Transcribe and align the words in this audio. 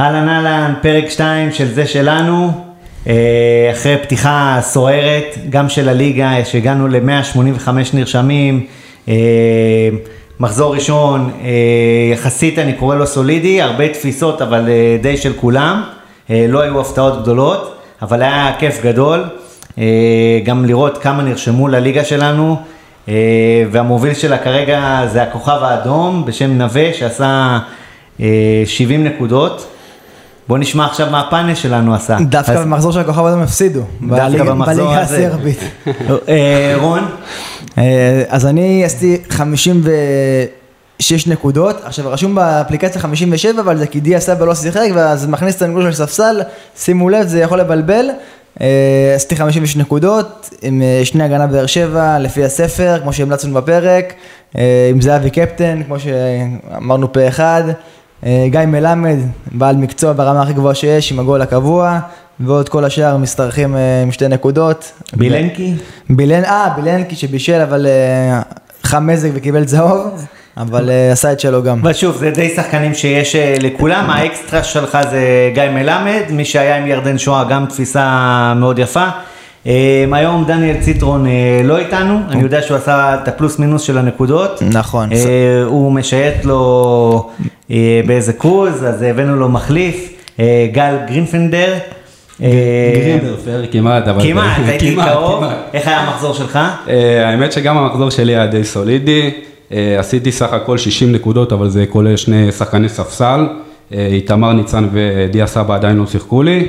אהלן 0.00 0.28
אהלן, 0.28 0.74
פרק 0.82 1.10
2 1.10 1.52
של 1.52 1.66
זה 1.66 1.86
שלנו, 1.86 2.50
אה, 3.06 3.70
אחרי 3.72 3.96
פתיחה 4.02 4.58
סוערת, 4.62 5.36
גם 5.50 5.68
של 5.68 5.88
הליגה, 5.88 6.44
שהגענו 6.44 6.88
ל-185 6.88 7.68
נרשמים, 7.94 8.66
אה, 9.08 9.14
מחזור 10.40 10.74
ראשון, 10.74 11.30
אה, 11.44 11.50
יחסית 12.12 12.58
אני 12.58 12.72
קורא 12.72 12.96
לו 12.96 13.06
סולידי, 13.06 13.62
הרבה 13.62 13.88
תפיסות 13.88 14.42
אבל 14.42 14.68
די 15.02 15.16
של 15.16 15.32
כולם, 15.32 15.82
לא 16.30 16.60
היו 16.60 16.80
הפתעות 16.80 17.22
גדולות, 17.22 17.76
אבל 18.02 18.22
היה 18.22 18.52
כיף 18.58 18.82
גדול, 18.84 19.24
גם 20.44 20.64
לראות 20.64 20.98
כמה 20.98 21.22
נרשמו 21.22 21.68
לליגה 21.68 22.04
שלנו, 22.04 22.56
והמוביל 23.70 24.14
שלה 24.14 24.38
כרגע 24.38 25.02
זה 25.12 25.22
הכוכב 25.22 25.58
האדום 25.62 26.24
בשם 26.26 26.50
נווה 26.50 26.92
שעשה 26.92 27.58
70 28.64 29.04
נקודות. 29.04 29.75
בוא 30.48 30.58
נשמע 30.58 30.86
עכשיו 30.86 31.10
מה 31.10 31.20
הפאנל 31.20 31.54
שלנו 31.54 31.94
עשה. 31.94 32.16
דווקא 32.28 32.52
אז... 32.52 32.60
במחזור 32.60 32.92
של 32.92 33.00
הכוכב 33.00 33.24
האדום 33.24 33.42
הפסידו. 33.42 33.80
דווקא 34.02 34.44
במחזור 34.44 34.94
הזה. 34.94 35.16
בליגה 35.16 35.32
הסרבית. 35.32 35.58
אה, 36.28 36.74
רון? 36.80 37.04
אה, 37.78 38.22
אז 38.28 38.46
אני 38.46 38.84
עשיתי 38.84 39.22
56 39.28 41.26
נקודות, 41.26 41.76
עכשיו 41.84 42.10
רשום 42.10 42.34
באפליקציה 42.34 43.00
57, 43.00 43.60
אבל 43.60 43.76
זה 43.76 43.86
כי 43.86 44.00
דיה 44.00 44.20
סבא 44.20 44.44
לא 44.44 44.54
שיחק, 44.54 44.88
ואז 44.94 45.26
מכניס 45.26 45.56
את 45.56 45.62
הנקודות 45.62 45.94
של 45.94 46.02
הספסל, 46.02 46.42
שימו 46.76 47.08
לב, 47.08 47.26
זה 47.26 47.40
יכול 47.40 47.60
לבלבל. 47.60 48.06
אה, 48.60 49.12
עשיתי 49.16 49.36
56 49.36 49.76
נקודות, 49.76 50.50
עם 50.62 50.82
שני 51.04 51.24
הגנה 51.24 51.46
באר 51.46 51.66
שבע, 51.66 52.18
לפי 52.18 52.44
הספר, 52.44 52.98
כמו 53.02 53.12
שהמלצנו 53.12 53.54
בפרק, 53.54 54.14
עם 54.90 55.00
זהבי 55.00 55.30
קפטן, 55.30 55.82
כמו 55.82 55.96
שאמרנו 56.00 57.12
פה 57.12 57.28
אחד. 57.28 57.62
אה, 58.24 58.46
גיא 58.50 58.60
מלמד, 58.60 59.16
בעל 59.52 59.76
מקצוע 59.76 60.12
ברמה 60.12 60.42
הכי 60.42 60.52
גבוהה 60.52 60.74
שיש, 60.74 61.12
עם 61.12 61.18
הגול 61.18 61.42
הקבוע, 61.42 61.98
ועוד 62.40 62.68
כל 62.68 62.84
השאר 62.84 63.16
משתרכים 63.16 63.76
אה, 63.76 64.02
עם 64.02 64.12
שתי 64.12 64.28
נקודות. 64.28 64.92
בילנקי? 65.12 65.74
בילן, 66.10 66.44
אה, 66.44 66.68
בילנקי 66.76 67.16
שבישל, 67.16 67.60
אבל 67.60 67.86
אה, 67.86 68.40
חם 68.82 69.06
מזג 69.06 69.28
וקיבל 69.34 69.64
צהוב. 69.64 70.26
אבל 70.58 70.90
עשה 71.12 71.32
את 71.32 71.40
שלו 71.40 71.62
גם. 71.62 71.80
ושוב, 71.84 72.16
זה 72.16 72.30
די 72.30 72.48
שחקנים 72.48 72.94
שיש 72.94 73.36
לכולם, 73.60 74.10
האקסטרה 74.10 74.64
שלך 74.64 74.98
זה 75.10 75.50
גיא 75.54 75.62
מלמד, 75.74 76.22
מי 76.30 76.44
שהיה 76.44 76.76
עם 76.76 76.86
ירדן 76.86 77.18
שואה 77.18 77.44
גם 77.44 77.66
תפיסה 77.66 78.52
מאוד 78.56 78.78
יפה. 78.78 79.06
היום 80.12 80.44
דניאל 80.46 80.76
ציטרון 80.80 81.26
לא 81.64 81.78
איתנו, 81.78 82.20
אני 82.28 82.42
יודע 82.42 82.62
שהוא 82.62 82.76
עשה 82.76 83.14
את 83.14 83.28
הפלוס 83.28 83.58
מינוס 83.58 83.82
של 83.82 83.98
הנקודות. 83.98 84.62
נכון. 84.72 85.08
הוא 85.66 85.92
משייט 85.92 86.44
לו 86.44 87.30
באיזה 88.06 88.32
קרוז, 88.32 88.84
אז 88.84 89.02
הבאנו 89.02 89.36
לו 89.36 89.48
מחליף, 89.48 90.22
גל 90.72 90.96
גרינפנדר. 91.08 91.74
גרינדרפר 92.40 93.62
כמעט, 93.72 94.08
אבל... 94.08 94.22
כמעט, 94.22 94.60
הייתי 94.66 94.96
קרוב. 94.96 95.44
איך 95.74 95.88
היה 95.88 96.00
המחזור 96.00 96.34
שלך? 96.34 96.58
האמת 97.24 97.52
שגם 97.52 97.78
המחזור 97.78 98.10
שלי 98.10 98.36
היה 98.36 98.46
די 98.46 98.64
סולידי. 98.64 99.30
עשיתי 99.98 100.32
סך 100.32 100.52
הכל 100.52 100.78
60 100.78 101.12
נקודות, 101.12 101.52
אבל 101.52 101.68
זה 101.68 101.84
כולל 101.88 102.16
שני 102.16 102.52
שחקני 102.52 102.88
ספסל. 102.88 103.46
איתמר 103.92 104.52
ניצן 104.52 104.88
ודיה 104.92 105.46
סבא 105.46 105.74
עדיין 105.74 105.96
לא 105.96 106.06
שיחקו 106.06 106.42
לי. 106.42 106.68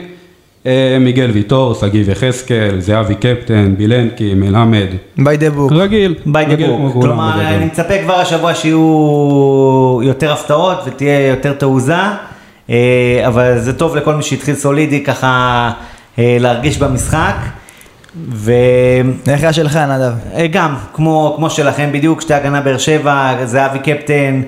אה, 0.67 0.97
מיגל 0.99 1.31
ויטור, 1.31 1.73
שגיב 1.73 2.09
יחזקאל, 2.09 2.79
זהבי 2.79 3.15
קפטן, 3.15 3.75
בילנקי, 3.77 4.33
מלמד. 4.33 4.87
by 5.17 5.37
the 5.37 5.49
book. 5.49 5.71
רגיל. 5.71 6.15
by 6.25 6.45
the 6.45 6.67
book. 6.67 6.93
כלומר, 7.01 7.41
אני 7.41 7.65
מצפה 7.65 7.93
כבר 8.03 8.13
השבוע 8.13 8.55
שיהיו 8.55 9.99
יותר 10.03 10.33
הפתעות 10.33 10.77
ותהיה 10.85 11.27
יותר 11.27 11.53
תעוזה, 11.53 11.95
אה, 12.69 13.23
אבל 13.27 13.59
זה 13.59 13.73
טוב 13.73 13.95
לכל 13.95 14.15
מי 14.15 14.23
שהתחיל 14.23 14.55
סולידי 14.55 15.03
ככה 15.03 15.71
אה, 16.19 16.37
להרגיש 16.39 16.77
במשחק. 16.77 17.35
ו... 18.29 18.51
איך 19.27 19.41
היה 19.41 19.53
שלך 19.53 19.75
נדב? 19.75 20.13
גם, 20.51 20.75
כמו, 20.93 21.33
כמו 21.35 21.49
שלכם 21.49 21.89
בדיוק, 21.91 22.21
שתי 22.21 22.33
הגנה 22.33 22.61
באר 22.61 22.77
שבע, 22.77 23.45
זהבי 23.45 23.79
קפטן, 23.79 24.41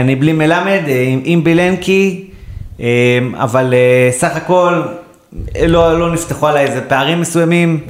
אני 0.00 0.16
בלי 0.16 0.32
מלמד, 0.32 0.80
עם 1.24 1.44
בילנקי, 1.44 2.24
אמ, 2.80 2.84
אבל 3.34 3.74
סך 4.10 4.36
הכל 4.36 4.82
לא, 5.66 5.98
לא 5.98 6.12
נפתחו 6.12 6.46
עליי 6.46 6.66
איזה 6.66 6.80
פערים 6.80 7.20
מסוימים, 7.20 7.80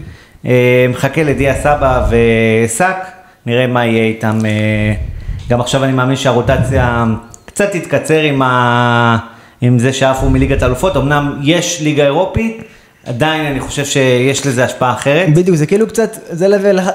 אמ, 0.44 0.50
מחכה 0.90 1.22
לדיה 1.22 1.54
סבא 1.54 2.08
וסאק, 2.10 3.06
נראה 3.46 3.66
מה 3.66 3.86
יהיה 3.86 4.04
איתם. 4.04 4.38
אה, 4.44 4.94
גם 5.50 5.60
עכשיו 5.60 5.84
אני 5.84 5.92
מאמין 5.92 6.16
שהרוטציה 6.16 7.04
קצת 7.44 7.72
תתקצר 7.72 8.20
עם, 8.20 8.42
ה... 8.42 9.18
עם 9.60 9.78
זה 9.78 9.92
שעפו 9.92 10.30
מליגת 10.30 10.62
האלופות, 10.62 10.96
אמנם 10.96 11.38
יש 11.42 11.80
ליגה 11.82 12.04
אירופית. 12.04 12.62
עדיין 13.08 13.46
אני 13.46 13.60
חושב 13.60 13.84
שיש 13.84 14.46
לזה 14.46 14.64
השפעה 14.64 14.92
אחרת. 14.92 15.34
בדיוק, 15.34 15.56
זה 15.56 15.66
כאילו 15.66 15.86
קצת, 15.86 16.16
זה 16.30 16.48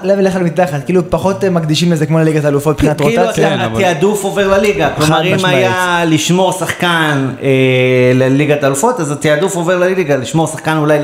לבל 0.04 0.28
אחד 0.28 0.44
מתחת, 0.44 0.86
כאילו 0.86 1.02
פחות 1.10 1.44
מקדישים 1.44 1.92
לזה 1.92 2.06
כמו 2.06 2.20
לליגת 2.20 2.46
האלופות 2.46 2.76
מבחינת 2.76 3.02
רוטציה. 3.02 3.34
כאילו 3.34 3.78
התעדוף 3.78 4.24
עובר 4.24 4.58
לליגה, 4.58 4.90
כלומר 4.98 5.24
אם 5.24 5.46
היה 5.46 6.02
לשמור 6.08 6.52
שחקן 6.52 7.28
אה, 7.42 8.12
לליגת 8.16 8.64
האלופות, 8.64 9.00
אז 9.00 9.12
התעדוף 9.12 9.56
עובר 9.56 9.78
לליגה, 9.78 10.18
לשמור 10.18 10.48
שחקן 10.48 10.78
אולי, 10.78 10.98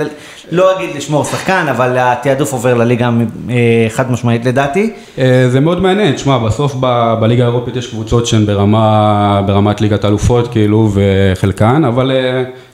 לא 0.51 0.77
אגיד 0.77 0.89
לשמור 0.95 1.23
שחקן, 1.23 1.65
אבל 1.69 1.95
התעדוף 1.97 2.53
עובר 2.53 2.73
לליגה 2.73 3.09
אה, 3.49 3.55
חד 3.89 4.11
משמעית 4.11 4.45
לדעתי. 4.45 4.93
אה, 5.17 5.45
זה 5.49 5.59
מאוד 5.59 5.81
מעניין, 5.81 6.13
תשמע, 6.13 6.37
בסוף 6.37 6.75
בליגה 7.19 7.43
האירופית 7.43 7.75
יש 7.75 7.87
קבוצות 7.87 8.27
שהן 8.27 8.45
ברמת 9.45 9.81
ליגת 9.81 10.03
האלופות, 10.03 10.51
כאילו, 10.51 10.91
וחלקן, 10.93 11.85
אבל 11.85 12.11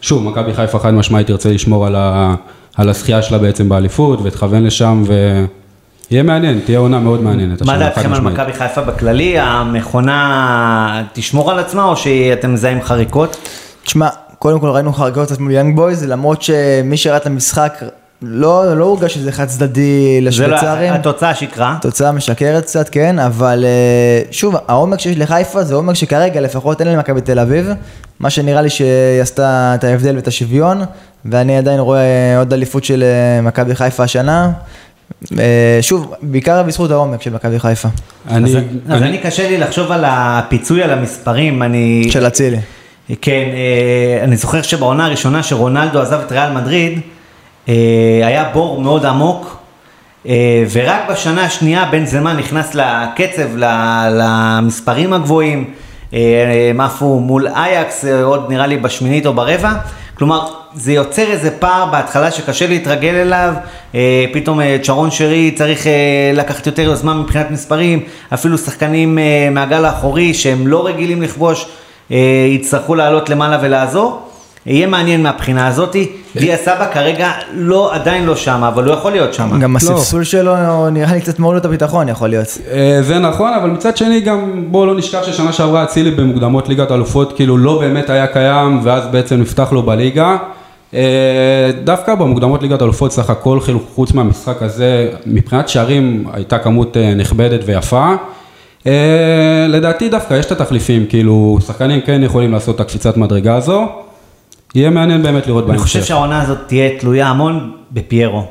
שוב, 0.06 0.24
מכבי 0.24 0.54
חיפה 0.54 0.80
חד 0.80 0.94
משמעית 0.94 1.28
תרצה 1.28 1.50
לשמור 1.50 1.88
על 1.88 1.96
ה... 1.96 2.36
על 2.78 2.90
הזכייה 2.90 3.22
שלה 3.22 3.38
בעצם 3.38 3.70
באליפות 3.70 4.20
ותכוון 4.24 4.64
לשם 4.64 5.04
ויהיה 5.06 6.24
מעניין, 6.24 6.60
תהיה 6.66 6.80
עונה 6.80 7.00
מאוד 7.00 7.22
מעניינת. 7.22 7.62
מה 7.62 7.78
דעתכם 7.78 8.14
על 8.14 8.22
מכבי 8.22 8.54
חיפה 8.54 8.82
בכללי? 8.82 9.40
המכונה 9.40 11.04
תשמור 11.14 11.52
על 11.52 11.60
עצמה 11.60 11.84
או 11.84 11.98
שאתם 11.98 12.54
מזהים 12.54 12.82
חריקות? 12.82 13.38
תשמע, 13.84 14.08
קודם 14.40 14.60
כל 14.60 14.70
ראינו 14.70 14.94
חריקות 14.94 15.26
קצת 15.26 15.40
מול 15.40 15.52
יאנג 15.52 15.76
בויז, 15.76 16.04
למרות 16.04 16.42
שמי 16.42 16.98
שראה 16.98 17.18
את 17.18 17.26
המשחק 17.26 17.84
לא, 18.22 18.78
לא 18.78 18.86
הורגש 18.86 19.14
שזה 19.14 19.32
חד 19.32 19.46
צדדי 19.46 20.22
לשוויצרים. 20.22 20.92
לא, 20.92 20.98
התוצאה 20.98 21.36
שקרה. 21.36 21.76
התוצאה 21.78 22.12
משקרת 22.12 22.64
קצת, 22.64 22.90
כן, 22.90 23.20
אבל 23.20 23.66
אה, 23.66 24.22
שוב, 24.32 24.56
העומק 24.68 25.00
שיש 25.00 25.18
לחיפה 25.18 25.64
זה 25.64 25.76
עומק 25.76 25.96
שכרגע 25.96 26.42
לפחות 26.42 26.82
אין 26.82 26.90
למכבי 26.90 27.22
תל 27.22 27.40
אביב, 27.40 27.70
מה 28.20 28.30
שנראה 28.30 28.62
לי 28.62 28.70
שהיא 28.70 29.22
עשתה 29.22 29.76
את 29.76 29.84
ההבדל 29.84 30.16
ואת 30.16 30.28
השוויון, 30.28 30.82
ואני 31.26 31.58
עדיין 31.58 31.80
רואה 31.80 32.38
עוד 32.38 32.54
אליפות 32.54 32.84
של 32.84 33.04
אה, 33.04 33.42
מכבי 33.42 33.76
חיפה 33.76 34.04
השנה. 34.04 34.52
אה, 35.40 35.78
שוב, 35.82 36.14
בעיקר 36.22 36.64
בזכות 36.64 36.92
העומק 36.92 37.22
של 37.22 37.34
מכבי 37.34 37.60
חיפה. 37.60 37.90
אני, 38.30 38.50
אז, 38.50 38.56
אני... 38.56 38.66
אז 38.90 39.02
אני 39.02 39.18
קשה 39.18 39.50
לי 39.50 39.58
לחשוב 39.58 39.92
על 39.92 40.04
הפיצוי 40.08 40.84
על 40.84 40.92
המספרים, 40.92 41.64
אני... 41.64 42.08
של 42.10 42.28
אצילי. 42.28 42.58
כן, 43.22 43.46
אני 44.24 44.38
זוכר 44.38 44.62
שבעונה 44.62 45.06
הראשונה 45.06 45.44
שרונלדו 45.44 46.02
עזב 46.02 46.20
את 46.26 46.32
ריאל 46.32 46.52
מדריד, 46.52 46.94
אה, 46.94 47.15
היה 47.68 48.50
בור 48.54 48.82
מאוד 48.82 49.06
עמוק, 49.06 49.58
אה, 50.28 50.64
ורק 50.72 51.02
בשנה 51.10 51.46
השנייה 51.46 51.86
בן 51.92 52.06
זמן 52.06 52.38
נכנס 52.38 52.76
לקצב, 52.76 53.58
למספרים 54.12 55.14
הגבוהים, 55.14 55.74
אה, 56.14 56.20
הם 56.70 56.82
עפו 56.82 57.20
מול 57.20 57.48
אייקס, 57.48 58.06
עוד 58.24 58.46
נראה 58.50 58.68
לי 58.68 58.78
בשמינית 58.78 59.26
או 59.26 59.34
ברבע, 59.34 59.72
כלומר 60.18 60.48
זה 60.74 60.94
יוצר 60.94 61.32
איזה 61.32 61.52
פער 61.52 61.86
בהתחלה 61.86 62.32
שקשה 62.32 62.68
להתרגל 62.68 63.16
אליו, 63.16 63.54
פתאום 64.34 64.60
צ'רון 64.84 65.12
שרי 65.12 65.52
צריך 65.52 65.88
לקחת 66.34 66.68
יותר 66.68 66.82
יוזמה 66.82 67.14
מבחינת 67.14 67.52
מספרים, 67.52 68.00
אפילו 68.34 68.58
שחקנים 68.58 69.20
מהגל 69.52 69.86
האחורי 69.86 70.34
שהם 70.34 70.68
לא 70.68 70.86
רגילים 70.86 71.22
לכבוש, 71.22 71.68
יצטרכו 72.50 72.96
לעלות 72.96 73.30
למעלה 73.30 73.58
ולעזור. 73.62 74.25
יהיה 74.66 74.88
מעניין 74.88 75.24
מהבחינה 75.24 75.68
הזאתי. 75.68 76.12
דיה 76.36 76.58
סבא 76.58 76.88
כרגע 76.94 77.32
לא, 77.54 77.96
עדיין 77.96 78.26
לא 78.26 78.36
שם, 78.36 78.64
אבל 78.64 78.86
הוא 78.86 78.94
יכול 78.94 79.12
להיות 79.12 79.34
שם. 79.34 79.60
גם 79.60 79.72
לא. 79.72 79.78
הספסול 79.78 80.24
שלו 80.24 80.90
נראה 80.90 81.14
לי 81.14 81.22
קצת 81.22 81.40
מוריד 81.40 81.60
את 81.60 81.66
הביטחון, 81.66 82.10
יכול 82.10 82.30
להיות. 82.30 82.58
אה, 82.72 82.98
זה 83.02 83.20
נכון, 83.20 83.54
אבל 83.54 83.70
מצד 83.70 83.98
שני 83.98 84.20
גם 84.20 84.64
בואו 84.72 84.86
לא 84.86 84.96
נשכח 84.96 85.24
ששנה 85.24 85.54
שעברה 85.54 85.84
אצילי 85.84 86.12
במוקדמות 86.12 86.70
ליגת 86.70 86.92
אלופות 86.92 87.34
כאילו 87.36 87.58
לא 87.58 87.80
באמת 87.80 88.10
היה 88.10 88.28
קיים, 88.28 88.80
ואז 88.84 89.04
בעצם 89.12 89.42
נפתח 89.42 89.72
לו 89.72 89.84
בליגה. 89.84 90.38
אה, 90.94 91.70
דווקא 91.84 92.16
במוקדמות 92.16 92.62
ליגת 92.62 92.82
אלופות 92.82 93.12
סך 93.12 93.30
הכל 93.30 93.60
חוץ 93.96 94.14
מהמשחק 94.14 94.62
הזה, 94.62 95.10
מבחינת 95.26 95.70
שערים 95.70 96.26
הייתה 96.34 96.58
כמות 96.58 96.98
אה, 96.98 97.14
נכבדת 97.14 97.60
ויפה. 97.66 98.14
לדעתי 99.70 100.10
דווקא 100.10 100.34
יש 100.34 100.46
את 100.46 100.52
התחליפים, 100.52 101.06
כאילו 101.06 101.58
שחקנים 101.68 102.02
כן 102.02 102.24
יכולים 102.24 102.52
לעשות 102.52 102.76
את 102.76 102.80
הקפיצת 102.80 103.18
מדרגה 103.18 103.56
הזו. 103.56 104.05
יהיה 104.76 104.90
מעניין 104.90 105.24
באמת 105.24 105.48
לראות 105.48 105.66
בהמשך. 105.66 105.82
אני 105.82 105.88
חושב 105.88 106.04
שהעונה 106.04 106.42
הזאת 106.42 106.58
תהיה 106.68 107.00
תלויה 107.00 107.28
המון 107.28 107.72
בפיירו. 107.92 108.46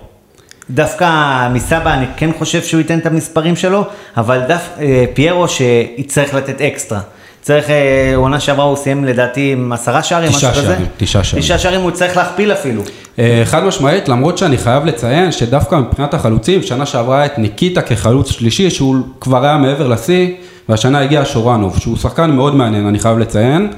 דווקא 0.70 1.48
מסבא 1.52 1.94
אני 1.94 2.06
כן 2.16 2.30
חושב 2.38 2.62
שהוא 2.62 2.78
ייתן 2.78 2.98
את 2.98 3.06
המספרים 3.06 3.56
שלו, 3.56 3.84
אבל 4.16 4.40
דף, 4.48 4.68
אה, 4.80 5.04
פיירו 5.14 5.48
שיצטרך 5.48 6.34
לתת 6.34 6.60
אקסטרה. 6.60 7.00
צריך, 7.42 7.70
אה, 7.70 8.12
עונה 8.16 8.40
שעברה 8.40 8.64
הוא 8.64 8.76
סיים 8.76 9.04
לדעתי 9.04 9.52
עם 9.52 9.72
עשרה 9.72 10.02
שערים, 10.02 10.30
משהו 10.30 10.50
כזה. 10.50 10.76
תשעה 10.96 11.24
שערים. 11.24 11.44
תשעה 11.44 11.58
שערים 11.58 11.80
הוא 11.80 11.90
צריך 11.90 12.16
להכפיל 12.16 12.52
אפילו. 12.52 12.82
אה, 13.18 13.42
חד 13.44 13.64
משמעית, 13.64 14.08
למרות 14.08 14.38
שאני 14.38 14.58
חייב 14.58 14.84
לציין 14.84 15.32
שדווקא 15.32 15.74
מבחינת 15.74 16.14
החלוצים, 16.14 16.62
שנה 16.62 16.86
שעברה 16.86 17.26
את 17.26 17.38
ניקיטה 17.38 17.82
כחלוץ 17.82 18.30
שלישי, 18.30 18.70
שהוא 18.70 18.96
כבר 19.20 19.44
היה 19.44 19.56
מעבר 19.56 19.88
לשיא, 19.88 20.28
והשנה 20.68 21.00
הגיע 21.00 21.22
שורנוב, 21.24 21.78
שהוא 21.78 21.96
שחקן 21.96 22.30
מאוד 22.30 22.54
מעניין, 22.54 22.86
אני 22.86 22.98
חייב 22.98 23.18
לציין. 23.18 23.70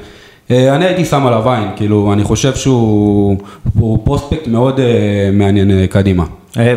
אה, 0.51 0.75
אני 0.75 0.85
הייתי 0.85 1.05
שם 1.05 1.27
עליו 1.27 1.51
עין, 1.51 1.69
כאילו, 1.77 2.13
אני 2.13 2.25
חושב 2.25 2.55
שהוא 2.55 3.37
הוא 3.79 3.99
prospect 4.05 4.47
מאוד 4.47 4.81
אה, 4.81 4.87
מעניין 5.33 5.71
אה, 5.71 5.87
קדימה. 5.87 6.25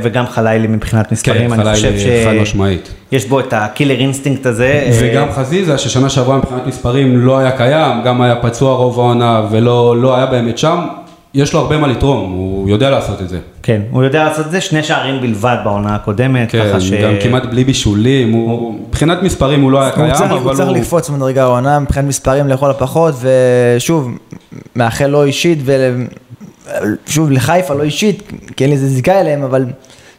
וגם 0.01 0.27
חלילי 0.27 0.68
מבחינת 0.68 1.12
מספרים, 1.12 1.54
אני 1.54 1.63
חלילי, 1.63 1.75
חושב 1.75 2.24
חד 2.25 2.33
משמעית. 2.42 2.94
שיש 3.10 3.27
בו 3.27 3.39
את 3.39 3.54
ה 3.54 3.60
killer 3.60 4.00
instinct 4.00 4.46
הזה. 4.45 4.89
וגם 5.01 5.31
חזיזה, 5.31 5.77
ששנה 5.77 6.10
שעברה 6.10 6.38
מבחינת 6.38 6.68
מספרים 6.68 7.18
לא 7.18 7.38
היה 7.38 7.51
קיים, 7.51 8.04
גם 8.06 8.21
היה 8.21 8.36
פצוע 8.36 8.75
רוב 8.75 9.00
העונה 9.00 9.42
ולא 9.51 10.01
לא 10.01 10.15
היה 10.15 10.25
באמת 10.25 10.57
שם, 10.57 10.80
יש 11.34 11.54
לו 11.54 11.60
הרבה 11.60 11.78
מה 11.78 11.88
לתרום, 11.88 12.31
הוא 12.31 12.70
יודע 12.70 12.90
לעשות 12.90 13.22
את 13.22 13.30
זה. 13.30 13.40
כן, 13.64 13.81
הוא 13.92 14.04
יודע 14.04 14.24
לעשות 14.24 14.46
את 14.46 14.52
זה, 14.52 14.62
שני 14.62 14.84
שערים 14.84 15.22
בלבד 15.22 15.58
בעונה 15.64 15.96
הקודמת, 15.96 16.52
כן, 16.52 16.70
ככה 16.70 16.81
ש... 16.81 16.92
גם 16.92 17.14
כמעט 17.24 17.46
בלי 17.46 17.64
בישולים, 17.64 18.31
הוא, 18.31 18.74
מבחינת 18.88 19.24
מספרים 19.24 19.62
הוא 19.62 19.72
לא 19.72 19.81
היה 19.81 19.90
הוא 19.90 19.96
קיים, 19.96 20.31
אבל 20.31 20.38
הוא 20.38 20.54
צריך 20.54 20.70
לקפוץ 20.70 21.10
מדרגה 21.10 21.44
העונה 21.44 21.80
מבחינת 21.80 22.08
מספרים 22.08 22.48
לכל 22.48 22.70
הפחות, 22.70 23.16
ושוב, 23.22 24.10
מאחל 24.76 25.08
לו 25.08 25.24
אישית, 25.24 25.60
ושוב, 27.08 27.32
לחיפה 27.32 27.74
לא 27.74 27.84
אישית, 27.84 28.32
כי 28.58 28.64
אין 28.64 28.72
לי 28.72 28.75
איזה 28.75 28.88
זיקה 28.88 29.22
אליהם, 29.22 29.44
אבל 29.44 29.66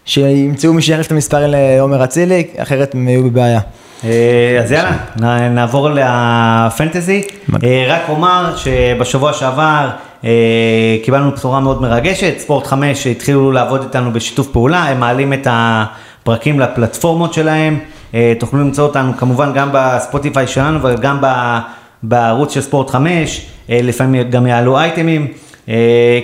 שימצאו 0.04 0.72
מי 0.72 0.82
שיחליף 0.82 1.06
את 1.06 1.12
המספרים 1.12 1.50
לעומר 1.50 2.04
אצילי, 2.04 2.46
אחרת 2.56 2.94
הם 2.94 3.08
יהיו 3.08 3.24
בבעיה. 3.24 3.60
אה, 4.04 4.60
אז 4.62 4.72
יאללה, 4.72 5.48
נעבור 5.48 5.88
לפנטזי. 5.90 7.22
אה, 7.64 7.84
רק 7.88 8.02
אומר 8.08 8.56
שבשבוע 8.56 9.32
שעבר 9.32 9.90
אה, 10.24 10.96
קיבלנו 11.04 11.30
בשורה 11.30 11.60
מאוד 11.60 11.82
מרגשת, 11.82 12.34
ספורט 12.38 12.66
5 12.66 13.06
התחילו 13.06 13.52
לעבוד 13.52 13.82
איתנו 13.82 14.12
בשיתוף 14.12 14.48
פעולה, 14.48 14.84
הם 14.84 15.00
מעלים 15.00 15.32
את 15.32 15.46
הפרקים 15.50 16.60
לפלטפורמות 16.60 17.34
שלהם, 17.34 17.78
תוכלו 18.38 18.60
למצוא 18.60 18.86
אותנו 18.86 19.16
כמובן 19.16 19.52
גם 19.52 19.68
בספוטיפיי 19.72 20.46
שלנו 20.46 20.78
וגם 20.82 21.18
בערוץ 22.02 22.54
של 22.54 22.60
ספורט 22.60 22.90
5, 22.90 23.46
אה, 23.70 23.80
לפעמים 23.82 24.30
גם 24.30 24.46
יעלו 24.46 24.78
אייטמים. 24.78 25.28
אה, 25.68 25.74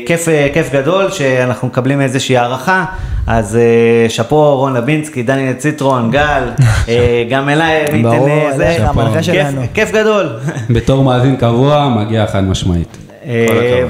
כיף, 0.06 0.28
אה, 0.28 0.48
כיף 0.54 0.72
גדול 0.72 1.10
שאנחנו 1.10 1.68
מקבלים 1.68 2.00
איזושהי 2.00 2.36
הערכה, 2.36 2.84
אז 3.26 3.56
אה, 3.56 4.08
שאפו 4.08 4.56
רון 4.56 4.74
לבינסקי, 4.74 5.22
דניאל 5.22 5.52
ציטרון, 5.52 6.10
גל, 6.10 6.42
גם 7.30 7.48
אליי, 7.48 7.84
מי 7.92 7.98
ייתן 7.98 8.10
ברור, 8.10 8.50
זה, 8.56 8.76
כיף-. 9.22 9.74
כיף 9.74 9.90
גדול. 9.92 10.28
בתור 10.70 11.04
מאזין 11.04 11.36
קבוע, 11.36 11.88
מגיע 11.88 12.26
חד 12.26 12.44
משמעית. 12.44 12.96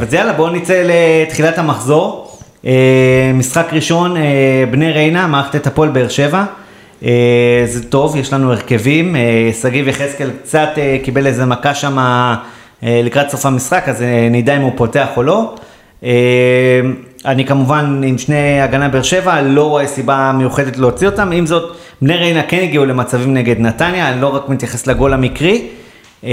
אז 0.03 0.15
יאללה, 0.15 0.33
בואו 0.33 0.51
נצא 0.51 0.83
לתחילת 0.85 1.59
המחזור. 1.59 2.23
משחק 3.35 3.67
ראשון, 3.73 4.17
בני 4.71 4.93
ריינה, 4.93 5.27
מערכת 5.27 5.57
את 5.57 5.67
הפועל 5.67 5.89
באר 5.89 6.09
שבע. 6.09 6.45
זה 7.67 7.85
טוב, 7.89 8.17
יש 8.17 8.33
לנו 8.33 8.53
הרכבים. 8.53 9.17
שגיב 9.63 9.89
יחזקאל 9.89 10.31
קצת 10.43 10.69
קיבל 11.03 11.27
איזה 11.27 11.45
מכה 11.47 11.75
שם 11.75 11.99
לקראת 12.83 13.31
סוף 13.31 13.47
המשחק, 13.47 13.85
אז 13.89 14.03
אה, 14.03 14.29
נדע 14.31 14.57
אם 14.57 14.63
הוא 14.63 14.73
פותח 14.77 15.07
או 15.17 15.23
לא. 15.23 15.55
אה, 16.05 16.11
אני 17.25 17.45
כמובן 17.45 18.01
עם 18.05 18.19
שני 18.19 18.61
הגנה 18.61 18.89
באר 18.89 19.03
שבע, 19.03 19.43
לא 19.43 19.69
רואה 19.69 19.87
סיבה 19.87 20.33
מיוחדת 20.35 20.77
להוציא 20.77 21.07
אותם. 21.09 21.33
עם 21.33 21.47
זאת, 21.47 21.77
בני 22.03 22.17
ריינה 22.17 22.43
כן 22.43 22.61
הגיעו 22.63 22.85
למצבים 22.85 23.35
נגד 23.35 23.61
נתניה, 23.61 24.09
אני 24.09 24.21
לא 24.21 24.35
רק 24.37 24.49
מתייחס 24.49 24.87
לגול 24.87 25.13
המקרי. 25.13 25.63
אה, 26.25 26.31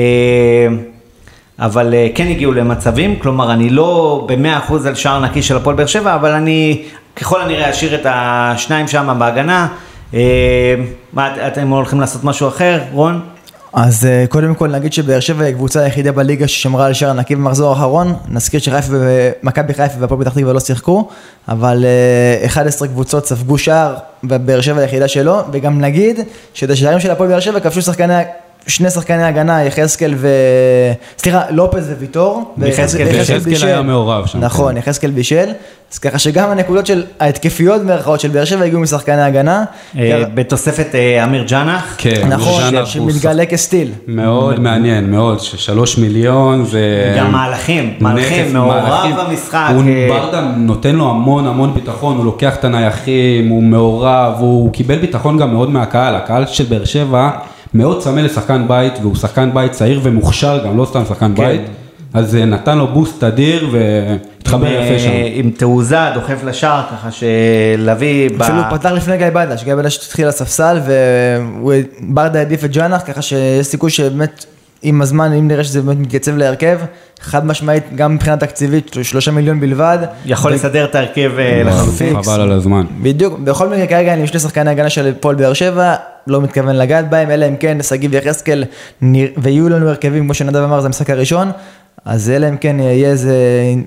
אבל 1.60 1.94
אה, 1.94 2.07
כן 2.16 2.28
הגיעו 2.28 2.51
למצבים, 2.51 3.16
כלומר 3.19 3.54
אני 3.54 3.69
לא 3.69 4.24
במאה 4.30 4.57
אחוז 4.57 4.86
על 4.86 4.95
שער 4.95 5.19
נקי 5.19 5.42
של 5.42 5.56
הפועל 5.57 5.75
באר 5.75 5.86
שבע, 5.86 6.16
אבל 6.16 6.31
אני 6.31 6.84
ככל 7.16 7.42
הנראה 7.42 7.69
אשאיר 7.69 7.95
את 7.95 8.06
השניים 8.10 8.88
שם 8.88 9.16
בהגנה. 9.19 9.68
אה, 10.13 10.75
מה, 11.13 11.28
את- 11.34 11.38
אתם 11.38 11.68
הולכים 11.68 12.00
לעשות 12.00 12.24
משהו 12.24 12.48
אחר, 12.48 12.80
רון? 12.92 13.19
אז 13.73 14.05
אה, 14.05 14.25
קודם 14.29 14.55
כל 14.55 14.67
נגיד 14.67 14.93
שבאר 14.93 15.19
שבע 15.19 15.43
היא 15.43 15.53
הקבוצה 15.53 15.81
היחידה 15.81 16.11
בליגה 16.11 16.47
ששמרה 16.47 16.85
על 16.85 16.93
שער 16.93 17.13
נקי 17.13 17.35
במחזור 17.35 17.69
האחרון. 17.69 18.15
נזכיר 18.27 18.59
שחיפה 18.59 18.93
ומכבי 18.99 19.73
חיפה 19.73 19.95
והפועל 19.99 20.21
פתח 20.21 20.33
תקווה 20.33 20.53
לא 20.53 20.59
שיחקו, 20.59 21.07
אבל 21.47 21.85
אה, 22.41 22.45
11 22.45 22.87
קבוצות 22.87 23.25
ספגו 23.25 23.57
שער, 23.57 23.95
ובאר 24.23 24.61
שבע 24.61 24.81
היחידה 24.81 25.07
שלו, 25.07 25.41
וגם 25.51 25.81
נגיד 25.81 26.19
שאת 26.53 26.69
השערים 26.69 26.99
של 26.99 27.11
הפועל 27.11 27.29
באר 27.29 27.39
שבע 27.39 27.59
כבשו 27.59 27.81
שחקני, 27.81 28.13
שני 28.68 28.89
שחקני 28.89 29.24
הגנה, 29.24 29.63
יחזקאל 29.63 30.13
ו... 30.18 30.27
סליחה, 31.18 31.42
לופז 31.50 31.89
וויטור. 31.98 32.54
ויחזקאל 32.57 33.07
היה 33.63 33.81
מעורב 33.81 34.25
שם, 34.25 34.39
נכון, 34.39 34.74
כן. 34.74 34.77
יחזקאל 34.77 35.12
בישל. 35.12 35.50
אז 35.94 36.00
ככה 36.00 36.19
שגם 36.19 36.50
הנקודות 36.50 36.86
של 36.86 37.04
ההתקפיות 37.19 37.81
במרכאות 37.81 38.19
של 38.19 38.30
באר 38.30 38.45
שבע 38.45 38.65
הגיעו 38.65 38.81
משחקני 38.81 39.21
הגנה. 39.21 39.63
אה, 39.98 40.24
בתוספת 40.33 40.95
אה, 40.95 41.24
אמיר 41.24 41.44
ג'אנח. 41.48 41.95
כן, 41.98 42.27
נכון, 42.30 42.86
שמתגלה 42.86 43.45
כסטיל. 43.45 43.92
מאוד 44.07 44.60
מעניין, 44.60 45.12
מאוד, 45.12 45.39
ששלוש 45.39 45.98
מיליון 45.98 46.66
זה... 46.66 47.13
גם 47.18 47.31
מהלכים, 47.31 47.94
מהלכים, 48.00 48.54
מעורב. 48.54 49.27
במשחק. 49.27 49.69
הוא 49.74 49.83
אה, 49.88 50.07
ברדה 50.09 50.42
נותן 50.42 50.95
לו 50.95 51.09
המון 51.09 51.48
המון 51.48 51.74
ביטחון, 51.74 52.18
הוא 52.18 52.25
לוקח 52.25 52.56
את 52.56 52.66
הנייחים, 52.66 53.50
הוא 53.50 53.63
מעורב, 53.63 54.36
הוא 54.39 54.74
קיבל 54.74 54.98
ביטחון 54.98 55.38
גם 55.38 55.54
מאוד 55.54 55.69
מהקהל, 55.69 56.16
הקהל 56.16 56.45
של 56.45 56.63
באר 56.63 56.86
שבע 56.86 57.30
מאוד 57.73 58.01
צמא 58.01 58.19
לשחקן 58.19 58.67
בית, 58.67 58.93
והוא 59.01 59.15
שחקן 59.15 59.53
בית 59.53 59.71
צעיר 59.71 59.99
ומוכשר, 60.03 60.65
גם 60.65 60.77
לא 60.77 60.85
סתם 60.85 61.03
שחקן 61.05 61.31
כן. 61.35 61.43
בית, 61.43 61.61
אז 62.13 62.31
זה 62.31 62.45
נתן 62.45 62.77
לו 62.77 62.87
בוסט 62.87 63.23
אדיר 63.23 63.69
והתחבר 63.71 64.67
יפה 64.67 64.99
שם. 64.99 65.09
אה, 65.09 65.29
עם 65.33 65.51
תעוזה, 65.57 65.97
דוחף 66.13 66.43
לשער, 66.43 66.83
ככה 66.91 67.11
שלוי... 67.11 68.27
אפילו 68.41 68.57
הוא 68.57 68.77
פתח 68.77 68.89
לפני 68.89 69.17
גיא 69.17 69.29
בדש, 69.29 69.63
גיא 69.63 69.75
בדש 69.75 69.97
התחיל 70.07 70.27
לספסל 70.27 70.79
וברדה 71.63 72.39
העדיף 72.39 72.65
את 72.65 72.71
ג'אנח, 72.71 73.01
ככה 73.07 73.21
שיש 73.21 73.67
סיכוי 73.67 73.91
שבאמת 73.91 74.45
עם 74.83 75.01
הזמן, 75.01 75.33
אם 75.33 75.47
נראה 75.47 75.63
שזה 75.63 75.81
באמת 75.81 75.97
מתייצב 75.97 76.37
להרכב, 76.37 76.79
חד 77.21 77.45
משמעית, 77.45 77.83
גם 77.95 78.15
מבחינה 78.15 78.37
תקציבית, 78.37 78.95
שלושה 79.01 79.31
מיליון 79.31 79.59
בלבד. 79.59 79.97
יכול 80.25 80.51
ו- 80.51 80.55
לסדר 80.55 80.85
את 80.85 80.95
ההרכב 80.95 81.31
אה, 81.39 81.63
לחלוטין. 81.65 82.21
חבל 82.23 82.41
על 82.41 82.51
הזמן. 82.51 82.85
בדיוק, 83.01 83.39
בכל 83.39 83.69
מקרה 83.69 83.87
כרגע 83.87 84.13
אני 84.13 84.21
עם 84.21 84.27
שני 84.27 84.39
שחקני 84.39 84.69
הגנה 84.69 84.89
של 84.89 85.13
פועל 85.19 85.35
באר 85.35 85.53
שבע, 85.53 85.95
לא 86.27 86.41
מתכוון 86.41 86.75
לגעת 86.75 87.09
בהם, 87.09 87.31
אלא 87.31 87.47
אם 87.47 87.55
כן 87.55 87.77
שגיב 87.81 88.13
יחזקאל, 88.13 88.63
ויהיו 89.37 89.69
לנו 89.69 89.89
הרכבים, 89.89 90.23
כמו 90.23 90.33
שנדב 90.33 90.63
אמר, 90.63 90.81
זה 90.81 90.87
המשחק 90.87 91.09
הראשון, 91.09 91.51
אז 92.05 92.29
אלא 92.29 92.49
אם 92.49 92.57
כן 92.57 92.79
יהיה 92.79 93.09
איזה 93.09 93.35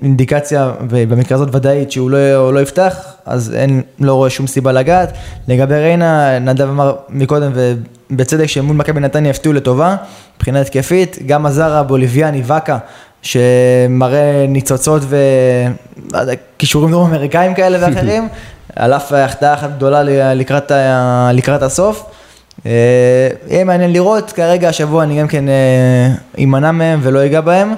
אינדיקציה, 0.01 0.71
ובמקרה 0.89 1.35
הזאת 1.35 1.55
ודאית 1.55 1.91
שהוא 1.91 2.09
לא, 2.09 2.53
לא 2.53 2.59
יפתח, 2.59 2.97
אז 3.25 3.53
אין, 3.55 3.81
לא 3.99 4.13
רואה 4.13 4.29
שום 4.29 4.47
סיבה 4.47 4.71
לגעת. 4.71 5.13
לגבי 5.47 5.75
ריינה, 5.75 6.39
נדב 6.39 6.69
אמר 6.69 6.95
מקודם, 7.09 7.51
ובצדק 7.53 8.45
שמול 8.45 8.75
מכבי 8.75 8.99
נתניה 8.99 9.31
הפתיעו 9.31 9.53
לטובה, 9.53 9.95
מבחינה 10.37 10.61
התקפית, 10.61 11.17
גם 11.25 11.45
הזר 11.45 11.73
הבוליביאני, 11.73 12.41
ואקה, 12.45 12.77
שמראה 13.21 14.45
ניצוצות 14.47 15.01
וכישורים 16.57 16.91
דרום 16.91 17.09
אמריקאים 17.09 17.53
כאלה 17.53 17.77
ואחרים, 17.81 18.27
על 18.75 18.93
אף 18.93 19.13
החטאה 19.13 19.53
אחת 19.53 19.69
גדולה 19.75 20.03
לקראת, 20.33 20.71
לקראת 21.33 21.61
הסוף. 21.61 22.16
אה, 22.65 22.71
יהיה 23.47 23.63
מעניין 23.63 23.93
לראות, 23.93 24.31
כרגע 24.31 24.69
השבוע 24.69 25.03
אני 25.03 25.19
גם 25.19 25.27
כן 25.27 25.49
אה, 25.49 26.43
אמנע 26.43 26.71
מהם 26.71 26.99
ולא 27.03 27.25
אגע 27.25 27.41
בהם, 27.41 27.73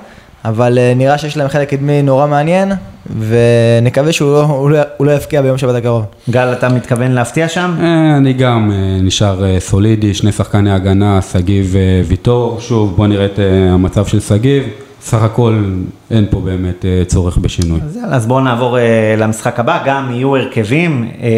אבל 0.46 0.78
אה, 0.78 0.94
נראה 0.96 1.18
שיש 1.18 1.38
להם 1.38 1.48
חלק 1.48 1.70
קדמי 1.70 2.02
נורא 2.02 2.28
מעניין, 2.28 2.72
ונקווה 3.20 4.12
שהוא 4.12 4.32
לא, 4.32 4.42
הוא 4.44 4.70
לא, 4.70 4.80
הוא 4.98 5.08
לא 5.08 5.12
יפקיע 5.12 5.42
ביום 5.42 5.58
שבת 5.58 5.76
הקרוב. 5.76 6.06
גל, 6.30 6.54
אתה 6.54 6.70
מתכוון 6.70 7.12
להפתיע 7.12 7.48
שם? 7.48 7.76
אה, 7.80 8.18
אני 8.18 8.34
גם 8.34 8.72
אה, 8.72 9.02
נשאר 9.02 9.46
אה, 9.46 9.60
סולידי, 9.60 10.14
שני 10.14 10.32
שחקני 10.32 10.72
הגנה, 10.72 11.20
שגיב 11.22 11.76
וויטור, 12.06 12.58
שוב 12.62 12.96
בוא 12.96 13.08
נראה 13.08 13.26
את 13.26 13.40
אה, 13.40 13.74
המצב 13.74 14.06
של 14.06 14.20
שגיב, 14.20 14.64
סך 15.02 15.24
הכל 15.24 15.64
אין 16.12 16.26
פה 16.30 16.42
באמת 16.42 16.86
אה, 16.86 17.04
צורך 17.08 17.38
בשינוי. 17.38 17.80
אז 17.84 18.00
אז 18.10 18.28
בואו 18.28 18.40
נעבור 18.40 18.78
אה, 18.80 19.16
למשחק 19.18 19.60
הבא, 19.60 19.80
גם 19.86 20.12
יהיו 20.12 20.36
הרכבים, 20.36 21.10
אה, 21.22 21.30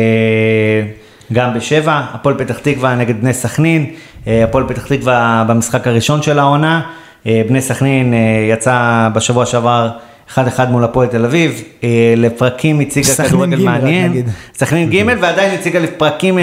גם 1.33 1.53
בשבע, 1.53 2.01
הפועל 2.13 2.35
פתח 2.37 2.57
תקווה 2.57 2.95
נגד 2.95 3.21
בני 3.21 3.33
סכנין, 3.33 3.85
אה, 4.27 4.43
הפועל 4.43 4.63
פתח 4.67 4.85
תקווה 4.87 5.45
במשחק 5.47 5.87
הראשון 5.87 6.21
של 6.21 6.39
העונה, 6.39 6.81
אה, 7.27 7.41
בני 7.47 7.61
סכנין 7.61 8.13
אה, 8.13 8.19
יצא 8.53 9.07
בשבוע 9.13 9.45
שעבר 9.45 9.89
1-1 10.35 10.39
מול 10.69 10.83
הפועל 10.83 11.07
תל 11.07 11.25
אביב, 11.25 11.63
לפרקים 12.17 12.79
הציגה 12.79 13.07
כדורגל 13.27 13.63
מעניין. 13.63 14.23
סכנין 14.55 14.89
ג' 14.89 15.05
ועדיין 15.21 15.59
הציגה 15.59 15.79
לפרקים 15.79 16.39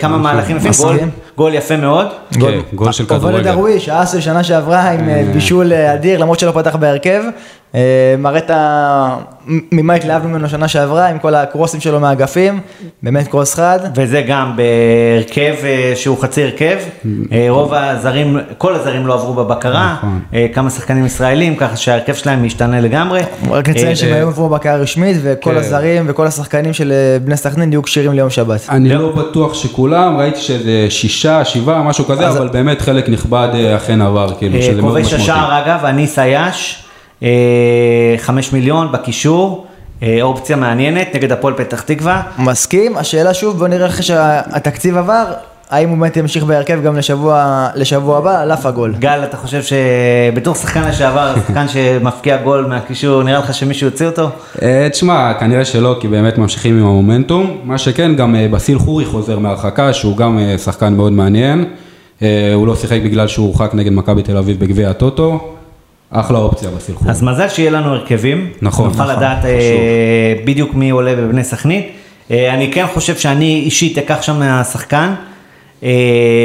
כמה 0.00 0.18
מהלכים 0.18 0.58
גול. 0.78 0.98
גול 1.36 1.54
יפה 1.54 1.76
מאוד. 1.76 2.06
כן, 2.40 2.58
גול 2.74 2.92
של 2.92 3.04
עובד 3.04 3.18
כדורגל. 3.18 3.42
דרוויש, 3.42 3.88
האס 3.88 4.12
של 4.12 4.20
שנה 4.20 4.44
שעברה 4.44 4.90
עם 4.90 5.08
אה, 5.08 5.24
בישול 5.32 5.72
אה, 5.72 5.94
אדיר, 5.94 6.18
למרות 6.20 6.38
שלא 6.38 6.50
פתח 6.50 6.76
בהרכב. 6.76 7.22
אה, 7.74 8.14
מראה 8.18 8.38
את 8.38 8.50
ה... 8.50 9.16
ממה 9.72 9.94
התלהבנו 9.94 10.28
ממנו 10.28 10.48
שנה 10.48 10.68
שעברה, 10.68 11.08
עם 11.08 11.18
כל 11.18 11.34
הקרוסים 11.34 11.80
שלו 11.80 12.00
מהאגפים, 12.00 12.60
באמת 13.02 13.28
קרוס 13.28 13.54
חד. 13.54 13.78
וזה 13.94 14.22
גם 14.28 14.56
בהרכב 14.56 15.54
אה, 15.64 15.92
שהוא 15.96 16.18
חצי 16.22 16.42
הרכב, 16.42 16.76
אה, 17.32 17.46
רוב 17.48 17.74
הזרים, 17.74 18.38
כל 18.58 18.74
הזרים 18.74 19.06
לא 19.06 19.14
עברו 19.14 19.34
בבקרה, 19.34 19.94
נכון. 19.98 20.20
אה, 20.34 20.46
כמה 20.52 20.70
שחקנים 20.70 21.06
ישראלים, 21.06 21.56
ככה 21.56 21.76
שההרכב 21.76 22.14
שלהם 22.14 22.44
משתנה 22.44 22.80
לגמרי. 22.80 23.20
רק 23.50 23.68
נציין 23.68 23.88
אה, 23.88 23.96
שהם 23.96 24.14
היו 24.14 24.28
עברו 24.28 24.48
בקרה 24.48 24.76
רשמית, 24.76 25.16
וכל 25.22 25.50
כן. 25.50 25.56
הזרים 25.56 26.04
וכל 26.06 26.26
השחקנים 26.26 26.72
של 26.72 26.92
אה, 26.92 27.18
בני 27.24 27.36
סכנין 27.36 27.72
יהיו 27.72 27.82
כשירים 27.82 28.12
ליום 28.12 28.30
שבת. 28.30 28.66
אני 28.68 28.88
לא 28.88 29.12
בטוח 29.12 29.54
שכולם, 29.54 30.16
ראיתי 30.16 30.40
שזה 30.40 30.86
שישה, 30.90 31.21
שבעה, 31.44 31.82
משהו 31.82 32.04
כזה, 32.04 32.28
אבל 32.28 32.48
באמת 32.48 32.80
חלק 32.80 33.08
נכבד 33.08 33.48
אה, 33.54 33.76
אכן 33.76 34.02
עבר, 34.02 34.34
כאילו, 34.38 34.56
אה, 34.56 34.62
שזה 34.62 34.82
מאוד 34.82 34.94
כובש 34.94 35.06
משמעותי. 35.06 35.22
השער 35.22 35.58
אגב, 35.58 35.84
אניס 35.84 36.18
אייש, 36.18 36.84
אה, 37.22 38.14
חמש 38.18 38.52
מיליון 38.52 38.92
בקישור, 38.92 39.66
אופציה 40.22 40.56
מעניינת 40.56 41.14
נגד 41.14 41.32
הפועל 41.32 41.54
פתח 41.54 41.80
תקווה. 41.80 42.22
מסכים, 42.38 42.96
השאלה 42.96 43.34
שוב, 43.34 43.58
בוא 43.58 43.68
נראה 43.68 43.86
אחרי 43.86 44.02
שהתקציב 44.02 44.96
עבר, 44.96 45.24
האם 45.72 45.88
הוא 45.88 45.98
באמת 45.98 46.16
ימשיך 46.16 46.44
בהרכב 46.44 46.82
גם 46.82 46.96
לשבוע, 46.96 47.66
לשבוע 47.74 48.18
הבא, 48.18 48.40
על 48.40 48.52
אף 48.52 48.66
הגול. 48.66 48.94
גל, 48.98 49.20
אתה 49.24 49.36
חושב 49.36 49.62
שבתור 49.62 50.54
שחקן 50.54 50.88
לשעבר, 50.88 51.34
שחקן 51.46 51.68
שמפקיע 51.68 52.36
גול 52.36 52.66
מהקישור, 52.66 53.22
נראה 53.22 53.38
לך 53.38 53.54
שמישהו 53.54 53.86
יוציא 53.86 54.06
אותו? 54.06 54.30
אה, 54.62 54.88
תשמע, 54.90 55.32
כנראה 55.40 55.64
שלא, 55.64 55.96
כי 56.00 56.08
באמת 56.08 56.38
ממשיכים 56.38 56.78
עם 56.78 56.84
המומנטום. 56.84 57.56
מה 57.64 57.78
שכן, 57.78 58.16
גם 58.16 58.34
אה, 58.34 58.48
בסיל 58.50 58.78
חורי 58.78 59.04
חוזר 59.04 59.38
מהרחקה, 59.38 59.92
שהוא 59.92 60.16
גם 60.16 60.38
אה, 60.38 60.58
שחקן 60.58 60.94
מאוד 60.94 61.12
מעניין. 61.12 61.64
הוא 62.54 62.66
לא 62.66 62.76
שיחק 62.76 62.98
בגלל 63.04 63.28
שהוא 63.28 63.46
הורחק 63.46 63.74
נגד 63.74 63.92
מכבי 63.92 64.22
תל 64.22 64.36
אביב 64.36 64.60
בגביע 64.60 64.90
הטוטו. 64.90 65.54
אחלה 66.10 66.38
אופציה 66.38 66.70
בסיל 66.70 66.94
חורי. 66.94 67.10
אז 67.10 67.22
מזל 67.22 67.48
שיהיה 67.48 67.70
לנו 67.70 67.88
הרכבים. 67.88 68.48
נכון, 68.62 68.88
נוכל 68.88 69.02
נכון, 69.02 69.16
לדעת 69.16 69.44
אה, 69.44 70.34
בדיוק 70.44 70.74
מי 70.74 70.90
עולה 70.90 71.14
בבני 71.16 71.44
סכנין. 71.44 71.82
אה, 72.30 72.54
אני 72.54 72.72
כן 72.72 72.86
חושב 72.94 73.16
שאני 73.16 73.62
אישית 73.64 73.98
אקח 73.98 74.22
שם 74.22 74.38
מהשחקן, 74.38 75.08
אה, 75.08 75.31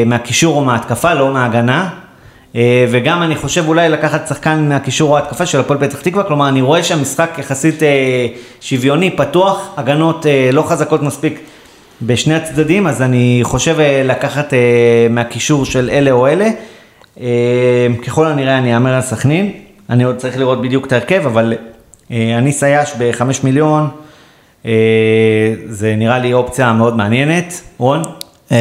מהקישור 0.05 0.55
או 0.55 0.65
מההתקפה, 0.65 1.13
לא 1.13 1.33
מההגנה. 1.33 1.89
אה, 2.55 2.85
וגם 2.91 3.23
אני 3.23 3.35
חושב 3.35 3.67
אולי 3.67 3.89
לקחת 3.89 4.27
שחקן 4.27 4.69
מהקישור 4.69 5.09
או 5.11 5.17
ההתקפה 5.17 5.45
של 5.45 5.59
הפועל 5.59 5.79
פתח 5.79 6.01
תקווה, 6.01 6.23
כלומר 6.23 6.47
אני 6.47 6.61
רואה 6.61 6.83
שהמשחק 6.83 7.29
יחסית 7.37 7.83
אה, 7.83 8.27
שוויוני, 8.61 9.11
פתוח, 9.11 9.73
הגנות 9.77 10.25
אה, 10.25 10.49
לא 10.53 10.61
חזקות 10.61 11.01
מספיק 11.01 11.39
בשני 12.01 12.35
הצדדים, 12.35 12.87
אז 12.87 13.01
אני 13.01 13.39
חושב 13.43 13.79
אה, 13.79 14.01
לקחת 14.05 14.53
אה, 14.53 14.59
מהקישור 15.09 15.65
של 15.65 15.89
אלה 15.89 16.11
או 16.11 16.27
אלה. 16.27 16.47
אה, 17.21 17.27
ככל 18.07 18.25
הנראה 18.25 18.57
אני 18.57 18.75
אאמר 18.75 18.93
על 18.93 19.01
סכנין, 19.01 19.51
אני 19.89 20.03
עוד 20.03 20.15
צריך 20.17 20.37
לראות 20.37 20.61
בדיוק 20.61 20.85
את 20.85 20.91
ההרכב, 20.91 21.25
אבל 21.25 21.53
אה, 22.11 22.37
אני 22.37 22.51
סייש 22.51 22.93
בחמש 22.97 23.43
מיליון, 23.43 23.89
אה, 24.65 24.71
זה 25.65 25.95
נראה 25.97 26.19
לי 26.19 26.33
אופציה 26.33 26.73
מאוד 26.73 26.97
מעניינת. 26.97 27.61
רון? 27.77 28.01
אה, 28.51 28.57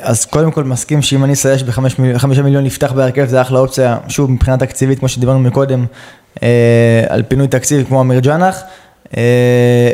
אז 0.00 0.24
קודם 0.24 0.50
כל 0.50 0.64
מסכים 0.64 1.02
שאם 1.02 1.24
אני 1.24 1.32
אסייש 1.32 1.62
בחמש 1.62 1.98
מיל- 1.98 2.18
חמישה 2.18 2.42
מיליון 2.42 2.66
יפתח 2.66 2.92
בהרכב 2.92 3.26
זה 3.26 3.40
אחלה 3.40 3.58
אופציה, 3.58 3.96
שוב 4.08 4.30
מבחינה 4.30 4.56
תקציבית 4.56 4.98
כמו 4.98 5.08
שדיברנו 5.08 5.38
מקודם, 5.38 5.84
אה, 6.42 6.48
על 7.08 7.22
פינוי 7.28 7.48
תקציב 7.48 7.86
כמו 7.88 8.00
אמיר 8.00 8.18
ג'אנח. 8.20 8.62
אה, 9.16 9.90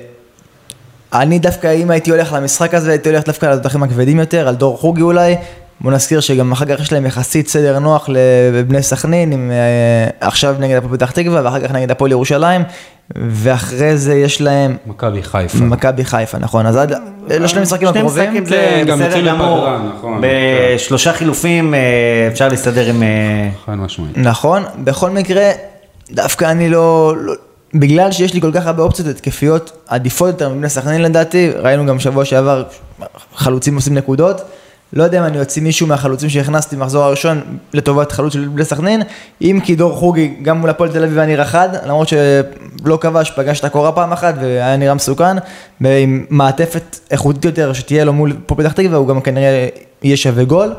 אני 1.12 1.38
דווקא 1.38 1.74
אם 1.74 1.90
הייתי 1.90 2.10
הולך 2.10 2.32
למשחק 2.32 2.74
הזה 2.74 2.90
הייתי 2.90 3.08
הולך 3.08 3.24
דווקא 3.24 3.46
על 3.46 3.52
התותחים 3.52 3.82
הכבדים 3.82 4.20
יותר, 4.20 4.48
על 4.48 4.54
דור 4.54 4.78
חוגי 4.78 5.02
אולי. 5.02 5.36
בוא 5.80 5.92
נזכיר 5.92 6.20
שגם 6.20 6.52
אחר 6.52 6.64
כך 6.64 6.80
יש 6.80 6.92
להם 6.92 7.06
יחסית 7.06 7.48
סדר 7.48 7.78
נוח 7.78 8.08
לבני 8.52 8.82
סכנין, 8.82 9.32
עם, 9.32 9.50
אה, 9.50 10.26
עכשיו 10.28 10.56
נגד 10.60 10.76
הפועל 10.76 10.96
פתח 10.96 11.10
תקווה 11.10 11.40
ואחר 11.44 11.60
כך 11.60 11.70
נגד 11.70 11.90
הפועל 11.90 12.10
ירושלים, 12.10 12.62
ואחרי 13.16 13.96
זה 13.96 14.14
יש 14.14 14.40
להם 14.40 14.76
מכבי 14.86 15.22
חיפה. 15.22 15.58
מכבי 15.58 16.04
חיפה, 16.04 16.38
נכון, 16.38 16.66
אז 16.66 16.76
עד, 16.76 16.92
לא 17.40 17.48
שני 17.48 17.62
משחקים 17.62 17.88
שני 17.88 17.98
הקרובים. 18.00 18.24
משחקים 18.24 18.44
זה 18.46 18.54
כן, 18.54 18.84
גם 18.86 18.98
בסדר 18.98 19.06
יוצאים 19.06 19.26
גמור. 19.26 19.58
לפגרה, 19.58 19.80
נכון. 19.98 20.22
בשלושה 20.74 21.12
חילופים 21.12 21.74
אה, 21.74 21.80
אפשר 22.32 22.48
להסתדר 22.48 22.86
עם... 22.86 23.02
אה, 23.02 23.48
חד 23.66 23.74
משמעית. 23.74 24.18
נכון, 24.18 24.62
בכל 24.84 25.10
מקרה, 25.10 25.50
דווקא 26.10 26.44
אני 26.44 26.68
לא, 26.68 27.14
לא, 27.16 27.32
בגלל 27.74 28.12
שיש 28.12 28.34
לי 28.34 28.40
כל 28.40 28.50
כך 28.52 28.66
הרבה 28.66 28.82
אופציות 28.82 29.08
התקפיות 29.08 29.72
עדיפות 29.88 30.28
יותר 30.28 30.48
מבני 30.48 30.68
סכנין 30.68 31.02
לדעתי, 31.02 31.50
ראינו 31.56 31.86
גם 31.86 31.98
שבוע 31.98 32.24
שעבר 32.24 32.64
חלוצים 33.36 33.74
עושים 33.74 33.94
נקודות, 33.94 34.40
לא 34.92 35.04
יודע 35.04 35.18
אם 35.18 35.24
אני 35.24 35.40
אוציא 35.40 35.62
מישהו 35.62 35.86
מהחלוצים 35.86 36.28
שהכנסתי 36.28 36.76
במחזור 36.76 37.04
הראשון 37.04 37.40
לטובת 37.74 38.12
חלוץ 38.12 38.32
של 38.32 38.48
בני 38.48 38.64
סכנין, 38.64 39.02
אם 39.42 39.60
כי 39.64 39.76
דור 39.76 39.92
חוגי 39.94 40.34
גם 40.42 40.58
מול 40.58 40.70
הפועל 40.70 40.92
תל 40.92 41.04
אביב 41.04 41.18
היה 41.18 41.26
נראה 41.26 41.44
חד, 41.44 41.68
למרות 41.86 42.08
שלא 42.08 42.98
כבש, 43.00 43.30
פגש 43.30 43.60
את 43.60 43.64
הקורה 43.64 43.92
פעם 43.92 44.12
אחת 44.12 44.34
והיה 44.40 44.76
נראה 44.76 44.94
מסוכן, 44.94 45.36
ועם 45.80 46.26
מעטפת 46.30 46.98
איכותית 47.10 47.44
יותר 47.44 47.72
שתהיה 47.72 48.04
לו 48.04 48.12
מול 48.12 48.36
פה 48.46 48.54
פתח 48.54 48.72
תקווה, 48.72 48.96
הוא 48.96 49.08
גם 49.08 49.20
כנראה 49.20 49.68
יהיה 50.02 50.16
שווה 50.16 50.44
גול. 50.44 50.74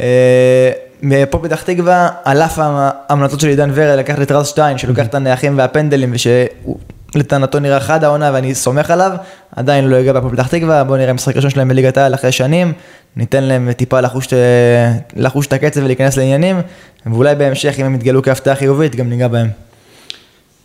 אה, 0.00 0.70
מפה 1.02 1.38
פתח 1.38 1.62
תקווה, 1.62 2.08
על 2.24 2.42
אף 2.42 2.58
ההמלצות 2.62 3.40
של 3.40 3.48
עידן 3.48 3.70
ורד 3.74 3.98
לקחת 3.98 4.22
את 4.22 4.32
רז 4.32 4.46
שטיין, 4.46 4.78
שלוקח 4.78 5.06
את 5.06 5.14
הנייחים 5.14 5.58
והפנדלים, 5.58 6.14
ושלטענתו 7.14 7.58
נראה 7.58 7.80
חד 7.80 8.04
העונה 8.04 8.30
ואני 8.34 8.54
סומך 8.54 8.90
עליו, 8.90 9.12
עדיין 9.56 9.84
לא 9.84 9.96
יגע 9.96 10.12
בהפועל 10.12 10.32
פתח 10.32 10.46
תקווה, 10.46 10.84
בואו 10.84 10.98
נראה 10.98 11.12
משחק 11.12 11.36
ראשון 11.36 11.50
שלהם 11.50 11.68
בליגת 11.68 11.96
העל 11.96 12.14
אחרי 12.14 12.32
שנים, 12.32 12.72
ניתן 13.16 13.44
להם 13.44 13.72
טיפה 13.72 14.00
לחוש, 14.00 14.28
לחוש 15.16 15.46
את 15.46 15.52
הקצב 15.52 15.80
ולהיכנס 15.84 16.16
לעניינים, 16.16 16.56
ואולי 17.06 17.34
בהמשך, 17.34 17.74
אם 17.80 17.84
הם 17.84 17.94
יתגלו 17.94 18.22
כהפתעה 18.22 18.54
חיובית, 18.54 18.96
גם 18.96 19.08
ניגע 19.08 19.28
בהם. 19.28 19.48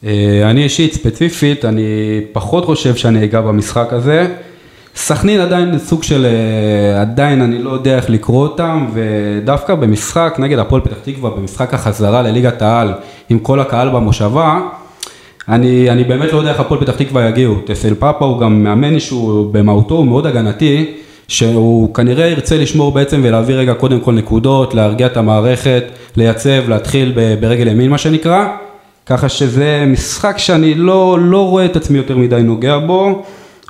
אה, 0.05 0.49
אני 0.49 0.63
אישית, 0.63 0.93
ספציפית, 0.93 1.65
אני 1.65 2.21
פחות 2.31 2.65
חושב 2.65 2.95
שאני 2.95 3.23
אגע 3.23 3.41
במשחק 3.41 3.87
הזה. 3.93 4.27
סכנין 4.95 5.41
עדיין 5.41 5.79
סוג 5.79 6.03
של, 6.03 6.25
אה, 6.25 7.01
עדיין 7.01 7.41
אני 7.41 7.63
לא 7.63 7.69
יודע 7.69 7.95
איך 7.95 8.09
לקרוא 8.09 8.43
אותם, 8.43 8.87
ודווקא 8.93 9.75
במשחק 9.75 10.35
נגד 10.39 10.59
הפועל 10.59 10.81
פתח 10.81 10.95
תקווה, 11.03 11.29
במשחק 11.29 11.73
החזרה 11.73 12.21
לליגת 12.21 12.61
העל, 12.61 12.93
עם 13.29 13.39
כל 13.39 13.59
הקהל 13.59 13.89
במושבה, 13.89 14.59
אני, 15.49 15.89
אני 15.89 16.03
באמת 16.03 16.33
לא 16.33 16.37
יודע 16.37 16.51
איך 16.51 16.59
הפועל 16.59 16.81
פתח 16.81 16.95
תקווה 16.95 17.29
יגיעו. 17.29 17.55
טסל 17.65 17.95
פאפה 17.95 18.25
הוא 18.25 18.39
גם 18.39 18.63
מאמן 18.63 18.99
שהוא 18.99 19.53
במהותו 19.53 19.95
הוא 19.95 20.05
מאוד 20.05 20.25
הגנתי, 20.25 20.85
שהוא 21.27 21.93
כנראה 21.93 22.27
ירצה 22.27 22.57
לשמור 22.57 22.91
בעצם 22.91 23.21
ולהביא 23.23 23.55
רגע 23.55 23.73
קודם 23.73 23.99
כל 23.99 24.13
נקודות, 24.13 24.73
להרגיע 24.73 25.07
את 25.07 25.17
המערכת, 25.17 25.83
לייצב, 26.17 26.69
להתחיל 26.69 27.13
ברגל 27.39 27.67
ימין 27.67 27.89
מה 27.89 27.97
שנקרא. 27.97 28.47
ככה 29.05 29.29
שזה 29.29 29.83
משחק 29.87 30.37
שאני 30.37 30.73
לא, 30.75 31.17
לא 31.21 31.49
רואה 31.49 31.65
את 31.65 31.75
עצמי 31.75 31.97
יותר 31.97 32.17
מדי 32.17 32.41
נוגע 32.43 32.77
בו, 32.77 33.23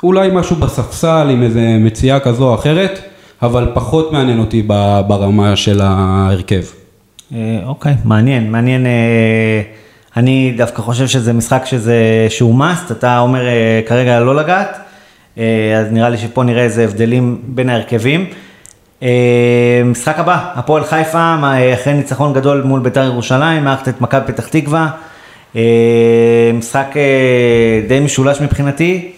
אולי 0.03 0.29
משהו 0.33 0.55
בספסל 0.55 1.27
עם 1.31 1.43
איזה 1.43 1.77
מציאה 1.79 2.19
כזו 2.19 2.49
או 2.49 2.55
אחרת, 2.55 2.99
אבל 3.41 3.67
פחות 3.73 4.11
מעניין 4.11 4.39
אותי 4.39 4.61
ברמה 5.07 5.55
של 5.55 5.81
ההרכב. 5.81 6.61
אה, 7.35 7.59
אוקיי, 7.65 7.93
מעניין, 8.05 8.51
מעניין. 8.51 8.85
אני 10.17 10.53
דווקא 10.57 10.81
חושב 10.81 11.07
שזה 11.07 11.33
משחק 11.33 11.65
שזה, 11.65 11.95
שהוא 12.29 12.59
must, 12.61 12.91
אתה 12.91 13.19
אומר 13.19 13.47
אה, 13.47 13.81
כרגע 13.87 14.19
לא 14.19 14.35
לגעת, 14.35 14.77
אה, 15.37 15.79
אז 15.79 15.87
נראה 15.91 16.09
לי 16.09 16.17
שפה 16.17 16.43
נראה 16.43 16.63
איזה 16.63 16.83
הבדלים 16.83 17.41
בין 17.43 17.69
ההרכבים. 17.69 18.25
אה, 19.03 19.81
משחק 19.85 20.19
הבא, 20.19 20.51
הפועל 20.55 20.83
חיפה, 20.83 21.35
אחרי 21.73 21.93
ניצחון 21.93 22.33
גדול 22.33 22.61
מול 22.61 22.79
בית"ר 22.79 23.03
ירושלים, 23.03 23.63
מערכת 23.63 23.87
את 23.87 24.01
מכבי 24.01 24.33
פתח 24.33 24.47
תקווה. 24.47 24.89
משחק 26.53 26.95
די 27.87 27.99
משולש 27.99 28.41
מבחינתי, 28.41 29.11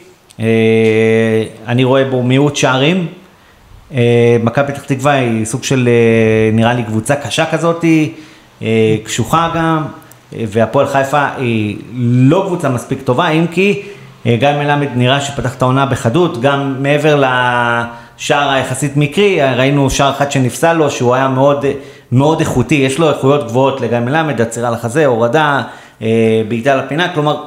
אני 1.68 1.84
רואה 1.84 2.06
בו 2.06 2.24
מיעוט 2.24 2.56
שערים. 2.56 3.08
מכבי 4.44 4.74
פתח 4.74 4.84
תקווה 4.84 5.12
היא 5.12 5.46
סוג 5.46 5.64
של, 5.64 5.90
אה, 5.90 6.56
נראה 6.56 6.74
לי, 6.74 6.84
קבוצה 6.84 7.16
קשה 7.16 7.46
כזאת, 7.46 7.86
אה, 8.62 8.96
קשוחה 9.04 9.50
גם, 9.56 9.84
והפועל 10.34 10.88
חיפה 10.88 11.28
היא 11.38 11.78
לא 11.94 12.44
קבוצה 12.48 12.70
מספיק 12.70 13.02
טובה, 13.02 13.30
אם 13.30 13.48
כי 13.52 13.82
אה, 14.26 14.36
גיא 14.40 14.50
מלמד 14.52 14.88
נראה 14.96 15.22
שפתח 15.22 15.56
את 15.56 15.62
העונה 15.62 15.86
בחדות, 15.86 16.42
גם 16.42 16.76
מעבר 16.80 17.16
לשער 17.16 18.50
היחסית 18.50 18.98
מקרי, 18.98 19.40
ראינו 19.58 19.90
שער 19.90 20.12
אחד 20.12 20.32
שנפסל 20.32 20.74
לו, 20.74 20.92
שהוא 20.92 21.16
היה 21.16 21.28
מאוד, 21.28 21.66
מאוד 22.12 22.40
איכותי, 22.40 22.76
יש 22.76 23.00
לו 23.00 23.10
איכויות 23.10 23.48
גבוהות 23.48 23.82
לגיא 23.82 24.00
מלמד, 24.00 24.42
עצירה 24.42 24.72
לחזה, 24.72 25.06
הורדה, 25.06 25.62
אה, 26.02 26.42
בעיטה 26.48 26.76
לפינה, 26.76 27.14
כלומר, 27.14 27.44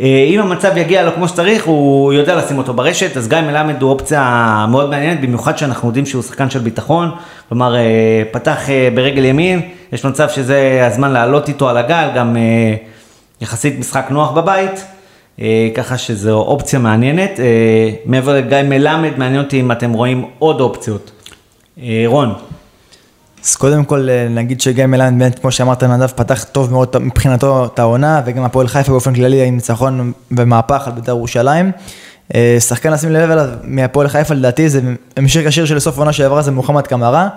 אם 0.00 0.40
המצב 0.40 0.76
יגיע 0.76 1.02
לו 1.02 1.12
כמו 1.12 1.28
שצריך, 1.28 1.64
הוא 1.64 2.12
יודע 2.12 2.36
לשים 2.36 2.58
אותו 2.58 2.74
ברשת, 2.74 3.16
אז 3.16 3.28
גיא 3.28 3.40
מלמד 3.40 3.82
הוא 3.82 3.90
אופציה 3.90 4.66
מאוד 4.70 4.90
מעניינת, 4.90 5.20
במיוחד 5.20 5.58
שאנחנו 5.58 5.88
יודעים 5.88 6.06
שהוא 6.06 6.22
שחקן 6.22 6.50
של 6.50 6.58
ביטחון, 6.58 7.10
כלומר, 7.48 7.76
אה, 7.76 8.22
פתח 8.30 8.70
אה, 8.70 8.88
ברגל 8.94 9.24
ימין, 9.24 9.60
יש 9.92 10.04
מצב 10.04 10.28
שזה 10.28 10.86
הזמן 10.86 11.10
לעלות 11.10 11.48
איתו 11.48 11.68
על 11.68 11.76
הגל, 11.76 12.08
גם 12.14 12.36
אה, 12.36 12.74
יחסית 13.40 13.78
משחק 13.78 14.06
נוח 14.10 14.30
בבית, 14.30 14.84
אה, 15.40 15.68
ככה 15.74 15.98
שזו 15.98 16.38
אופציה 16.38 16.78
מעניינת. 16.78 17.40
אה, 17.40 17.90
מעבר 18.04 18.34
לגיא 18.36 18.62
מלמד, 18.64 19.10
מעניין 19.16 19.44
אותי 19.44 19.60
אם 19.60 19.72
אתם 19.72 19.92
רואים 19.92 20.24
עוד 20.38 20.60
אופציות. 20.60 21.10
אה, 21.82 22.04
רון, 22.06 22.34
אז 23.48 23.56
קודם 23.56 23.84
כל 23.84 24.08
אה, 24.10 24.28
נגיד 24.30 24.60
שגיא 24.60 24.86
מלמד 24.86 25.18
באמת, 25.18 25.38
כמו 25.38 25.50
שאמרת 25.50 25.84
נדב, 25.84 26.06
פתח 26.06 26.44
טוב 26.52 26.72
מאוד 26.72 26.96
מבחינתו 27.00 27.64
את 27.64 27.78
העונה, 27.78 28.22
וגם 28.24 28.44
הפועל 28.44 28.68
חיפה 28.68 28.92
באופן 28.92 29.14
כללי 29.14 29.46
עם 29.46 29.54
ניצחון 29.54 30.12
ומהפך 30.30 30.82
על 30.86 30.92
בית"ר 30.92 31.10
ירושלים. 31.10 31.72
אה, 32.34 32.56
שחקן 32.60 32.92
לשים 32.92 33.12
לב 33.12 33.30
אליו 33.30 33.48
מהפועל 33.64 34.08
חיפה 34.08 34.34
לדעתי 34.34 34.68
זה 34.68 34.80
המשך 35.16 35.40
ישיר 35.44 35.64
של 35.64 35.78
סוף 35.78 35.96
העונה 35.96 36.12
שעברה 36.12 36.42
זה 36.42 36.50
מוחמד 36.50 36.86
קמרה. 36.86 37.28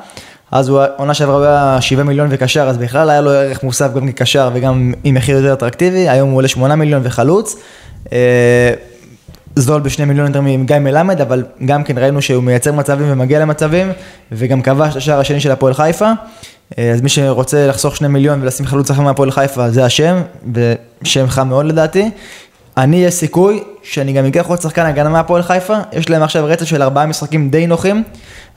אז 0.52 0.70
הוא, 0.70 0.82
עונה 0.98 1.14
שעברה 1.14 1.72
היה 1.72 1.82
7 1.82 2.04
מיליון 2.04 2.28
וקשר, 2.32 2.64
אז 2.70 2.78
בכלל 2.78 3.10
היה 3.10 3.22
לו 3.22 3.32
ערך 3.32 3.64
מוסף 3.64 3.94
גם 3.94 4.12
כקשר 4.12 4.50
וגם 4.54 4.94
עם 5.04 5.16
מחיר 5.16 5.38
יותר 5.38 5.54
אטרקטיבי, 5.54 6.10
היום 6.10 6.30
הוא 6.30 6.38
עולה 6.38 6.48
8 6.48 6.76
מיליון 6.76 7.02
וחלוץ. 7.06 7.56
זול 9.56 9.82
בשני 9.82 10.06
מיליון 10.06 10.28
יותר 10.28 10.42
מגיא 10.42 10.80
מלמד, 10.80 11.22
אבל 11.22 11.44
גם 11.66 11.84
כן 11.84 11.98
ראינו 11.98 12.22
שהוא 12.22 12.44
מייצר 12.44 12.72
מצבים 12.72 13.12
ומגיע 13.12 13.40
למצבים, 13.40 13.92
וגם 14.32 14.62
כבש 14.62 14.92
את 14.92 14.98
השער 14.98 15.20
השני 15.20 15.40
של 15.40 15.52
הפועל 15.52 15.74
חיפה. 15.74 16.12
אה, 16.78 16.92
אז 16.92 17.02
מי 17.02 17.10
שרוצה 17.10 17.68
לחסוך 17.68 17.96
שני 17.96 18.08
מיליון 18.08 18.42
ולשים 18.42 18.66
חלוץ 18.66 18.92
אחר 18.92 19.02
מהפועל 19.02 19.32
חיפה, 19.32 19.70
זה 19.70 19.86
השם, 19.86 20.22
ושם 20.54 21.28
חם 21.28 21.48
מאוד 21.48 21.66
לדעתי. 21.66 22.10
אני, 22.78 23.06
יש 23.06 23.14
סיכוי 23.14 23.64
שאני 23.84 24.14
גם 24.14 24.26
אקח 24.26 24.48
עוד 24.48 24.62
שחקן 24.62 24.86
הגנה 24.86 25.10
מהפועל 25.10 25.44
חיפה, 25.44 25.78
יש 25.94 26.10
להם 26.10 26.24
עכשיו 26.24 26.46
רצף 26.46 26.66
של 26.66 26.82
ארבעה 26.82 27.06
משחקים 27.06 27.50
די 27.50 27.68
נוחים. 27.68 28.04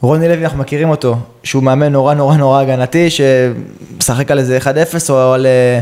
רוני 0.01 0.29
לוי, 0.29 0.45
אנחנו 0.45 0.59
מכירים 0.59 0.91
אותו, 0.91 1.17
שהוא 1.43 1.63
מאמן 1.63 1.93
נורא 1.93 2.15
נורא 2.15 2.37
נורא 2.37 2.61
הגנתי, 2.61 3.09
שמשחק 3.11 4.31
על 4.31 4.39
איזה 4.39 4.59
1-0 4.59 4.67
או 5.11 5.33
על, 5.33 5.47
אה, 5.47 5.81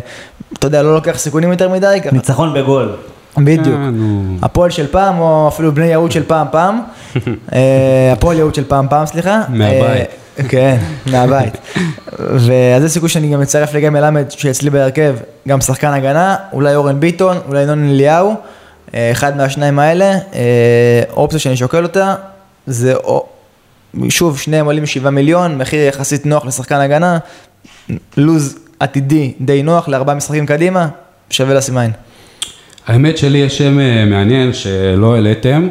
אתה 0.52 0.66
יודע, 0.66 0.82
לא 0.82 0.94
לוקח 0.94 1.18
סיכונים 1.18 1.50
יותר 1.50 1.68
מדי. 1.68 2.00
ניצחון 2.12 2.54
בגול. 2.54 2.96
בדיוק. 3.38 3.76
אה. 3.76 3.90
הפועל 4.42 4.70
של 4.70 4.86
פעם, 4.86 5.18
או 5.18 5.48
אפילו 5.48 5.74
בני 5.74 5.86
יהוד 5.86 6.12
של 6.12 6.22
פעם 6.22 6.46
פעם. 6.50 6.80
אה, 7.54 8.12
הפועל 8.12 8.38
יהוד 8.38 8.54
של 8.54 8.64
פעם 8.64 8.86
פעם, 8.90 9.06
סליחה. 9.06 9.42
מהבית. 9.48 10.08
אה, 10.38 10.44
כן, 10.48 10.76
מהבית. 11.06 11.56
ואז 12.18 12.84
יש 12.84 12.90
סיכוי 12.92 13.08
שאני 13.08 13.32
גם 13.32 13.42
אצטרף 13.42 13.74
לגיא 13.74 13.90
מלמד, 13.90 14.30
שאצלי 14.30 14.70
בהרכב, 14.70 15.16
גם 15.48 15.60
שחקן 15.60 15.88
הגנה, 15.92 16.36
אולי 16.52 16.74
אורן 16.74 17.00
ביטון, 17.00 17.36
אולי 17.48 17.62
ינון 17.62 17.88
אליהו, 17.88 18.34
אחד 18.94 19.36
מהשניים 19.36 19.78
האלה. 19.78 20.18
אופציה 21.10 21.38
שאני 21.38 21.56
שוקל 21.56 21.82
אותה, 21.82 22.14
זה 22.66 22.94
שוב, 24.08 24.38
שניהם 24.38 24.66
עולים 24.66 24.86
7 24.86 25.10
מיליון, 25.10 25.58
מחיר 25.58 25.80
יחסית 25.80 26.26
נוח 26.26 26.44
לשחקן 26.44 26.80
הגנה, 26.80 27.18
לוז 28.16 28.58
עתידי 28.80 29.32
די 29.40 29.62
נוח 29.62 29.88
לארבעה 29.88 30.14
משחקים 30.14 30.46
קדימה, 30.46 30.88
שווה 31.30 31.54
לשים 31.54 31.78
עין. 31.78 31.90
האמת 32.86 33.18
שלי 33.18 33.38
יש 33.38 33.58
שם 33.58 33.80
אה, 33.80 34.04
מעניין 34.04 34.52
שלא 34.52 35.14
העליתם, 35.14 35.68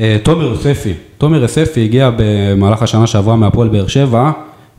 אה, 0.00 0.16
תומר 0.22 0.44
יוספי. 0.44 0.92
תומר 1.18 1.42
יוספי 1.42 1.84
הגיע 1.84 2.10
במהלך 2.16 2.82
השנה 2.82 3.06
שעברה 3.06 3.36
מהפועל 3.36 3.68
באר 3.68 3.86
שבע, 3.86 4.30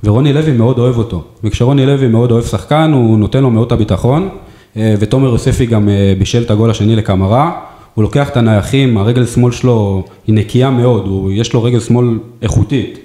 ורוני 0.04 0.34
לוי 0.34 0.51
מאוד 0.51 0.80
אוהב 0.80 0.98
אותו. 0.98 1.24
וכשרוני 1.44 1.86
לוי 1.86 2.08
מאוד 2.08 2.32
אוהב 2.32 2.44
שחקן, 2.44 2.92
הוא 2.94 3.20
נותן 3.20 3.42
לו 3.42 3.50
מאוד 3.50 3.65
את 3.65 3.72
הביטחון, 3.72 4.30
אה, 4.77 4.96
ותומר 5.00 5.30
יוספי 5.30 5.65
גם 5.65 5.89
בישל 6.20 6.42
את 6.42 6.51
הגול 6.51 6.70
השני 6.70 6.96
לקמרה. 6.96 7.51
הוא 7.94 8.04
לוקח 8.04 8.30
את 8.30 8.38
הנייחים, 8.38 8.98
הרגל 8.98 9.25
שמאל 9.25 9.51
שלו 9.51 10.04
היא 10.27 10.36
נקייה 10.36 10.70
מאוד, 10.70 11.06
הוא, 11.08 11.32
יש 11.32 11.54
לו 11.54 11.63
רגל 11.63 11.80
שמאל 11.80 12.20
איכותית. 12.42 13.00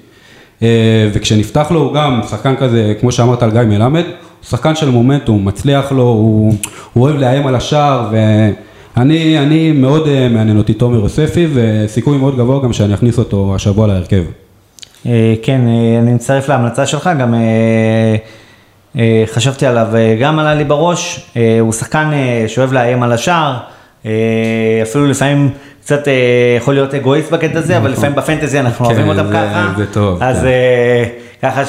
וכשנפתח 1.12 1.70
לו 1.70 1.80
הוא 1.80 1.94
גם 1.94 2.20
שחקן 2.30 2.56
כזה, 2.56 2.94
כמו 3.00 3.12
שאמרת 3.12 3.42
על 3.42 3.50
גיא 3.50 3.60
מלמד, 3.60 4.04
שחקן 4.48 4.74
של 4.74 4.90
מומנטום, 4.90 5.44
מצליח 5.44 5.92
לו, 5.92 6.02
הוא, 6.02 6.54
הוא 6.92 7.04
אוהב 7.04 7.16
לאיים 7.16 7.46
על 7.46 7.54
השער, 7.54 8.08
ואני 8.12 8.52
אני 8.96 9.72
מאוד 9.72 10.08
אה, 10.08 10.28
מעניין 10.28 10.58
אותי 10.58 10.74
תומר 10.74 10.98
יוספי, 10.98 11.46
וסיכוי 11.54 12.18
מאוד 12.18 12.36
גבוה 12.36 12.62
גם 12.62 12.72
שאני 12.72 12.94
אכניס 12.94 13.18
אותו 13.18 13.52
השבוע 13.54 13.86
להרכב. 13.86 14.22
אה, 15.06 15.34
כן, 15.42 15.60
אה, 15.68 15.98
אני 16.02 16.12
מצטרף 16.12 16.48
להמלצה 16.48 16.86
שלך, 16.86 17.10
גם 17.20 17.34
חשבתי 19.26 19.66
עליו, 19.66 19.86
גם 20.20 20.38
עלה 20.38 20.54
לי 20.54 20.64
בראש, 20.64 21.30
הוא 21.60 21.72
שחקן 21.72 22.10
שאוהב 22.46 22.72
לאיים 22.72 23.02
על 23.02 23.12
השער, 23.12 23.56
אפילו 24.82 25.06
לפעמים 25.06 25.50
קצת 25.80 26.08
יכול 26.56 26.74
להיות 26.74 26.94
אגואיסט 26.94 27.32
בקטע 27.32 27.58
הזה, 27.58 27.76
אבל 27.76 27.90
לפעמים 27.90 28.14
בפנטזי 28.14 28.60
אנחנו 28.60 28.86
כן, 28.86 28.92
אוהבים 28.92 29.08
אותם 29.08 29.32
ככה, 29.32 29.72
זה 29.76 29.86
טוב, 29.86 30.22
אז 30.22 30.40
כן. 31.40 31.48
ככה 31.48 31.62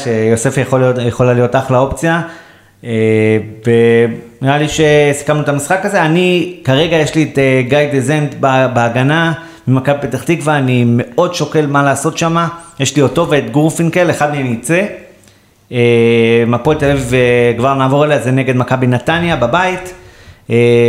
להיות, 0.79 0.95
יכולה 1.05 1.33
להיות 1.33 1.55
אחלה 1.55 1.77
אופציה. 1.77 2.21
אה, 2.85 3.37
ונראה 4.41 4.57
לי 4.57 4.65
שסיכמנו 4.67 5.41
את 5.41 5.49
המשחק 5.49 5.85
הזה, 5.85 6.01
אני, 6.01 6.55
כרגע 6.63 6.95
יש 6.95 7.15
לי 7.15 7.23
את 7.23 7.39
אה, 7.39 7.61
גיא 7.67 7.79
דזנט 7.93 8.35
בהגנה 8.73 9.33
ממכבי 9.67 9.97
פתח 10.01 10.23
תקווה, 10.23 10.57
אני 10.57 10.83
מאוד 10.87 11.35
שוקל 11.35 11.65
מה 11.65 11.83
לעשות 11.83 12.17
שם, 12.17 12.47
יש 12.79 12.95
לי 12.95 13.01
אותו 13.01 13.29
ואת 13.29 13.51
גורפינקל, 13.51 14.09
אחד 14.09 14.31
מהם 14.31 14.53
יצא. 14.53 14.85
אה, 15.71 16.43
מהפועל 16.47 16.77
תל 16.77 16.91
אביב, 16.91 17.13
כבר 17.57 17.73
נעבור 17.73 18.05
אליה, 18.05 18.19
זה 18.19 18.31
נגד 18.31 18.55
מכבי 18.55 18.87
נתניה 18.87 19.35
בבית, 19.35 19.93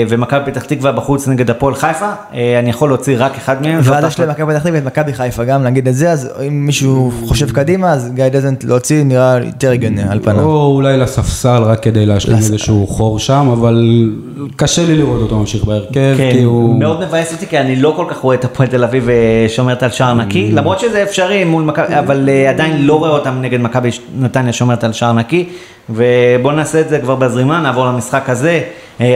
ומכבי 0.08 0.50
פתח 0.50 0.64
תקווה 0.64 0.92
בחוץ 0.92 1.28
נגד 1.28 1.50
הפועל 1.50 1.74
חיפה, 1.74 2.10
אה, 2.34 2.58
אני 2.58 2.70
יכול 2.70 2.88
להוציא 2.88 3.16
רק 3.18 3.36
אחד 3.36 3.62
מהם. 3.62 3.80
יש 3.80 3.88
ההחלטה. 3.88 4.24
למכבי 4.26 4.52
פתח 4.52 4.62
תקווה 4.62 4.74
ואת 4.74 4.84
מכבי 4.84 5.12
חיפה 5.12 5.44
גם, 5.44 5.62
נגיד 5.62 5.88
את 5.88 5.94
זה, 5.94 6.10
אז 6.10 6.30
אם 6.48 6.66
מישהו 6.66 7.12
חושב 7.26 7.50
קדימה, 7.50 7.92
אז 7.92 8.10
גיא 8.14 8.28
דזנט 8.28 8.64
להוציא 8.64 9.04
נראה 9.04 9.38
יותר 9.44 9.70
הגיוני 9.70 10.02
על 10.08 10.20
פניו. 10.22 10.44
או 10.44 10.72
אולי 10.74 10.96
לספסל 10.96 11.62
רק 11.62 11.82
כדי 11.82 12.06
להשלים 12.06 12.36
איזשהו 12.36 12.86
חור 12.86 13.18
שם, 13.18 13.48
אבל 13.52 14.10
קשה 14.56 14.86
לי 14.86 14.96
לראות 14.96 15.22
אותו 15.22 15.38
ממשיך 15.38 15.64
בהרכב, 15.64 16.14
כן, 16.16 16.30
כי 16.32 16.42
הוא... 16.42 16.78
מאוד 16.78 17.06
מבאס 17.06 17.32
אותי, 17.32 17.46
כי 17.46 17.58
אני 17.58 17.76
לא 17.76 17.92
כל 17.96 18.04
כך 18.08 18.18
רואה 18.18 18.36
את 18.36 18.44
הפועל 18.44 18.68
תל 18.68 18.84
אביב 18.84 19.08
אה, 19.08 19.46
שומרת 19.48 19.82
על 19.82 19.90
שער 19.90 20.14
נקי, 20.14 20.42
Mm. 20.52 20.54
למרות 20.54 20.80
שזה 20.80 21.02
אפשרי 21.02 21.44
מול 21.44 21.62
מכבי, 21.62 21.98
אבל 21.98 22.28
אה, 22.28 22.50
עדיין 22.50 22.86
לא 22.86 22.98
רואה 22.98 23.10
אותם 23.10 23.38
נגד 23.40 23.60
מכבי 23.60 23.88
נתניה 24.18 24.52
שומרת 24.52 24.84
על 24.84 24.92
שער 24.92 25.12
נקי, 25.12 25.48
ובואו 25.90 26.54
נעשה 26.54 26.80
את 26.80 26.88
זה 26.88 26.98
כבר 26.98 27.14
בזרימה, 27.14 27.60
נעבור 27.60 27.86
למשחק 27.86 28.28
הזה, 28.28 28.50
אה, 28.50 28.60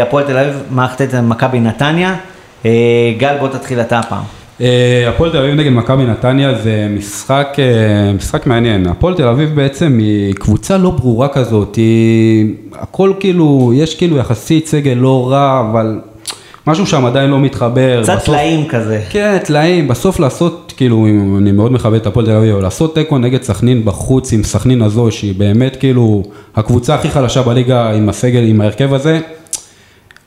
הפועל 0.02 0.24
תל 0.24 0.38
אביב 0.38 0.62
מערכת 0.70 1.02
את 1.02 1.14
מכבי 1.14 1.60
נתניה, 1.60 2.16
אה, 2.66 2.70
גל 3.18 3.36
בוא 3.40 3.48
תתחיל 3.48 3.80
אתה 3.80 3.98
הפעם. 3.98 4.22
אה, 4.60 5.08
הפועל 5.08 5.30
תל 5.30 5.38
אביב 5.38 5.54
נגד 5.54 5.70
מכבי 5.70 6.04
נתניה 6.04 6.54
זה 6.54 6.86
משחק, 6.90 7.56
אה, 7.58 8.12
משחק 8.12 8.46
מעניין. 8.46 8.86
הפועל 8.86 9.14
תל 9.14 9.28
אביב 9.28 9.54
בעצם 9.54 9.98
היא 9.98 10.34
קבוצה 10.34 10.78
לא 10.78 10.90
ברורה 10.90 11.28
כזאת, 11.28 11.76
היא 11.76 12.54
הכל 12.72 13.12
כאילו, 13.20 13.72
יש 13.74 13.94
כאילו 13.94 14.16
יחסית 14.16 14.66
סגל 14.66 14.92
לא 14.92 15.30
רע, 15.30 15.66
אבל 15.70 16.00
משהו 16.66 16.86
שם 16.86 17.06
עדיין 17.06 17.30
לא 17.30 17.40
מתחבר. 17.40 18.02
קצת 18.02 18.24
טלאים 18.24 18.68
כזה. 18.68 19.00
כן, 19.10 19.38
טלאים, 19.44 19.88
בסוף 19.88 20.20
לעשות, 20.20 20.74
כאילו, 20.76 21.06
אני 21.38 21.52
מאוד 21.52 21.72
מכבד 21.72 22.00
את 22.00 22.06
הפועל 22.06 22.26
תל 22.26 22.32
אביב, 22.32 22.56
לעשות 22.56 22.94
תיקו 22.94 23.18
נגד 23.18 23.42
סכנין 23.42 23.84
בחוץ 23.84 24.32
עם 24.32 24.42
סכנין 24.44 24.82
הזו, 24.82 25.10
שהיא 25.10 25.34
באמת 25.38 25.76
כאילו 25.76 26.22
הקבוצה 26.56 26.94
הכי 26.94 27.10
חלשה 27.10 27.42
בליגה 27.42 27.90
עם 27.90 28.08
הסגל, 28.08 28.42
עם 28.46 28.60
ההרכב 28.60 28.94
הזה, 28.94 29.20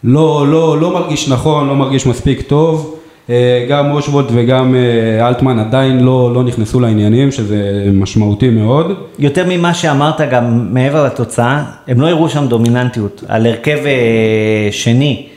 לא, 0.03 0.45
לא, 0.47 0.77
לא 0.81 0.93
מרגיש 0.93 1.29
נכון, 1.29 1.67
לא 1.67 1.75
מרגיש 1.75 2.05
מספיק 2.05 2.41
טוב. 2.41 2.95
אה, 3.29 3.65
גם 3.69 3.91
אושוולט 3.91 4.25
וגם 4.33 4.75
אה, 4.75 5.27
אלטמן 5.27 5.59
עדיין 5.59 5.99
לא, 5.99 6.31
לא 6.33 6.43
נכנסו 6.43 6.79
לעניינים, 6.79 7.31
שזה 7.31 7.83
משמעותי 7.93 8.49
מאוד. 8.49 8.91
יותר 9.19 9.45
ממה 9.47 9.73
שאמרת 9.73 10.21
גם 10.31 10.73
מעבר 10.73 11.05
לתוצאה, 11.05 11.63
הם 11.87 12.01
לא 12.01 12.07
הראו 12.07 12.29
שם 12.29 12.47
דומיננטיות, 12.47 13.23
על 13.27 13.45
הרכב 13.45 13.77
אה, 13.85 14.67
שני, 14.71 15.27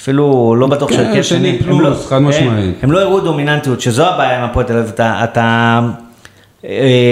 אפילו 0.00 0.54
לא 0.58 0.66
בטוח 0.66 0.90
כן, 0.90 0.96
שהרכב 0.96 1.22
שני 1.22 1.48
הם 1.50 1.56
פלוס, 1.58 1.80
לא- 1.80 2.08
חד 2.08 2.18
משמעית. 2.18 2.48
הם, 2.64 2.72
הם 2.82 2.92
לא 2.92 3.00
הראו 3.00 3.20
דומיננטיות, 3.20 3.80
שזו 3.80 4.06
הבעיה 4.06 4.38
עם 4.38 4.50
הפועל 4.50 4.66
תל 4.66 4.76
אביב, 4.76 4.90
אתה, 4.94 5.24
אתה 5.24 5.80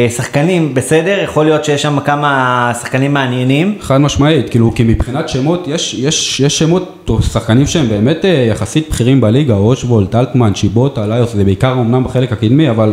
שחקנים 0.08 0.74
בסדר, 0.74 1.18
יכול 1.24 1.44
להיות 1.44 1.64
שיש 1.64 1.82
שם 1.82 2.00
כמה 2.00 2.72
שחקנים 2.80 3.14
מעניינים, 3.14 3.78
חד 3.80 3.98
משמעית, 3.98 4.50
כאילו, 4.50 4.74
כי 4.74 4.82
מבחינת 4.82 5.28
שמות, 5.28 5.68
יש, 5.68 5.94
יש, 5.94 6.40
יש 6.40 6.58
שמות, 6.58 7.08
שחקנים 7.32 7.66
שהם 7.66 7.88
באמת 7.88 8.24
אה, 8.24 8.30
יחסית 8.30 8.88
בכירים 8.90 9.20
בליגה, 9.20 9.54
אושוולט, 9.54 10.14
אלטמן, 10.14 10.54
שיבוטה, 10.54 11.06
ליוס, 11.06 11.32
זה 11.32 11.44
בעיקר 11.44 11.72
אמנם 11.72 12.04
בחלק 12.04 12.32
הקדמי, 12.32 12.70
אבל 12.70 12.92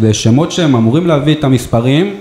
זה 0.00 0.14
שמות 0.14 0.52
שהם 0.52 0.76
אמורים 0.76 1.06
להביא 1.06 1.34
את 1.34 1.44
המספרים. 1.44 2.14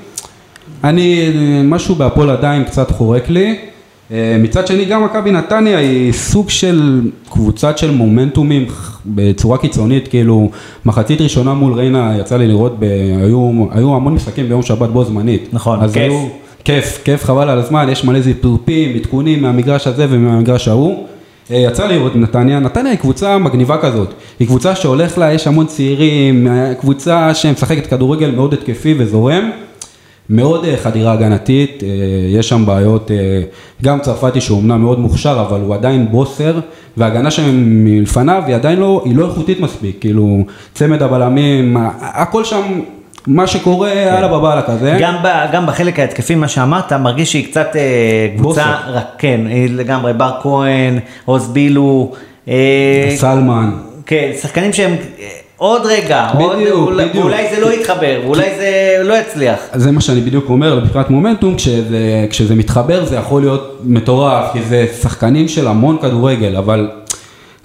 אני, 0.84 1.32
אה, 1.36 1.64
משהו 1.64 1.96
בהפועל 1.96 2.30
עדיין 2.30 2.64
קצת 2.64 2.92
חורק 2.92 3.30
לי. 3.30 3.71
אה, 4.12 4.38
מצד 4.40 4.68
שני, 4.68 4.86
גם 4.86 5.04
מכבי 5.04 5.32
נתניה 5.32 5.78
היא 5.78 6.12
סוג 6.12 6.50
של 6.50 7.02
קבוצת 7.30 7.78
של 7.78 7.92
מומנטומים 7.92 8.66
בצורה 9.06 9.58
קיצונית, 9.58 10.08
כאילו, 10.08 10.50
מחצית 10.86 11.22
ראשונה 11.22 11.54
מול 11.54 11.74
ריינה, 11.74 12.18
יצא 12.20 12.38
לי 12.38 12.48
לראות, 12.48 12.76
ב, 12.80 12.84
היו, 13.24 13.66
היו 13.72 13.96
המון 13.96 14.14
משחקים 14.14 14.48
ביום 14.48 14.62
שבת 14.62 14.90
בו 14.90 15.04
זמנית. 15.04 15.50
נכון, 15.54 15.88
כיף. 15.88 15.96
היו, 15.96 16.28
כיף, 16.64 17.02
כיף 17.04 17.24
חבל 17.24 17.50
על 17.50 17.60
הזמן, 17.60 17.88
יש 17.92 18.04
מלא 18.04 18.22
זיפרפים, 18.22 18.96
עדכונים 18.96 19.42
מהמגרש 19.42 19.88
הזה 19.88 20.06
ומהמגרש 20.10 20.68
ההוא. 20.68 21.06
אה, 21.52 21.58
יצא 21.58 21.88
לי 21.88 21.96
לראות 21.96 22.16
נתניה, 22.16 22.60
נתניה 22.60 22.92
היא 22.92 23.00
קבוצה 23.00 23.38
מגניבה 23.38 23.78
כזאת, 23.78 24.14
היא 24.40 24.48
קבוצה 24.48 24.76
שהולך 24.76 25.18
לה, 25.18 25.34
יש 25.34 25.48
המון 25.48 25.66
צעירים, 25.66 26.48
אה, 26.48 26.74
קבוצה 26.74 27.34
שמשחקת 27.34 27.88
כדורגל 27.88 28.32
מאוד 28.32 28.54
התקפי 28.54 28.96
וזורם, 28.98 29.52
מאוד 30.30 30.66
אה, 30.66 30.78
חדירה 30.78 31.14
הגנתית, 31.14 31.84
אה, 31.84 31.90
יש 32.40 32.50
שם 32.50 32.66
בעיות, 32.66 33.12
אה, 33.12 33.42
גם 33.84 34.00
צרפתי 34.00 34.42
שהוא 34.42 34.60
אמנם 34.62 34.82
מאוד 34.82 35.00
מוכשר, 35.00 35.46
אבל 35.50 35.62
הוא 35.62 35.76
עדיין 35.76 36.08
בוסר, 36.12 36.60
וההגנה 36.98 37.32
שם 37.32 37.44
מלפניו 37.56 38.44
היא 38.48 38.56
עדיין 38.56 38.80
לא, 38.80 39.02
היא 39.06 39.16
לא 39.16 39.30
איכותית 39.30 39.60
מספיק, 39.60 39.98
כאילו 40.02 40.44
צמד 40.74 41.04
הבלמים, 41.04 41.78
הכל 42.02 42.44
שם, 42.44 42.62
מה 43.28 43.48
שקורה, 43.48 43.94
יאללה 43.94 44.28
בבאללה 44.28 44.62
כזה. 44.62 44.98
גם, 45.00 45.16
ב, 45.24 45.28
גם 45.52 45.66
בחלק 45.66 46.00
ההתקפי, 46.00 46.36
מה 46.36 46.48
שאמרת, 46.48 46.94
מרגיש 46.94 47.32
שהיא 47.32 47.46
קצת 47.46 47.76
אה, 47.76 48.28
קבוצה. 48.38 48.76
רק, 48.88 49.06
כן, 49.18 49.42
היא 49.50 49.70
לגמרי, 49.70 50.14
בר 50.14 50.32
כהן, 50.42 51.00
עוז 51.26 51.48
בילו, 51.48 52.12
אה, 52.48 53.14
סלמן. 53.16 53.72
כן, 54.06 54.32
שחקנים 54.42 54.74
שהם 54.74 54.96
עוד 55.62 55.82
רגע, 55.86 56.30
עוד, 56.34 56.56
בדיוק, 56.56 56.88
אולי, 56.88 57.06
בדיוק. 57.06 57.26
ואולי 57.26 57.56
זה 57.56 57.62
לא 57.62 57.74
יתחבר, 57.74 58.20
ואולי 58.24 58.50
זה 58.58 58.96
לא 59.04 59.14
יצליח. 59.14 59.60
זה 59.74 59.92
מה 59.92 60.02
שאני 60.02 60.22
בדיוק 60.22 60.50
אומר, 60.50 60.80
מבחינת 60.80 61.10
מומנטום, 61.10 61.56
כשזה, 61.56 62.26
כשזה 62.30 62.56
מתחבר 62.56 63.06
זה 63.06 63.16
יכול 63.16 63.42
להיות 63.42 63.80
מטורף, 63.84 64.54
כי 64.54 64.60
זה 64.62 64.86
שחקנים 65.02 65.48
של 65.48 65.68
המון 65.68 65.98
כדורגל, 66.02 66.56
אבל 66.56 66.90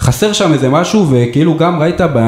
חסר 0.00 0.32
שם 0.32 0.52
איזה 0.52 0.68
משהו, 0.68 1.06
וכאילו 1.10 1.56
גם 1.56 1.80
ראית, 1.80 2.00
ב... 2.00 2.18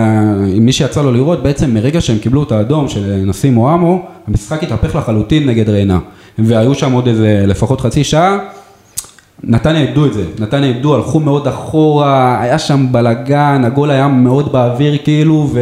מי 0.61 0.72
שיצא 0.72 1.02
לו 1.02 1.12
לראות, 1.12 1.42
בעצם 1.42 1.74
מרגע 1.74 2.00
שהם 2.00 2.18
קיבלו 2.18 2.42
את 2.42 2.52
האדום 2.52 2.88
של 2.88 3.22
נסים 3.26 3.54
מואמו, 3.54 4.07
המשחק 4.28 4.62
התהפך 4.62 4.94
לחלוטין 4.94 5.46
נגד 5.46 5.68
ריינה. 5.68 5.98
והיו 6.38 6.74
שם 6.74 6.92
עוד 6.92 7.09
איזה 7.09 7.44
לפחות 7.46 7.81
חצי 7.81 8.04
שעה, 8.04 8.38
נתניה 9.44 9.83
איבדו 9.83 10.07
את 10.07 10.12
זה, 10.12 10.24
נתניה 10.38 10.68
איבדו, 10.68 10.94
הלכו 10.94 11.20
מאוד 11.20 11.48
אחורה, 11.48 12.42
היה 12.42 12.59
שם 12.59 12.87
בלאגן, 12.90 13.62
הגול 13.64 13.90
היה 13.90 14.09
מאוד 14.09 14.53
באוויר 14.53 14.98
כאילו, 15.05 15.48
ו... 15.53 15.61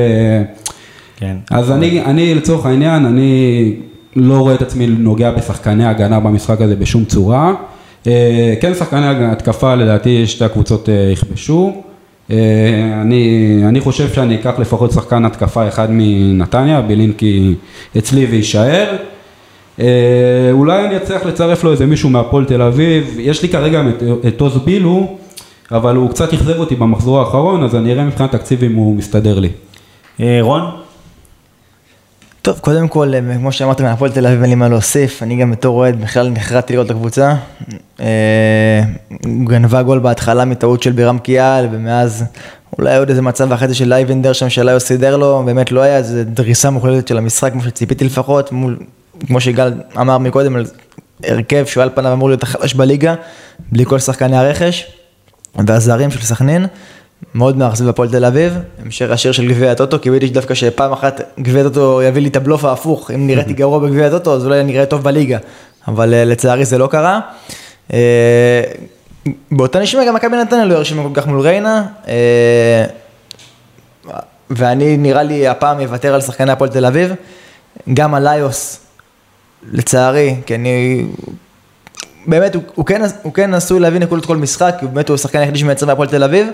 כן. 1.16 1.36
אז 1.50 1.70
אני, 1.70 2.04
אני 2.04 2.34
לצורך 2.34 2.66
העניין, 2.66 3.04
אני 3.06 3.72
לא 4.16 4.38
רואה 4.38 4.54
את 4.54 4.62
עצמי 4.62 4.86
נוגע 4.86 5.30
בשחקני 5.30 5.86
הגנה 5.86 6.20
במשחק 6.20 6.60
הזה 6.60 6.76
בשום 6.76 7.04
צורה. 7.04 7.54
אה, 8.06 8.54
כן, 8.60 8.74
שחקני 8.74 9.06
התקפה 9.24 9.74
לדעתי 9.74 10.26
שתי 10.26 10.44
הקבוצות 10.44 10.88
אה, 10.88 10.94
יכבשו. 11.12 11.72
אה, 12.30 12.36
אני, 13.00 13.60
אני 13.68 13.80
חושב 13.80 14.12
שאני 14.12 14.34
אקח 14.34 14.58
לפחות 14.58 14.92
שחקן 14.92 15.24
התקפה 15.24 15.68
אחד 15.68 15.88
מנתניה, 15.90 16.80
בילינקי 16.80 17.54
אצלי 17.98 18.26
ויישאר. 18.26 18.96
אה, 19.80 20.48
אולי 20.52 20.86
אני 20.86 20.96
אצליח 20.96 21.26
לצרף 21.26 21.64
לו 21.64 21.72
איזה 21.72 21.86
מישהו 21.86 22.10
מהפועל 22.10 22.44
תל 22.44 22.62
אביב, 22.62 23.16
יש 23.18 23.42
לי 23.42 23.48
כרגע 23.48 23.82
את, 23.88 24.02
את 24.28 24.40
עוז 24.40 24.56
בילו, 24.64 25.16
אבל 25.72 25.96
הוא 25.96 26.10
קצת 26.10 26.32
אכזב 26.32 26.58
אותי 26.58 26.74
במחזור 26.74 27.20
האחרון, 27.20 27.64
אז 27.64 27.74
אני 27.74 27.92
אראה 27.92 28.04
מבחינת 28.04 28.32
תקציב 28.32 28.64
אם 28.64 28.74
הוא 28.74 28.96
מסתדר 28.96 29.38
לי. 29.38 29.48
אה, 30.20 30.38
רון? 30.40 30.62
טוב, 32.42 32.58
קודם 32.58 32.88
כל, 32.88 33.14
אה, 33.14 33.20
כמו 33.36 33.52
שאמרת, 33.52 33.80
מהפועל 33.80 34.12
תל 34.12 34.26
אביב 34.26 34.40
אין 34.40 34.50
לי 34.50 34.56
מה 34.56 34.68
להוסיף, 34.68 35.22
אני 35.22 35.36
גם 35.36 35.50
בתור 35.50 35.76
אוהד 35.76 36.00
בכלל 36.00 36.28
נחרדתי 36.28 36.72
לראות 36.72 36.86
את 36.86 36.90
הקבוצה. 36.90 37.34
אה, 38.00 38.82
גנבה 39.44 39.82
גול 39.82 39.98
בהתחלה 39.98 40.44
מטעות 40.44 40.82
של 40.82 40.92
בירם 40.92 41.18
קיאל, 41.18 41.68
ומאז 41.72 42.24
אולי 42.78 42.96
עוד 42.96 43.08
איזה 43.08 43.22
מצב 43.22 43.52
אחרי 43.52 43.68
זה 43.68 43.74
של 43.74 43.92
אייבנדר 43.92 44.32
שם 44.32 44.48
שאליו 44.48 44.80
סידר 44.80 45.16
לו, 45.16 45.42
באמת 45.46 45.72
לא 45.72 45.80
היה 45.80 45.96
איזה 45.96 46.24
דריסה 46.24 46.70
מוחלטת 46.70 47.08
של 47.08 47.18
המשחק, 47.18 47.52
כמו 47.52 47.62
שציפיתי 47.62 48.04
לפחות, 48.04 48.52
מול, 48.52 48.76
כמו 49.26 49.40
שיגאל 49.40 49.72
אמר 50.00 50.18
מקודם, 50.18 50.57
על 50.57 50.66
הרכב 51.24 51.66
שהוא 51.66 51.83
על 51.83 51.90
פניו 51.94 52.12
אמור 52.12 52.29
להיות 52.29 52.42
החלש 52.42 52.74
בליגה, 52.74 53.14
בלי 53.72 53.85
כל 53.85 53.98
שחקני 53.98 54.37
הרכש, 54.37 54.87
והזרים 55.55 56.11
של 56.11 56.22
סכנין. 56.22 56.66
מאוד 57.35 57.57
מאכזב 57.57 57.88
הפועל 57.88 58.09
תל 58.09 58.24
אביב, 58.24 58.59
המשך 58.85 59.11
השיר 59.11 59.33
של 59.33 59.48
גביע 59.48 59.70
הטוטו, 59.70 59.98
קיוויתי 59.98 60.29
דווקא 60.29 60.55
שפעם 60.55 60.92
אחת 60.92 61.20
גביע 61.40 61.61
הטוטו 61.61 62.02
יביא 62.02 62.22
לי 62.22 62.29
את 62.29 62.37
הבלוף 62.37 62.64
ההפוך, 62.64 63.11
אם 63.11 63.26
נראיתי 63.26 63.52
גרוע 63.61 63.79
בגביע 63.79 64.07
הטוטו 64.07 64.35
אז 64.35 64.46
אולי 64.46 64.64
נראה 64.64 64.87
טוב 64.87 65.02
בליגה, 65.02 65.38
אבל 65.88 66.14
אה, 66.14 66.24
לצערי 66.24 66.64
זה 66.64 66.79
לא 66.79 66.87
קרה. 66.87 67.20
באותה 69.50 69.81
נשמע 69.81 70.07
גם 70.07 70.14
מכבי 70.14 70.37
נתניה 70.37 70.64
לא 70.64 70.74
הרשימה 70.74 71.02
כל 71.02 71.11
כך 71.14 71.26
מול 71.26 71.40
ריינה, 71.40 71.87
אה, 72.09 72.85
ואני 74.50 74.96
נראה 74.96 75.22
לי 75.22 75.48
הפעם 75.48 75.81
אוותר 75.81 76.14
על 76.14 76.20
שחקני 76.20 76.52
הפועל 76.52 76.70
תל 76.70 76.87
אביב, 76.87 77.14
גם 77.94 78.14
על 78.14 78.29
איוס, 78.29 78.86
לצערי, 79.72 80.37
כי 80.46 80.55
אני 80.55 81.07
באמת, 82.26 82.55
הוא, 82.55 82.62
הוא, 82.74 82.87
כן, 82.87 83.02
הוא 83.22 83.33
כן 83.33 83.55
עשוי 83.55 83.81
להביא 83.81 84.00
נקודות 84.00 84.26
כל 84.26 84.37
משחק, 84.37 84.76
כי 84.81 84.87
באמת 84.87 85.09
הוא 85.09 85.14
השחקן 85.14 85.38
היחידי 85.38 85.59
שמייצר 85.59 85.87
בהפועל 85.87 86.09
תל 86.09 86.24
אביב, 86.24 86.46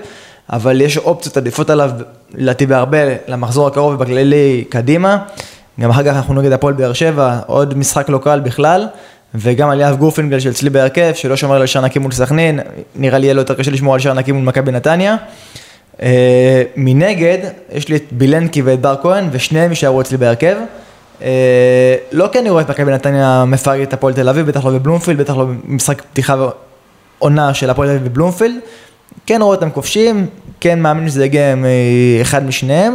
אבל 0.52 0.80
יש 0.80 0.96
אופציות 0.96 1.36
עדיפות 1.36 1.70
עליו, 1.70 1.90
לדעתי 2.34 2.66
בהרבה, 2.66 2.98
למחזור 3.28 3.66
הקרוב 3.66 3.94
ובכללי 3.94 4.64
קדימה. 4.68 5.18
גם 5.80 5.90
אחר 5.90 6.02
כך 6.02 6.16
אנחנו 6.16 6.34
נגד 6.34 6.52
הפועל 6.52 6.74
באר 6.74 6.92
שבע, 6.92 7.38
עוד 7.46 7.78
משחק 7.78 8.08
לא 8.08 8.18
קל 8.18 8.40
בכלל, 8.40 8.86
וגם 9.34 9.70
על 9.70 9.80
יהב 9.80 9.96
גורפינגל 9.96 10.40
שאצלי 10.40 10.70
בהרכב, 10.70 11.12
שלא 11.14 11.36
שומר 11.36 11.54
על 11.54 11.66
שער 11.66 11.84
נקי 11.84 11.98
מול 11.98 12.12
סכנין, 12.12 12.60
נראה 12.96 13.18
לי 13.18 13.26
יהיה 13.26 13.34
לו 13.34 13.40
יותר 13.40 13.54
קשה 13.54 13.70
לשמור 13.70 13.94
על 13.94 14.00
שער 14.00 14.14
נקי 14.14 14.32
מול 14.32 14.44
מכבי 14.44 14.72
נתניה. 14.72 15.16
אה, 16.02 16.62
מנגד, 16.76 17.38
יש 17.72 17.88
לי 17.88 17.96
את 17.96 18.04
בילנקי 18.12 18.62
ואת 18.62 18.80
בר 18.80 18.96
כהן, 19.02 19.28
ושניהם 19.32 19.70
יישארו 19.70 20.00
אצלי 20.00 20.16
בהרכב. 20.16 20.56
אה, 21.22 21.96
לא 22.12 22.28
כי 22.32 22.38
אני 22.38 22.50
רואה 22.50 22.62
את 22.62 22.70
מכבי 22.70 22.92
נתניה 22.92 23.44
מפרק 23.46 23.80
את 23.82 23.92
הפועל 23.92 24.14
תל 24.14 24.28
אביב, 24.28 24.46
בטח 24.46 24.64
לא 24.64 24.70
בבלומפילד, 24.70 25.18
בטח 25.18 25.36
לא 25.36 25.44
במשחק 25.44 26.02
פתיחה 26.02 26.36
ועונה 27.20 27.54
של 27.54 27.70
הפועל 27.70 27.88
תל 27.88 27.94
אביב 27.94 28.08
בבלומפילד. 28.08 28.54
כן 29.26 29.42
רואה 29.42 29.56
אותם 29.56 29.70
כובשים, 29.70 30.26
כן 30.60 30.80
מאמין 30.80 31.08
שזה 31.08 31.24
יגיע 31.24 31.54
מאחד 31.54 32.44
משניהם, 32.44 32.94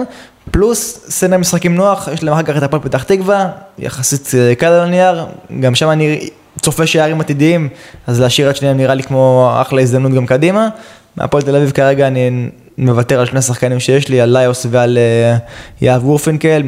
פלוס 0.52 1.06
סדר 1.10 1.38
משחקים 1.38 1.76
נוח, 1.76 2.10
יש 2.14 2.24
להם 2.24 2.34
אחר 2.34 2.44
כך 2.44 2.58
את 2.58 2.64
הפועל 2.64 2.82
פתח 2.82 3.04
תקווה, 3.04 3.50
יחסית 3.80 4.32
אה, 4.38 4.56
קל 4.56 4.68
על 4.68 4.80
הנייר, 4.80 5.26
גם 5.60 5.76
שם 5.76 5.90
אני 5.90 6.30
צופה 6.62 6.88
שערים 6.88 7.22
עתידיים, 7.22 7.70
אז 8.08 8.22
להשאיר 8.22 8.50
את 8.50 8.56
שניהם 8.56 8.78
נראה 8.78 8.94
לי 8.94 9.04
כמו 9.04 9.52
אחלה 9.62 9.82
הזדמנות 9.82 10.14
גם 10.14 10.26
קדימה. 10.26 10.70
מהפועל 11.18 11.44
תל 11.44 11.56
אביב 11.56 11.72
כרגע 11.72 12.08
אני 12.08 12.50
מוותר 12.78 13.20
על 13.20 13.26
שני 13.26 13.42
שחקנים 13.42 13.80
שיש 13.80 14.10
לי, 14.10 14.22
על 14.22 14.38
ליוס 14.38 14.66
ועל 14.70 14.98
אה, 14.98 15.38
יהב 15.82 16.02
גורפינקל, 16.02 16.62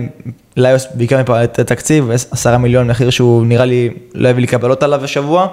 ליוס 0.58 0.88
בעיקר 0.94 1.22
מפאת 1.22 1.60
התקציב, 1.60 2.12
עשרה 2.12 2.58
מיליון 2.58 2.88
מחיר 2.88 3.10
שהוא 3.10 3.46
נראה 3.46 3.66
לי 3.66 3.90
לא 4.14 4.30
יביא 4.30 4.42
לי 4.42 4.48
קבלות 4.48 4.84
עליו 4.84 5.04
השבוע. 5.04 5.48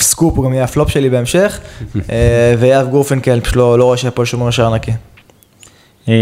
סקופ 0.00 0.36
הוא 0.36 0.44
גם 0.44 0.52
יהיה 0.52 0.64
הפלופ 0.64 0.88
שלי 0.88 1.10
בהמשך, 1.10 1.60
אה, 2.10 2.54
ויהב 2.58 2.88
גורפינקל 2.88 3.40
פשוט 3.40 3.56
לא 3.56 3.78
לא 3.78 3.84
רואה 3.84 3.96
שהפועל 3.96 4.26
שומר 4.26 4.50
שער 4.50 4.74
נקי. 4.74 4.92
אה, 6.08 6.14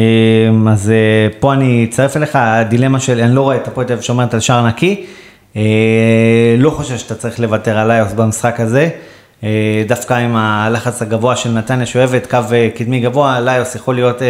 אז 0.71 0.91
אה, 0.91 1.39
פה 1.41 1.53
אני 1.53 1.87
אצטרף 1.89 2.17
אליך, 2.17 2.37
הדילמה 2.37 3.01
של, 3.01 3.21
אני 3.21 3.35
לא 3.35 3.41
רואה 3.41 3.57
את 3.57 3.69
הפועל 3.69 3.87
תל 3.87 3.93
אביב 3.93 4.05
שומרת 4.05 4.35
על 4.35 4.41
שער 4.41 4.67
נקי, 4.67 5.07
לא 6.59 6.71
חושב 6.71 6.97
שאתה 6.97 7.15
צריך 7.15 7.41
לוותר 7.41 7.79
על 7.79 7.91
איוס 7.91 8.13
במשחק 8.13 8.61
הזה, 8.61 8.89
דווקא 9.87 10.15
עם 10.15 10.37
הלחץ 10.37 11.03
הגבוה 11.03 11.37
של 11.37 11.51
נתניה 11.51 11.87
שאוהבת 11.87 12.27
קו 12.27 12.39
אה, 12.53 12.69
קדמי 12.75 13.01
גבוה, 13.01 13.41
ליוס 13.41 13.75
יכול 13.75 13.95
להיות 13.95 14.23
אה, 14.23 14.27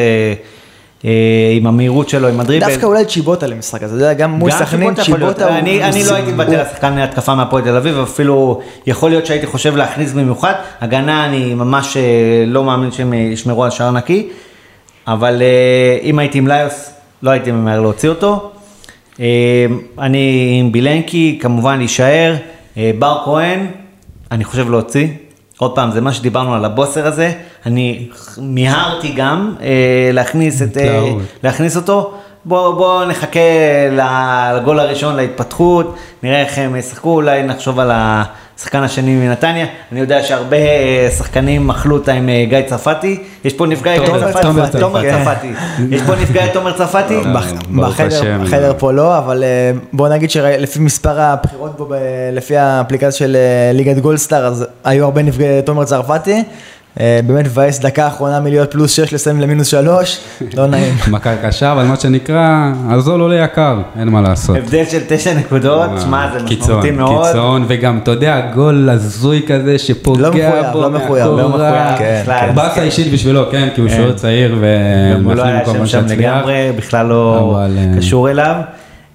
אה, 1.05 1.11
עם 1.57 1.67
המהירות 1.67 2.09
שלו, 2.09 2.29
עם 2.29 2.41
הדריבל. 2.41 2.67
דווקא 2.67 2.87
אולי 2.87 3.05
צ'יבוטה 3.05 3.47
למשחק 3.47 3.83
הזה, 3.83 3.97
אתה 3.97 4.05
יודע, 4.05 4.13
גם 4.15 4.31
מול 4.31 4.51
סכנין 4.51 4.95
צ'יבוטה 4.95 5.49
הוא... 5.49 5.59
אני, 5.59 5.85
אני 5.85 6.05
לא 6.05 6.15
הייתי 6.15 6.33
מוותר 6.33 6.61
על 6.61 6.67
שחקן 6.73 6.99
התקפה 6.99 7.35
מהפועל 7.35 7.65
תל 7.65 7.77
אביב, 7.77 7.99
אפילו 7.99 8.61
יכול 8.87 9.11
להיות 9.11 9.27
שהייתי 9.27 9.47
חושב 9.47 9.77
להכניס 9.77 10.13
במיוחד. 10.13 10.53
הגנה 10.81 11.27
אני 11.27 11.55
ממש 11.55 11.97
אה, 11.97 12.03
לא 12.47 12.65
מאמין 12.65 12.93
שהם 12.93 13.13
אה, 13.13 13.19
ישמרו 13.19 13.65
על 13.65 13.71
שער 13.71 13.91
נקי, 13.91 14.29
אבל 15.07 15.43
אה, 15.43 15.99
אם 16.03 16.19
הייתי 16.19 16.39
עם 16.39 16.47
ליוס, 16.47 16.91
לא 17.23 17.31
הייתי 17.31 17.51
ממהר 17.51 17.81
להוציא 17.81 18.09
אותו. 18.09 18.51
אה, 19.21 19.27
אני 19.99 20.57
עם 20.61 20.73
בילנקי, 20.73 21.39
כמובן 21.43 21.79
להישאר. 21.79 22.35
אה, 22.77 22.91
בר 22.99 23.23
כהן, 23.25 23.67
אני 24.31 24.45
חושב 24.45 24.71
להוציא. 24.71 25.09
עוד 25.59 25.75
פעם, 25.75 25.91
זה 25.91 26.01
מה 26.01 26.13
שדיברנו 26.13 26.55
על 26.55 26.65
הבוסר 26.65 27.07
הזה. 27.07 27.33
אני 27.67 28.09
מיהרתי 28.39 29.13
גם 29.17 29.55
אה, 29.61 30.11
להכניס, 30.13 30.63
את, 30.63 30.77
אה. 30.77 31.13
להכניס 31.43 31.77
אותו. 31.77 32.15
בוא, 32.49 32.75
בוא 32.75 33.05
נחכה 33.05 33.41
לגול 34.57 34.81
הראשון, 34.81 35.17
להתפתחות, 35.17 35.97
נראה 36.23 36.41
איך 36.41 36.59
הם 36.59 36.77
ישחקו, 36.77 37.15
אולי 37.15 37.43
נחשוב 37.43 37.81
על 37.81 37.91
השחקן 37.95 38.83
השני 38.83 39.15
מנתניה. 39.15 39.67
אני 39.93 40.01
יודע 40.01 40.23
שהרבה 40.23 40.57
אה, 40.57 41.09
שחקנים 41.19 41.71
אכלו 41.71 41.97
אותה 41.97 42.13
עם 42.13 42.29
אה, 42.29 42.45
גיא 42.49 42.63
צרפתי. 42.63 43.23
יש 43.45 43.53
פה 43.53 43.67
נפגע 43.67 43.97
את 43.97 44.03
תומר 44.07 44.33
צרפתי. 44.33 45.49
יש 45.91 46.03
פה 46.03 46.15
נפגע 46.17 46.45
את 46.45 46.53
תומר 46.53 46.73
צרפתי. 46.73 47.17
ברוך 47.69 48.01
בחדר, 48.43 48.73
פה 48.79 48.93
לא, 48.93 49.19
אבל 49.19 49.45
אה, 49.45 49.73
בוא 49.93 50.09
נגיד 50.09 50.31
שלפי 50.31 50.79
מספר 50.79 51.21
הבחירות 51.21 51.77
בו, 51.77 51.89
לפי 52.33 52.57
האפליקציה 52.57 53.13
של 53.13 53.37
אה, 53.37 53.73
ליגת 53.73 53.99
גולדסטאר, 53.99 54.47
אז 54.47 54.67
היו 54.85 55.05
הרבה 55.05 55.23
נפגעי 55.23 55.63
תומר 55.63 55.85
צרפתי. 55.85 56.43
אה, 57.01 57.21
באמת 57.27 57.45
מבאס 57.45 57.79
דקה 57.79 58.07
אחרונה 58.09 58.41
מלהיות 58.41 58.71
פלוס 58.71 58.93
6 58.93 59.13
לסיים 59.13 59.41
למינוס 59.41 59.67
3, 59.67 60.21
לא 60.55 60.67
נעים. 60.73 60.95
מכה 61.11 61.37
קשה, 61.37 61.73
אבל 61.73 61.85
מה 61.85 61.97
שנקרא, 61.97 62.73
הזול 62.91 63.21
עולה 63.21 63.45
יקר, 63.45 63.79
אין 63.99 64.09
מה 64.09 64.21
לעשות. 64.21 64.57
הבדל 64.57 64.85
של 64.91 65.01
תשע 65.09 65.35
נקודות, 65.35 65.91
שמע, 66.01 66.29
זה 66.33 66.39
משמעותי 66.45 66.57
קיצון, 66.57 66.91
מאוד. 66.95 67.27
קיצון, 67.27 67.65
וגם, 67.69 67.99
אתה 68.03 68.11
יודע, 68.11 68.41
גול 68.55 68.89
הזוי 68.91 69.43
כזה 69.47 69.79
שפוגע 69.79 70.21
לא 70.23 70.29
מחויב, 70.31 70.67
בו 70.73 70.83
לא 70.83 70.91
מחויב, 70.91 71.27
לא. 71.27 71.49
מחויב 71.49 71.99
כן, 71.99 72.21
בכלל. 72.23 72.41
כן. 72.41 72.55
באסה 72.55 72.83
אישית 72.83 73.13
בשבילו, 73.13 73.51
כן, 73.51 73.69
כי 73.75 73.81
הוא 73.81 73.89
שוער 73.89 74.13
צעיר 74.13 74.51
הוא 74.53 75.35
לא 75.35 75.43
ומאחלים 75.43 75.65
כל 75.65 75.73
שם 75.73 75.79
מה 75.81 75.87
שיצליח. 75.87 76.19
לגמרי, 76.19 76.73
בכלל 76.77 77.07
לא 77.07 77.57
אה, 77.61 77.97
קשור 77.99 78.31
אליו. 78.31 78.55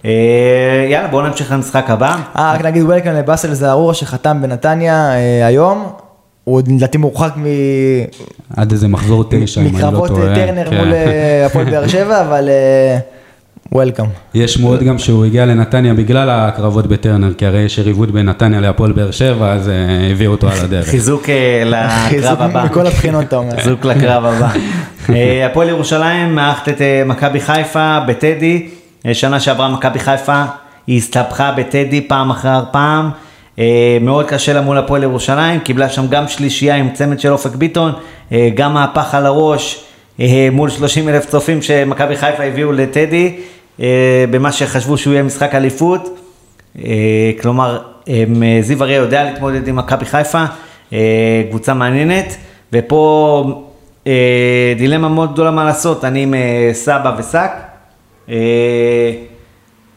אה, 0.05 0.87
יאללה, 0.89 1.07
בואו 1.07 1.27
נמשיך 1.27 1.51
למשחק 1.51 1.89
הבא. 1.89 2.15
אה, 2.37 2.53
רק 2.53 2.61
נגיד 2.65 2.83
וולקאם 2.83 3.13
לבאסל 3.13 3.53
זערורה 3.53 3.93
שחתם 3.93 4.41
בנתניה 4.41 5.13
אה, 5.13 5.47
היום, 5.47 5.89
הוא 6.43 6.61
לדעתי 6.67 6.97
מורחק 6.97 7.33
מ... 7.37 7.45
עד 8.57 8.71
איזה 8.71 8.87
מחזור 8.87 9.23
תשע, 9.29 9.61
אם 9.61 9.67
אני 9.67 9.73
לא 9.73 9.77
מקרבות 9.77 10.07
טועה. 10.07 10.29
אה, 10.29 10.35
טרנר 10.35 10.69
כן. 10.69 10.77
מול 10.77 10.93
אה, 10.93 11.45
הפועל 11.45 11.69
באר 11.69 11.87
שבע, 11.87 12.21
אבל 12.21 12.49
אה, 12.49 12.99
וולקאם. 13.71 14.05
יש 14.33 14.53
שמועות 14.53 14.83
גם 14.83 14.97
שהוא 14.97 15.25
הגיע 15.25 15.45
לנתניה 15.45 15.93
בגלל 15.93 16.29
הקרבות 16.29 16.87
בטרנר, 16.87 17.33
כי 17.33 17.45
הרי 17.45 17.59
יש 17.59 17.77
יריבות 17.77 18.11
בין 18.11 18.29
נתניה 18.29 18.59
להפועל 18.59 18.91
באר 18.91 19.11
שבע, 19.11 19.53
אז 19.53 19.69
אה, 19.69 20.11
הביאו 20.11 20.31
אותו 20.31 20.49
על 20.49 20.57
הדרך. 20.63 20.87
חיזוק 20.87 21.29
אה, 21.29 21.63
לקרב 21.65 22.41
הבא. 22.41 22.65
מכל 22.65 22.87
הבחינות 22.87 23.25
אתה 23.25 23.35
אומר. 23.35 23.55
חיזוק 23.55 23.85
לקרב 23.85 24.25
הבא. 24.25 24.49
אה, 25.15 25.45
הפועל 25.45 25.69
ירושלים 25.69 26.35
מארחת 26.35 26.69
את 26.69 26.81
אה, 26.81 27.03
מכבי 27.05 27.39
חיפה 27.39 27.99
בטדי. 28.07 28.69
אה, 29.05 29.13
שנה 29.13 29.39
שעברה 29.39 29.69
מכבי 29.69 29.99
חיפה 29.99 30.43
היא 30.87 30.97
הסתבכה 30.97 31.51
בטדי 31.57 32.01
פעם 32.01 32.29
אחר 32.29 32.63
פעם. 32.71 33.09
אה, 33.59 33.97
מאוד 34.01 34.25
קשה 34.25 34.53
לה 34.53 34.61
מול 34.61 34.77
הפועל 34.77 35.03
ירושלים, 35.03 35.59
קיבלה 35.59 35.89
שם 35.89 36.07
גם 36.07 36.27
שלישייה 36.27 36.75
עם 36.75 36.89
צמד 36.93 37.19
של 37.19 37.31
אופק 37.31 37.55
ביטון, 37.55 37.91
אה, 38.31 38.49
גם 38.55 38.73
מהפך 38.73 39.15
על 39.15 39.25
הראש 39.25 39.83
אה, 40.19 40.47
מול 40.51 40.69
30 40.69 41.09
אלף 41.09 41.25
צופים 41.25 41.61
שמכבי 41.61 42.15
חיפה 42.15 42.43
הביאו 42.43 42.71
לטדי, 42.71 43.35
במה 44.31 44.51
שחשבו 44.51 44.97
שהוא 44.97 45.13
יהיה 45.13 45.23
משחק 45.23 45.55
אליפות. 45.55 46.17
כלומר, 47.41 47.79
זיו 48.61 48.83
אריה 48.83 48.95
יודע 48.95 49.23
להתמודד 49.23 49.67
עם 49.67 49.75
מכבי 49.75 50.05
חיפה, 50.05 50.43
קבוצה 51.49 51.73
מעניינת, 51.73 52.37
ופה 52.73 53.43
דילמה 54.77 55.09
מאוד 55.09 55.33
גדולה 55.33 55.51
מה 55.51 55.65
לעשות, 55.65 56.05
אני 56.05 56.23
עם 56.23 56.33
סבא 56.73 57.15
ושק. 57.19 57.51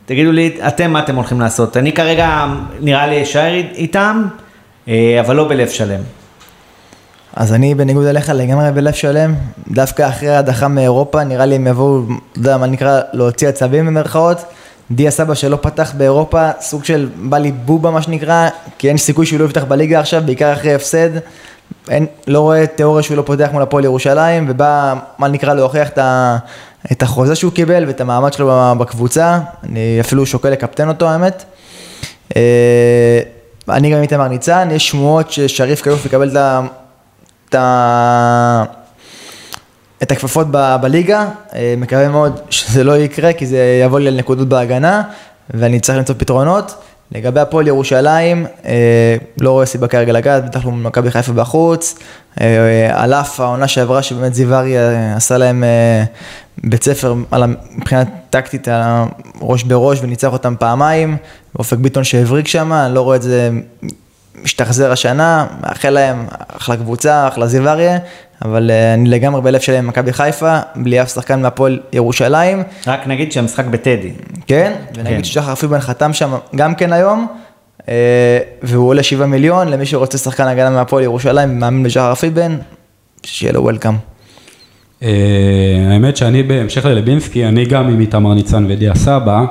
תגידו 0.06 0.32
לי, 0.32 0.56
אתם, 0.68 0.90
מה 0.90 1.00
אתם 1.00 1.16
הולכים 1.16 1.40
לעשות? 1.40 1.76
אני 1.76 1.92
כרגע, 1.92 2.46
נראה 2.80 3.06
לי 3.06 3.22
אשאר 3.22 3.54
איתם, 3.54 4.24
אה, 4.88 5.20
אבל 5.20 5.36
לא 5.36 5.48
בלב 5.48 5.68
שלם. 5.68 6.00
אז 7.36 7.52
אני 7.52 7.74
בניגוד 7.74 8.06
אליך 8.06 8.28
לגמרי 8.34 8.72
בלב 8.72 8.92
שלם, 8.92 9.34
דווקא 9.68 10.08
אחרי 10.08 10.28
ההדחה 10.28 10.68
מאירופה, 10.68 11.24
נראה 11.24 11.46
לי 11.46 11.54
הם 11.54 11.66
יבואו, 11.66 12.02
אתה 12.32 12.38
יודע 12.38 12.56
מה 12.56 12.66
נקרא, 12.66 13.00
להוציא 13.12 13.48
עצבים 13.48 13.86
במרכאות. 13.86 14.44
דיה 14.90 15.10
סבא 15.10 15.34
שלא 15.34 15.58
פתח 15.60 15.92
באירופה, 15.96 16.50
סוג 16.60 16.84
של 16.84 17.08
בא 17.16 17.38
לי 17.38 17.52
בובה 17.52 17.90
מה 17.90 18.02
שנקרא, 18.02 18.48
כי 18.78 18.88
אין 18.88 18.96
סיכוי 18.96 19.26
שהוא 19.26 19.40
לא 19.40 19.44
יפתח 19.44 19.64
בליגה 19.64 20.00
עכשיו, 20.00 20.22
בעיקר 20.26 20.52
אחרי 20.52 20.74
הפסד. 20.74 21.10
אין, 21.88 22.06
לא 22.26 22.40
רואה 22.40 22.66
תיאוריה 22.66 23.02
שהוא 23.02 23.16
לא 23.16 23.22
פותח 23.22 23.48
מול 23.52 23.62
הפועל 23.62 23.84
ירושלים, 23.84 24.46
ובא, 24.48 24.94
מה 25.18 25.28
נקרא, 25.28 25.54
להוכיח 25.54 25.88
את, 25.88 25.98
ה, 25.98 26.36
את 26.92 27.02
החוזה 27.02 27.34
שהוא 27.34 27.52
קיבל 27.52 27.84
ואת 27.86 28.00
המעמד 28.00 28.32
שלו 28.32 28.74
בקבוצה. 28.78 29.38
אני 29.62 29.98
אפילו 30.00 30.26
שוקל 30.26 30.50
לקפטן 30.50 30.88
אותו, 30.88 31.08
האמת. 31.08 31.44
אה, 32.36 33.20
אני 33.68 33.92
גם 33.92 34.02
איתמר 34.02 34.28
ניצן, 34.28 34.68
יש 34.72 34.88
שמועות 34.88 35.30
ששריף 35.30 35.82
כיוף 35.82 36.06
יקבל 36.06 36.30
את 36.30 36.36
ה... 36.36 36.60
את 37.48 37.54
ה... 37.54 38.64
את 40.02 40.12
הכפפות 40.12 40.46
ב- 40.50 40.76
בליגה, 40.82 41.28
אה, 41.54 41.74
מקווה 41.76 42.08
מאוד 42.08 42.40
שזה 42.50 42.84
לא 42.84 42.96
יקרה, 42.96 43.32
כי 43.32 43.46
זה 43.46 43.80
יבוא 43.84 44.00
לי 44.00 44.08
על 44.08 44.16
נקודות 44.16 44.48
בהגנה, 44.48 45.02
ואני 45.50 45.80
צריך 45.80 45.98
למצוא 45.98 46.14
פתרונות. 46.18 46.74
לגבי 47.12 47.40
הפועל 47.40 47.68
ירושלים, 47.68 48.46
אה, 48.64 49.16
לא 49.40 49.50
רואה 49.50 49.66
סיבה 49.66 49.88
כרגע 49.88 50.12
לגעת, 50.12 50.44
בטח 50.44 50.64
לא 50.64 50.70
מול 50.70 50.82
מכבי 50.82 51.10
חיפה 51.10 51.32
בחוץ. 51.32 51.98
אה, 52.40 53.02
על 53.02 53.14
אף 53.14 53.40
העונה 53.40 53.68
שעברה, 53.68 54.02
שבאמת 54.02 54.34
זיו 54.34 54.54
אריה 54.54 55.16
עשה 55.16 55.38
להם 55.38 55.64
אה, 55.64 56.04
בית 56.64 56.84
ספר 56.84 57.14
מבחינה 57.76 58.02
טקטית, 58.30 58.68
על 58.68 58.82
ראש 59.40 59.62
בראש, 59.62 59.98
וניצח 60.02 60.32
אותם 60.32 60.54
פעמיים. 60.58 61.16
אופק 61.58 61.76
ביטון 61.76 62.04
שהבריק 62.04 62.48
שם, 62.48 62.72
אני 62.72 62.94
לא 62.94 63.00
רואה 63.00 63.16
את 63.16 63.22
זה 63.22 63.50
משתחזר 64.42 64.92
השנה, 64.92 65.46
מאחל 65.60 65.90
להם 65.90 66.26
אחלה 66.56 66.76
קבוצה, 66.76 67.28
אחלה 67.28 67.46
זיו 67.46 67.68
אריה, 67.68 67.98
אבל 68.44 68.70
אה, 68.70 68.94
אני 68.94 69.08
לגמרי 69.10 69.42
בלב 69.42 69.60
שלהם 69.60 69.78
עם 69.78 69.86
מכבי 69.86 70.12
חיפה, 70.12 70.58
בלי 70.76 71.02
אף 71.02 71.08
שחקן 71.08 71.42
מהפועל 71.42 71.80
ירושלים, 71.92 72.62
רק 72.86 73.06
נגיד 73.06 73.32
שהמשחק 73.32 73.64
בטדי. 73.64 74.10
כן, 74.46 74.72
ונגיד 74.94 75.16
כן. 75.16 75.24
ששחר 75.24 75.54
פיבן 75.54 75.80
חתם 75.80 76.12
שם 76.12 76.34
גם 76.56 76.74
כן 76.74 76.92
היום, 76.92 77.26
אה, 77.88 78.38
והוא 78.62 78.88
עולה 78.88 79.02
7 79.02 79.26
מיליון, 79.26 79.68
למי 79.68 79.86
שרוצה 79.86 80.18
שחקן 80.18 80.46
הגנה 80.46 80.70
מהפועל 80.70 81.02
ירושלים, 81.04 81.60
מאמין 81.60 81.82
בשחר 81.82 82.14
פיבן, 82.14 82.56
שיהיה 83.22 83.52
לו 83.52 83.62
וולקאם. 83.62 83.94
אה, 85.02 85.08
האמת 85.90 86.16
שאני 86.16 86.42
בהמשך 86.42 86.84
ללבינסקי, 86.84 87.44
אני 87.44 87.64
גם 87.64 87.88
עם 87.88 88.00
איתמר 88.00 88.34
ניצן 88.34 88.66
ודיה 88.68 88.94
סבא. 88.94 89.44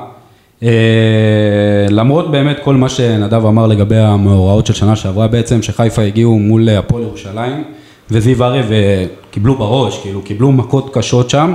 למרות 1.90 2.30
באמת 2.30 2.56
כל 2.62 2.74
מה 2.74 2.88
שנדב 2.88 3.46
אמר 3.46 3.66
לגבי 3.66 3.96
המאורעות 3.96 4.66
של 4.66 4.72
שנה 4.72 4.96
שעברה 4.96 5.28
בעצם, 5.28 5.62
שחיפה 5.62 6.02
הגיעו 6.02 6.38
מול 6.38 6.68
הפועל 6.68 7.02
ירושלים 7.02 7.64
וזיו 8.10 8.44
אריה 8.44 8.62
וקיבלו 8.68 9.54
בראש, 9.54 9.98
כאילו 10.02 10.22
קיבלו 10.22 10.52
מכות 10.52 10.94
קשות 10.94 11.30
שם. 11.30 11.54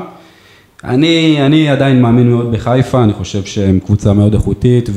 אני, 0.83 1.37
אני 1.45 1.69
עדיין 1.69 2.01
מאמין 2.01 2.29
מאוד 2.29 2.51
בחיפה, 2.51 3.03
אני 3.03 3.13
חושב 3.13 3.43
שהם 3.43 3.79
קבוצה 3.85 4.13
מאוד 4.13 4.33
איכותית 4.33 4.89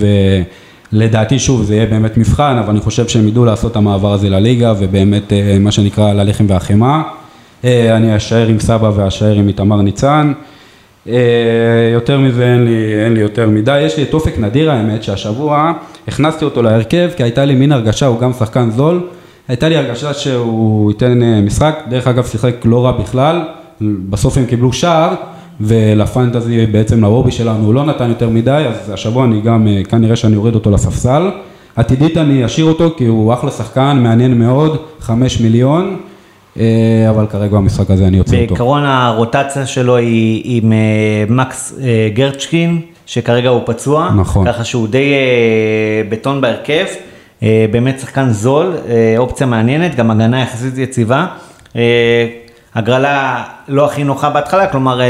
ולדעתי 0.93 1.39
שוב 1.39 1.63
זה 1.63 1.75
יהיה 1.75 1.87
באמת 1.87 2.17
מבחן, 2.17 2.57
אבל 2.59 2.71
אני 2.71 2.81
חושב 2.81 3.09
שהם 3.09 3.29
ידעו 3.29 3.45
לעשות 3.45 3.71
את 3.71 3.77
המעבר 3.77 4.13
הזה 4.13 4.29
לליגה 4.31 4.75
ובאמת 4.79 5.33
אה, 5.33 5.57
מה 5.61 5.73
שנקרא 5.73 6.13
ללחם 6.13 6.45
והחמאה. 6.49 7.03
אה, 7.65 7.97
אני 7.97 8.17
אשאר 8.17 8.47
עם 8.47 8.61
סבא 8.61 8.91
ואשאר 8.95 9.33
עם 9.33 9.49
איתמר 9.49 9.83
ניצן. 9.83 10.33
אה, 11.09 11.91
יותר 11.93 12.19
מזה 12.19 12.45
אין 12.45 12.65
לי, 12.65 13.05
אין 13.05 13.15
לי 13.15 13.21
יותר 13.21 13.49
מדי, 13.49 13.81
יש 13.81 13.97
לי 13.97 14.03
את 14.03 14.15
אופק 14.15 14.39
נדיר 14.39 14.71
האמת 14.71 15.03
שהשבוע 15.03 15.73
הכנסתי 16.09 16.45
אותו 16.45 16.63
להרכב 16.63 17.11
כי 17.17 17.23
הייתה 17.23 17.45
לי 17.45 17.55
מין 17.55 17.73
הרגשה, 17.73 18.07
הוא 18.07 18.21
גם 18.21 18.33
שחקן 18.33 18.71
זול, 18.71 19.01
הייתה 19.49 19.69
לי 19.69 19.77
הרגשה 19.77 20.15
שהוא 20.15 20.91
ייתן 20.91 21.23
אה, 21.23 21.41
משחק, 21.41 21.79
דרך 21.89 22.07
אגב 22.07 22.25
שיחק 22.27 22.55
לא 22.65 22.85
רע 22.85 22.93
בכלל, 22.93 23.43
בסוף 23.81 24.39
הם 24.39 24.47
קיבלו 24.47 24.73
שער 24.73 25.15
ולפנטזי 25.61 26.67
בעצם 26.67 27.03
לרובי 27.03 27.33
שלנו 27.33 27.65
הוא 27.65 27.75
לא 27.75 27.85
נתן 27.85 28.09
יותר 28.09 28.29
מדי, 28.29 28.65
אז 28.69 28.91
השבוע 28.91 29.25
אני 29.25 29.41
גם 29.41 29.69
אה, 29.69 29.83
כנראה 29.85 30.17
שאני 30.17 30.37
אוריד 30.37 30.55
אותו 30.55 30.71
לספסל, 30.71 31.31
עתידית 31.77 32.17
אני 32.17 32.47
אשאיר 32.47 32.67
אותו 32.67 32.95
כי 32.97 33.05
הוא 33.05 33.35
אחלה 33.35 33.51
שחקן, 33.51 33.99
מעניין 34.03 34.39
מאוד, 34.39 34.77
חמש 35.01 35.41
מיליון, 35.41 35.97
אה, 36.59 36.65
אבל 37.11 37.27
כרגע 37.27 37.57
במשחק 37.57 37.91
הזה 37.91 38.07
אני 38.07 38.17
יוצא 38.17 38.37
אותו. 38.37 38.47
בעיקרון 38.47 38.85
הרוטציה 38.85 39.67
שלו 39.67 39.97
היא 39.97 40.43
עם 40.45 40.73
מקס 41.29 41.79
גרצ'קין, 42.15 42.81
שכרגע 43.07 43.49
הוא 43.49 43.61
פצוע. 43.67 44.11
נכון. 44.17 44.47
ככה 44.47 44.65
שהוא 44.65 44.89
די 44.89 45.13
בטון 46.09 46.41
בהרכב. 46.41 46.85
אה, 47.43 47.67
באמת 47.71 48.01
שחקן 48.01 48.31
זול, 48.31 48.77
אה, 48.89 49.15
אופציה 49.19 49.47
מעניינת, 49.47 49.95
גם 49.95 50.11
הגנה 50.11 50.43
יחסית 50.43 50.79
יציבה. 50.79 51.27
אה, 51.77 52.27
הגרלה 52.75 53.45
לא 53.69 53.87
הכי 53.87 54.05
נוחה 54.05 54.31
בהתחלה, 54.31 54.67
כלומר 54.67 55.01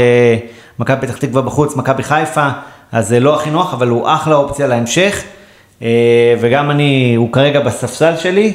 מכבי 0.79 1.07
פתח 1.07 1.17
תקווה 1.17 1.41
בחוץ, 1.41 1.75
מכבי 1.75 2.03
חיפה, 2.03 2.47
אז 2.91 3.07
זה 3.07 3.19
לא 3.19 3.35
הכי 3.35 3.49
נוח, 3.49 3.73
אבל 3.73 3.87
הוא 3.87 4.07
אחלה 4.07 4.35
אופציה 4.35 4.67
להמשך. 4.67 5.23
וגם 6.39 6.71
אני, 6.71 7.15
הוא 7.15 7.31
כרגע 7.31 7.59
בספסל 7.59 8.17
שלי, 8.17 8.53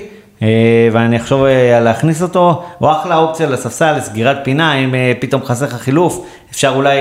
ואני 0.92 1.16
אחשוב 1.16 1.44
להכניס 1.82 2.22
אותו, 2.22 2.62
הוא 2.78 2.90
אחלה 2.90 3.16
אופציה 3.16 3.46
לספסל, 3.46 3.96
לסגירת 3.96 4.36
פינה, 4.44 4.74
אם 4.74 4.94
פתאום 5.20 5.44
חסר 5.44 5.66
לך 5.66 5.74
חילוף, 5.74 6.26
אפשר 6.50 6.72
אולי 6.76 6.98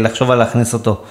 לחשוב 0.00 0.30
על 0.30 0.38
להכניס 0.38 0.74
אותו. 0.74 1.02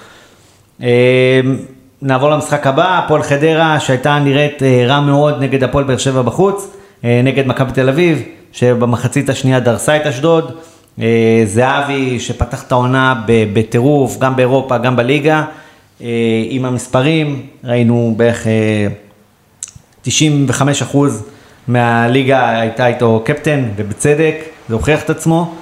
נעבור 2.02 2.30
למשחק 2.30 2.66
הבא, 2.66 2.98
הפועל 2.98 3.22
חדרה 3.22 3.80
שהייתה 3.80 4.18
נראית 4.18 4.62
אה, 4.62 4.84
רע 4.86 5.00
מאוד 5.00 5.42
נגד 5.42 5.64
הפועל 5.64 5.84
באר 5.84 5.96
שבע 5.96 6.22
בחוץ, 6.22 6.66
אה, 7.04 7.20
נגד 7.24 7.46
מכבי 7.46 7.72
תל 7.72 7.88
אביב, 7.88 8.22
שבמחצית 8.52 9.28
השנייה 9.28 9.60
דרסה 9.60 9.96
את 9.96 10.06
אשדוד. 10.06 10.52
אה, 11.00 11.42
זהבי 11.46 12.20
שפתח 12.20 12.62
את 12.62 12.72
העונה 12.72 13.14
בטירוף, 13.26 14.18
גם 14.18 14.36
באירופה, 14.36 14.78
גם 14.78 14.96
בליגה. 14.96 15.44
עם 16.50 16.64
המספרים, 16.64 17.46
ראינו 17.64 18.14
בערך 18.16 18.46
אה, 18.46 18.86
95 20.02 20.82
אחוז 20.82 21.24
מהליגה 21.68 22.60
הייתה 22.60 22.86
איתו 22.86 23.22
קפטן, 23.24 23.64
ובצדק, 23.76 24.34
זה 24.68 24.74
הוכיח 24.74 25.02
את 25.02 25.10
עצמו. 25.10 25.54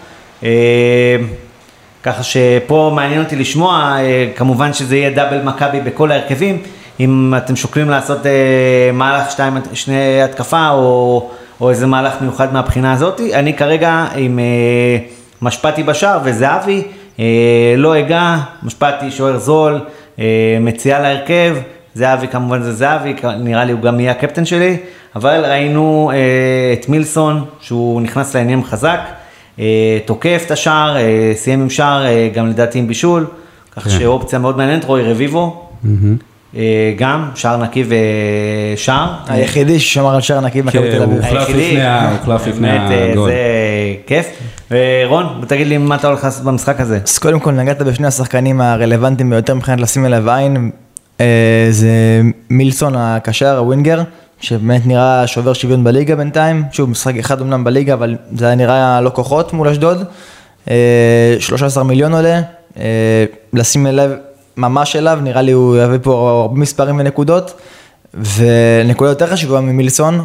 ככה 2.02 2.22
שפה 2.22 2.92
מעניין 2.94 3.22
אותי 3.22 3.36
לשמוע, 3.36 3.96
אה, 3.98 4.28
כמובן 4.36 4.72
שזה 4.72 4.96
יהיה 4.96 5.10
דאבל 5.10 5.42
מכבי 5.42 5.80
בכל 5.80 6.12
ההרכבים, 6.12 6.58
אם 7.00 7.34
אתם 7.36 7.56
שוקלים 7.56 7.90
לעשות 7.90 8.26
אה, 8.26 8.90
מהלך 8.92 9.30
שתיים, 9.30 9.56
שני 9.72 10.22
התקפה 10.22 10.70
או, 10.70 11.30
או 11.60 11.70
איזה 11.70 11.86
מהלך 11.86 12.14
מיוחד 12.20 12.52
מהבחינה 12.52 12.92
הזאת. 12.92 13.20
אני 13.34 13.54
כרגע 13.56 14.06
עם 14.16 14.38
אה, 14.38 14.98
משפטי 15.42 15.82
בשער 15.82 16.18
וזהבי, 16.24 16.82
לא 17.76 17.98
אגע, 17.98 18.36
משפטי 18.62 19.10
שוער 19.10 19.38
זול, 19.38 19.80
אה, 20.18 20.24
מציעה 20.60 21.00
להרכב, 21.00 21.56
זהבי 21.94 22.28
כמובן 22.28 22.62
זה 22.62 22.72
זהבי, 22.72 23.14
נראה 23.38 23.64
לי 23.64 23.72
הוא 23.72 23.80
גם 23.80 24.00
יהיה 24.00 24.12
הקפטן 24.12 24.44
שלי, 24.44 24.76
אבל 25.16 25.44
ראינו 25.44 26.10
את 26.72 26.88
מילסון 26.88 27.44
שהוא 27.60 28.00
נכנס 28.00 28.36
לעניינים 28.36 28.64
חזק. 28.64 29.00
אה, 29.60 29.66
תוקף 30.04 30.42
את 30.46 30.50
השער, 30.50 30.96
אה, 30.96 31.02
סיים 31.34 31.60
עם 31.60 31.70
שער, 31.70 32.06
אה, 32.06 32.28
גם 32.34 32.48
לדעתי 32.48 32.78
עם 32.78 32.86
בישול, 32.88 33.26
ככה 33.76 33.90
כן. 33.90 33.98
שאופציה 33.98 34.38
מאוד 34.38 34.56
מעניינת, 34.56 34.84
רוי 34.84 35.02
רביבו. 35.02 35.68
אה, 36.56 36.60
גם, 36.96 37.28
שער 37.34 37.56
נקי 37.56 37.84
ושער. 38.74 39.12
היחידי 39.28 39.80
ששמר 39.80 40.14
על 40.14 40.20
שער 40.20 40.40
נקי 40.40 40.62
במכבי 40.62 40.82
כן, 40.82 40.90
תל 40.90 40.96
הוא 40.96 41.04
אביב. 41.04 41.16
הוחלף 41.24 41.38
היחידי. 41.48 41.66
לפני 41.68 41.82
ה- 41.82 42.10
הוחלף 42.18 42.46
לפני 42.46 42.68
הגול. 42.70 43.30
זה 43.30 43.36
כיף. 44.06 44.26
רון, 45.06 45.26
תגיד 45.46 45.66
לי 45.66 45.78
מה 45.78 45.94
אתה 45.94 46.08
הולך 46.08 46.24
לעשות 46.24 46.44
במשחק 46.44 46.80
הזה. 46.80 46.98
אז 47.06 47.18
קודם 47.18 47.40
כל 47.40 47.52
נגעת 47.52 47.82
בשני 47.82 48.06
השחקנים 48.06 48.60
הרלוונטיים 48.60 49.30
ביותר 49.30 49.54
מבחינת 49.54 49.80
לשים 49.80 50.06
אליו 50.06 50.30
עין, 50.30 50.70
זה 51.70 52.20
מילסון 52.50 52.92
הקשר, 52.96 53.58
הווינגר, 53.58 54.02
שבאמת 54.40 54.86
נראה 54.86 55.26
שובר 55.26 55.52
שוויון 55.52 55.84
בליגה 55.84 56.16
בינתיים, 56.16 56.64
שוב 56.72 56.90
משחק 56.90 57.16
אחד 57.16 57.40
אמנם 57.40 57.64
בליגה, 57.64 57.94
אבל 57.94 58.16
זה 58.36 58.46
היה 58.46 58.54
נראה 58.54 59.00
לא 59.00 59.10
כוחות 59.10 59.52
מול 59.52 59.68
אשדוד, 59.68 60.04
אה, 60.70 61.36
13 61.40 61.84
מיליון 61.84 62.14
עולה, 62.14 62.40
אה, 62.78 63.24
לשים 63.52 63.86
אליו, 63.86 64.10
ממש 64.56 64.96
אליו, 64.96 65.18
נראה 65.22 65.42
לי 65.42 65.52
הוא 65.52 65.76
יביא 65.76 65.98
פה 66.02 66.40
הרבה 66.42 66.60
מספרים 66.60 66.98
ונקודות, 66.98 67.54
ונקודה 68.14 69.10
יותר 69.10 69.26
חשובה 69.26 69.60
ממילסון, 69.60 70.24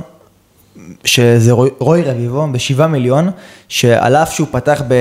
שזה 1.04 1.52
רוי, 1.80 2.04
רביבו 2.04 2.48
בשבעה 2.52 2.88
מיליון, 2.88 3.32
שעל 3.68 4.16
אף 4.16 4.34
שהוא 4.34 4.48
פתח 4.52 4.82
ב, 4.88 4.94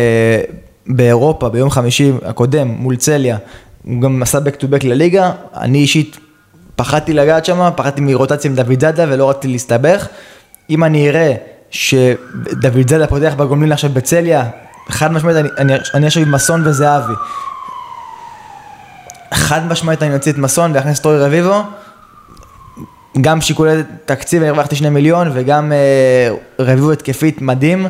באירופה 0.86 1.48
ביום 1.48 1.70
חמישי 1.70 2.12
הקודם 2.24 2.68
מול 2.68 2.96
צליה, 2.96 3.38
הוא 3.84 4.00
גם 4.00 4.22
עשה 4.22 4.38
back 4.38 4.60
to 4.60 4.64
back 4.64 4.86
לליגה, 4.86 5.32
אני 5.54 5.78
אישית 5.78 6.16
פחדתי 6.76 7.12
לגעת 7.12 7.44
שם, 7.44 7.70
פחדתי 7.76 8.00
מרוטציה 8.00 8.50
עם 8.50 8.56
דוד 8.56 8.80
זאדה 8.80 9.04
ולא 9.08 9.30
רציתי 9.30 9.48
להסתבך. 9.48 10.08
אם 10.70 10.84
אני 10.84 11.08
אראה 11.08 11.34
שדוד 11.70 12.88
זאדה 12.88 13.06
פותח 13.06 13.34
בגומלין 13.36 13.72
עכשיו 13.72 13.90
בצליה, 13.90 14.44
חד 14.88 15.12
משמעית 15.12 15.36
אני, 15.36 15.48
אני, 15.58 15.74
אני 15.94 16.06
עכשיו 16.06 16.22
עם 16.22 16.32
מסון 16.32 16.66
וזהבי. 16.66 17.12
חד 19.34 19.66
משמעית 19.66 20.02
אני 20.02 20.14
אוציא 20.14 20.32
את 20.32 20.38
מסון 20.38 20.72
ואכניס 20.74 21.00
את 21.00 21.04
רוי 21.04 21.18
רביבו. 21.18 21.62
גם 23.20 23.40
שיקולי 23.40 23.82
תקציב 24.04 24.42
הרווחתי 24.42 24.76
שני 24.76 24.88
מיליון 24.88 25.30
וגם 25.34 25.72
אה, 25.72 26.28
רביבו 26.58 26.92
התקפית 26.92 27.42
מדהים, 27.42 27.86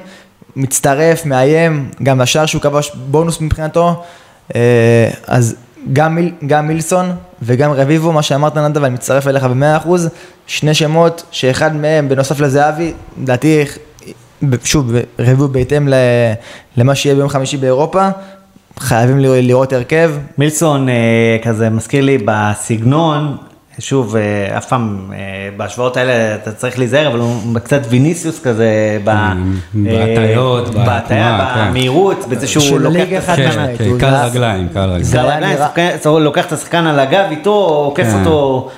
מצטרף, 0.56 1.26
מאיים, 1.26 1.90
גם 2.02 2.20
לשער 2.20 2.46
שהוא 2.46 2.62
כבש 2.62 2.92
בונוס 2.94 3.40
מבחינתו, 3.40 4.02
אה, 4.54 5.10
אז 5.26 5.56
גם, 5.92 6.14
מיל, 6.14 6.32
גם 6.46 6.68
מילסון 6.68 7.12
וגם 7.42 7.72
רביבו, 7.72 8.12
מה 8.12 8.22
שאמרת 8.22 8.56
נדב, 8.56 8.82
ואני 8.82 8.94
מצטרף 8.94 9.26
אליך 9.26 9.44
במאה 9.44 9.76
אחוז, 9.76 10.08
שני 10.46 10.74
שמות 10.74 11.22
שאחד 11.30 11.76
מהם 11.76 12.08
בנוסף 12.08 12.40
לזהבי, 12.40 12.92
לדעתי, 13.22 13.64
שוב, 14.64 14.92
רביבו 15.18 15.48
בהתאם 15.48 15.88
למה 16.76 16.94
שיהיה 16.94 17.14
ביום 17.14 17.28
חמישי 17.28 17.56
באירופה, 17.56 18.08
חייבים 18.78 19.18
לראות 19.18 19.72
הרכב, 19.72 20.12
מילסון 20.38 20.88
אה, 20.88 21.36
כזה 21.42 21.70
מזכיר 21.70 22.04
לי 22.04 22.18
בסגנון, 22.24 23.36
שוב, 23.78 24.16
אה, 24.16 24.22
אף 24.58 24.66
פעם 24.66 25.10
אה, 25.12 25.18
בהשוואות 25.56 25.96
האלה 25.96 26.12
אתה 26.34 26.52
צריך 26.52 26.78
להיזהר, 26.78 27.06
אבל 27.08 27.18
הוא 27.18 27.34
קצת 27.64 27.80
ויניסיוס 27.88 28.40
כזה, 28.42 28.64
אה, 28.64 28.98
בהטיות, 29.74 30.68
בהטיה, 30.74 30.94
בתנועה, 31.38 31.54
כן. 31.54 31.68
במהירות, 31.70 32.24
בזה 32.28 32.46
שהוא 32.46 32.80
לוקח 32.80 33.02
את 33.12 33.38
השחקן. 33.38 33.66
כן, 33.78 33.98
קל. 34.00 34.14
רגליים, 34.24 34.68
קל 34.68 34.80
רגליים. 34.80 35.04
הוא 36.04 36.20
לוקח 36.20 36.46
את 36.46 36.52
השחקן 36.52 36.86
על 36.86 36.98
הגב 37.00 37.24
איתו, 37.30 37.50
עוקף 37.84 38.02
כן. 38.04 38.18
אותו 38.24 38.70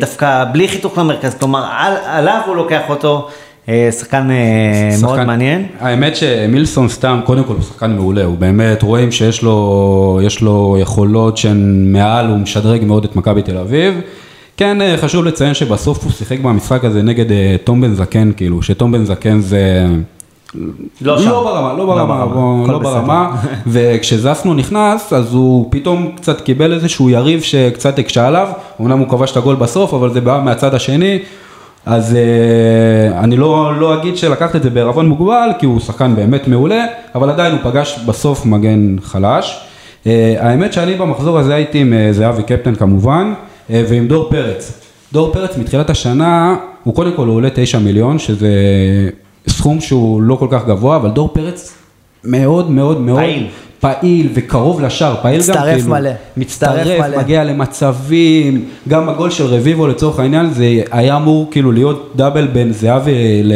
דווקא 0.00 0.44
בלי 0.52 0.68
חיתוך 0.68 0.98
למרכז, 0.98 1.34
כלומר 1.34 1.64
על- 1.78 1.96
עליו 2.06 2.40
הוא 2.46 2.56
לוקח 2.56 2.80
אותו, 2.88 3.28
שחקן 3.90 4.30
אה, 4.30 4.96
מאוד 5.02 5.14
שחקן- 5.16 5.26
מעניין. 5.26 5.66
האמת 5.80 6.16
שמילסון 6.16 6.88
סתם, 6.88 7.20
קודם 7.24 7.44
כל 7.44 7.52
הוא 7.54 7.62
שחקן 7.62 7.92
מעולה, 7.92 8.24
הוא 8.24 8.36
באמת, 8.38 8.82
רואים 8.82 9.12
שיש 9.12 9.42
לו, 9.42 10.20
יש 10.22 10.40
לו 10.40 10.76
יכולות 10.80 11.36
שהן 11.36 11.92
מעל, 11.92 12.26
הוא 12.28 12.38
משדרג 12.38 12.84
מאוד 12.84 13.04
את 13.04 13.16
מכבי 13.16 13.42
תל 13.42 13.56
אביב. 13.58 14.00
כן, 14.56 14.80
אה, 14.80 14.96
חשוב 14.96 15.24
לציין 15.24 15.54
שבסוף 15.54 16.04
הוא 16.04 16.12
שיחק 16.12 16.40
במשחק 16.40 16.84
הזה 16.84 17.02
נגד 17.02 17.32
אה, 17.32 17.56
תום 17.64 17.80
בן 17.80 17.94
זקן, 17.94 18.30
כאילו, 18.36 18.62
שתום 18.62 18.92
בן 18.92 19.04
זקן 19.04 19.40
זה... 19.40 19.86
לא 21.00 21.18
שם. 21.18 21.28
לא 21.30 21.44
ברמה, 21.44 21.72
לא 21.78 21.86
ברמה, 21.86 22.26
ברמה, 22.26 22.34
בוא, 22.34 22.68
לא. 22.68 22.78
ברמה, 22.78 23.36
וכשזסנו 23.66 24.54
נכנס, 24.54 25.12
אז 25.12 25.34
הוא 25.34 25.66
פתאום 25.70 26.10
קצת 26.16 26.40
קיבל 26.40 26.72
איזשהו 26.72 27.10
יריב 27.10 27.42
שקצת 27.42 27.98
הקשה 27.98 28.26
עליו, 28.26 28.48
אמנם 28.80 28.98
הוא 28.98 29.08
כבש 29.08 29.32
את 29.32 29.36
הגול 29.36 29.54
בסוף, 29.56 29.94
אבל 29.94 30.12
זה 30.12 30.20
בא 30.20 30.40
מהצד 30.44 30.74
השני, 30.74 31.18
אז 31.86 32.16
אה, 32.16 33.20
אני 33.20 33.36
לא, 33.36 33.72
לא 33.80 33.94
אגיד 33.94 34.16
שלקחת 34.16 34.56
את 34.56 34.62
זה 34.62 34.70
בערבון 34.70 35.08
מוגבל, 35.08 35.50
כי 35.58 35.66
הוא 35.66 35.80
שחקן 35.80 36.14
באמת 36.16 36.48
מעולה, 36.48 36.86
אבל 37.14 37.30
עדיין 37.30 37.52
הוא 37.52 37.60
פגש 37.62 37.98
בסוף 38.06 38.46
מגן 38.46 38.96
חלש. 39.02 39.60
אה, 40.06 40.36
האמת 40.38 40.72
שאני 40.72 40.94
במחזור 40.94 41.38
הזה 41.38 41.54
הייתי 41.54 41.78
עם 41.78 41.92
אה, 41.92 42.12
זהבי 42.12 42.42
קפטן 42.42 42.74
כמובן, 42.74 43.32
ועם 43.70 44.08
דור 44.08 44.30
פרץ. 44.30 44.80
דור 45.12 45.32
פרץ 45.32 45.56
מתחילת 45.58 45.90
השנה, 45.90 46.56
הוא 46.84 46.94
קודם 46.94 47.12
כל 47.16 47.26
הוא 47.26 47.34
עולה 47.34 47.48
9 47.54 47.78
מיליון, 47.78 48.18
שזה 48.18 48.50
סכום 49.48 49.80
שהוא 49.80 50.22
לא 50.22 50.34
כל 50.34 50.48
כך 50.50 50.66
גבוה, 50.66 50.96
אבל 50.96 51.10
דור 51.10 51.28
פרץ 51.32 51.74
מאוד 52.24 52.70
מאוד 52.70 53.00
מאוד 53.00 53.18
פעיל. 53.18 53.46
פעיל 53.84 54.28
וקרוב 54.34 54.80
לשער, 54.80 55.14
פעיל 55.22 55.34
גם 55.40 55.40
מצטרף 55.40 55.74
כאילו, 55.74 55.90
מלא. 55.90 56.10
מצטרף, 56.36 56.78
מצטרף 56.78 57.00
מלא. 57.00 57.18
מגיע 57.18 57.44
למצבים, 57.44 58.64
גם 58.88 59.08
הגול 59.08 59.30
של 59.30 59.44
רביבו 59.46 59.86
לצורך 59.86 60.18
העניין, 60.18 60.50
זה 60.50 60.64
היה 60.90 61.16
אמור 61.16 61.48
כאילו 61.50 61.72
להיות 61.72 62.12
דאבל 62.16 62.46
בין 62.46 62.72
זהבי 62.72 63.12
ל- 63.42 63.52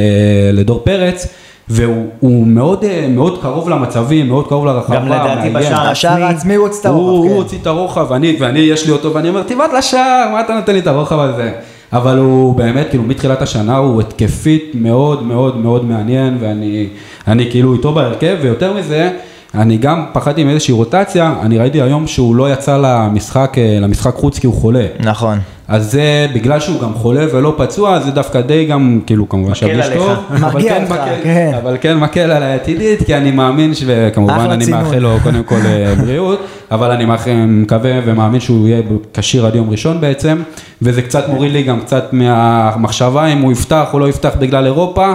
לדור 0.52 0.80
פרץ, 0.84 1.26
והוא 1.68 2.06
הוא 2.20 2.46
מאוד, 2.46 2.84
מאוד 3.08 3.42
קרוב 3.42 3.68
למצבים, 3.68 4.28
מאוד 4.28 4.48
קרוב 4.48 4.66
לרחבה, 4.66 4.96
גם 4.96 5.06
לדעתי. 5.06 5.50
בשער 5.50 5.88
השער 5.88 6.24
העצמי 6.24 6.54
הוא 6.54 6.66
הוציא 6.66 6.80
את 6.80 6.86
הרוחב, 6.86 7.08
הוא 7.10 7.28
כן. 7.28 7.34
הוציא 7.34 7.58
את 7.62 7.66
הרוחב, 7.66 8.06
ואני, 8.10 8.36
ואני 8.40 8.58
יש 8.58 8.86
לי 8.86 8.92
אותו, 8.92 9.14
ואני 9.14 9.28
אומר, 9.28 9.42
תבעט 9.42 9.70
לשער, 9.78 10.28
מה 10.32 10.40
אתה 10.40 10.54
נותן 10.54 10.72
לי 10.72 10.78
את 10.78 10.86
הרוחב 10.86 11.18
הזה? 11.18 11.52
אבל 11.92 12.18
הוא 12.18 12.54
באמת, 12.54 12.86
כאילו, 12.90 13.02
מתחילת 13.04 13.42
השנה 13.42 13.76
הוא 13.76 14.00
התקפית 14.00 14.70
מאוד 14.74 15.22
מאוד 15.22 15.56
מאוד 15.56 15.84
מעניין, 15.84 16.36
ואני 16.40 16.86
אני 17.28 17.50
כאילו 17.50 17.72
איתו 17.74 17.92
בהרכב, 17.92 18.36
ויותר 18.42 18.72
מזה, 18.72 19.10
אני 19.54 19.76
גם 19.76 20.04
פחדתי 20.12 20.44
מאיזושהי 20.44 20.74
רוטציה, 20.74 21.34
אני 21.42 21.58
ראיתי 21.58 21.82
היום 21.82 22.06
שהוא 22.06 22.36
לא 22.36 22.52
יצא 22.52 22.76
למשחק, 22.82 23.54
אה, 23.58 23.78
למשחק 23.80 24.14
חוץ 24.14 24.38
כי 24.38 24.46
הוא 24.46 24.54
חולה. 24.54 24.86
נכון. 25.00 25.38
אז 25.68 25.90
זה 25.92 26.02
בגלל 26.34 26.60
שהוא 26.60 26.80
גם 26.80 26.94
חולה 26.94 27.24
ולא 27.32 27.54
פצוע, 27.58 28.00
זה 28.00 28.10
דווקא 28.10 28.40
די 28.40 28.64
גם, 28.64 29.00
כאילו 29.06 29.28
כמובן 29.28 29.54
שירגיש 29.54 29.86
עליך. 29.86 29.98
טוב. 29.98 30.10
אבל 30.30 30.40
מרגיע 30.40 30.74
כן 30.74 30.82
אותך, 30.82 30.92
מקל- 30.92 31.22
כן. 31.24 31.52
אבל 31.62 31.76
כן 31.80 31.98
מקל 31.98 32.20
עליי 32.20 32.54
עתידית, 32.54 33.02
כי 33.06 33.14
אני 33.16 33.30
מאמין, 33.30 33.74
ש- 33.74 33.82
וכמובן 33.86 34.50
אני 34.50 34.64
צינון. 34.64 34.82
מאחל 34.84 34.98
לו 34.98 35.16
קודם 35.22 35.42
כל 35.42 35.60
אה, 35.66 35.94
בריאות, 36.04 36.38
אבל 36.70 36.90
אני 36.90 37.04
מאחל- 37.04 37.30
מקווה 37.48 37.90
ומאמין 38.06 38.40
שהוא 38.40 38.68
יהיה 38.68 38.82
כשיר 39.14 39.46
עד 39.46 39.54
יום 39.54 39.70
ראשון 39.70 40.00
בעצם, 40.00 40.42
וזה 40.82 41.02
קצת 41.02 41.28
מוריד 41.28 41.52
לי 41.52 41.62
גם 41.62 41.80
קצת 41.80 42.08
מהמחשבה 42.12 43.26
אם 43.26 43.38
הוא 43.42 43.52
יפתח 43.52 43.88
או 43.92 43.98
לא 43.98 44.08
יפתח 44.08 44.30
בגלל 44.38 44.64
אירופה, 44.66 45.14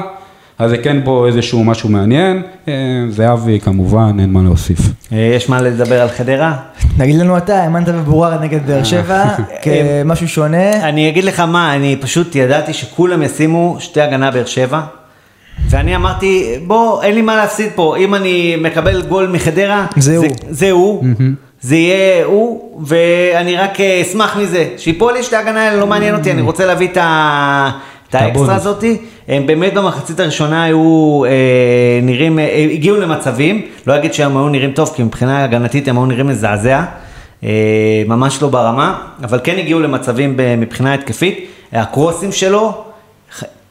אז 0.60 0.70
זה 0.70 0.78
כן 0.78 0.98
פה 1.04 1.28
איזשהו 1.28 1.63
משהו 1.63 1.89
מעניין. 1.89 2.42
אה, 2.68 2.74
זהבי 3.10 3.60
כמובן, 3.60 4.18
אין 4.20 4.30
מה 4.30 4.44
להוסיף. 4.44 4.80
אה, 5.13 5.18
יש 5.36 5.50
מה 5.50 5.62
לדבר 5.62 6.02
על 6.02 6.10
חדרה? 6.10 6.56
תגיד 6.98 7.20
לנו 7.20 7.38
אתה, 7.38 7.63
האמנת 7.63 7.89
בבורר 7.89 8.39
נגד 8.39 8.68
באר 8.68 8.84
שבע, 8.84 9.24
כמשהו 9.63 10.28
שונה, 10.28 10.89
אני 10.89 11.10
אגיד 11.10 11.24
לך 11.24 11.39
מה, 11.39 11.76
אני 11.76 11.96
פשוט 12.02 12.36
ידעתי 12.36 12.74
שכולם 12.74 13.22
ישימו 13.22 13.76
שתי 13.80 14.02
הגנה 14.02 14.32
באר 14.32 14.46
שבע, 14.46 14.82
ואני 15.70 15.96
אמרתי, 15.96 16.56
בוא, 16.68 17.04
אין 17.04 17.16
לי 17.16 17.22
מה 17.22 17.36
להפסיד 17.36 17.70
פה, 17.76 17.98
אם 17.98 18.16
אני 18.16 18.56
מקבל 18.62 19.02
גול 19.02 19.28
מחדרה, 19.28 19.86
זה 19.98 20.18
הוא. 20.18 20.26
זה 20.50 20.72
הוא, 20.72 21.04
זה 21.62 21.76
יהיה 21.76 22.26
הוא, 22.26 22.82
ואני 22.86 23.56
רק 23.56 23.80
אה, 23.80 24.02
אשמח 24.02 24.38
מזה. 24.38 24.70
שיפול 24.78 25.13
לי 25.13 25.24
שתי 25.24 25.36
הגנה 25.36 25.62
האלה, 25.62 25.80
לא 25.80 25.88
מעניין 25.88 26.16
אותי, 26.16 26.32
אני 26.32 26.42
רוצה 26.42 26.66
להביא 26.66 26.88
את 26.88 26.98
ה... 26.98 27.72
את 28.15 28.21
האקסטרה. 28.21 28.56
הזאתי, 28.56 28.97
הם 29.28 29.47
באמת 29.47 29.73
במחצית 29.73 30.19
הראשונה 30.19 30.63
היו 30.63 31.21
אה, 31.26 31.30
נראים, 32.04 32.39
אה, 32.39 32.67
הגיעו 32.71 32.97
למצבים, 32.97 33.62
לא 33.88 33.95
אגיד 33.95 34.13
שהם 34.13 34.38
היו 34.38 34.49
נראים 34.49 34.71
טוב, 34.71 34.91
כי 34.95 35.04
מבחינה 35.04 35.43
הגנתית 35.43 35.88
הם 35.88 35.97
היו 35.97 36.06
נראים 36.06 36.28
מזעזע, 36.28 36.84
אה, 37.43 37.49
ממש 38.08 38.41
לא 38.41 38.47
ברמה, 38.47 38.95
אבל 39.23 39.39
כן 39.43 39.58
הגיעו 39.58 39.80
למצבים 39.80 40.34
ב- 40.38 40.56
מבחינה 40.56 40.93
התקפית, 40.93 41.45
הקרוסים 41.73 42.32
שלו, 42.32 42.84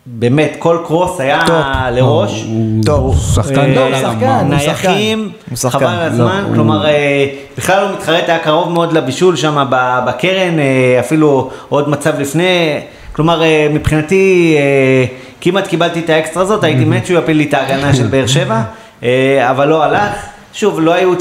באמת, 0.06 0.56
כל 0.58 0.78
קרוס 0.86 1.20
היה 1.20 1.40
top. 1.46 1.56
לראש. 1.92 2.44
הוא- 2.48 2.84
טוב. 2.84 3.00
הוא 3.00 3.14
שחקן 3.16 3.60
אה, 3.60 3.66
לא, 3.66 3.80
הוא 3.80 3.90
ברמה. 3.90 4.00
שחקן, 4.12 4.26
הוא 4.26 4.54
נייחים, 4.54 5.28
הוא 5.50 5.56
שחקן. 5.56 5.78
חבל 5.78 5.86
על 5.88 5.98
לא, 5.98 6.06
הזמן, 6.06 6.44
הוא- 6.46 6.54
כלומר 6.54 6.86
אה, 6.86 7.26
בכלל 7.58 7.82
לא 7.84 7.92
מתחרט, 7.96 8.24
היה 8.28 8.38
קרוב 8.38 8.72
מאוד 8.72 8.92
לבישול 8.92 9.36
שם 9.36 9.66
בקרן, 10.06 10.58
אה, 10.58 10.64
אפילו 11.00 11.50
עוד 11.68 11.88
מצב 11.88 12.20
לפני, 12.20 12.78
כלומר 13.12 13.42
אה, 13.42 13.68
מבחינתי 13.74 14.54
אה, 14.58 15.04
כמעט 15.40 15.66
קיבלתי 15.66 16.00
את 16.00 16.10
האקסטרה 16.10 16.42
הזאת, 16.42 16.64
הייתי 16.64 16.84
מת 16.84 17.06
שהוא 17.06 17.18
יפיל 17.18 17.36
לי 17.36 17.44
את 17.44 17.54
ההגנה 17.54 17.94
של 17.94 18.06
באר 18.06 18.26
שבע, 18.26 18.62
אה, 19.02 19.50
אבל 19.50 19.68
לא 19.68 19.82
הלך, 19.84 20.12
שוב 20.52 20.80
לא 20.80 20.92
היו, 20.92 21.12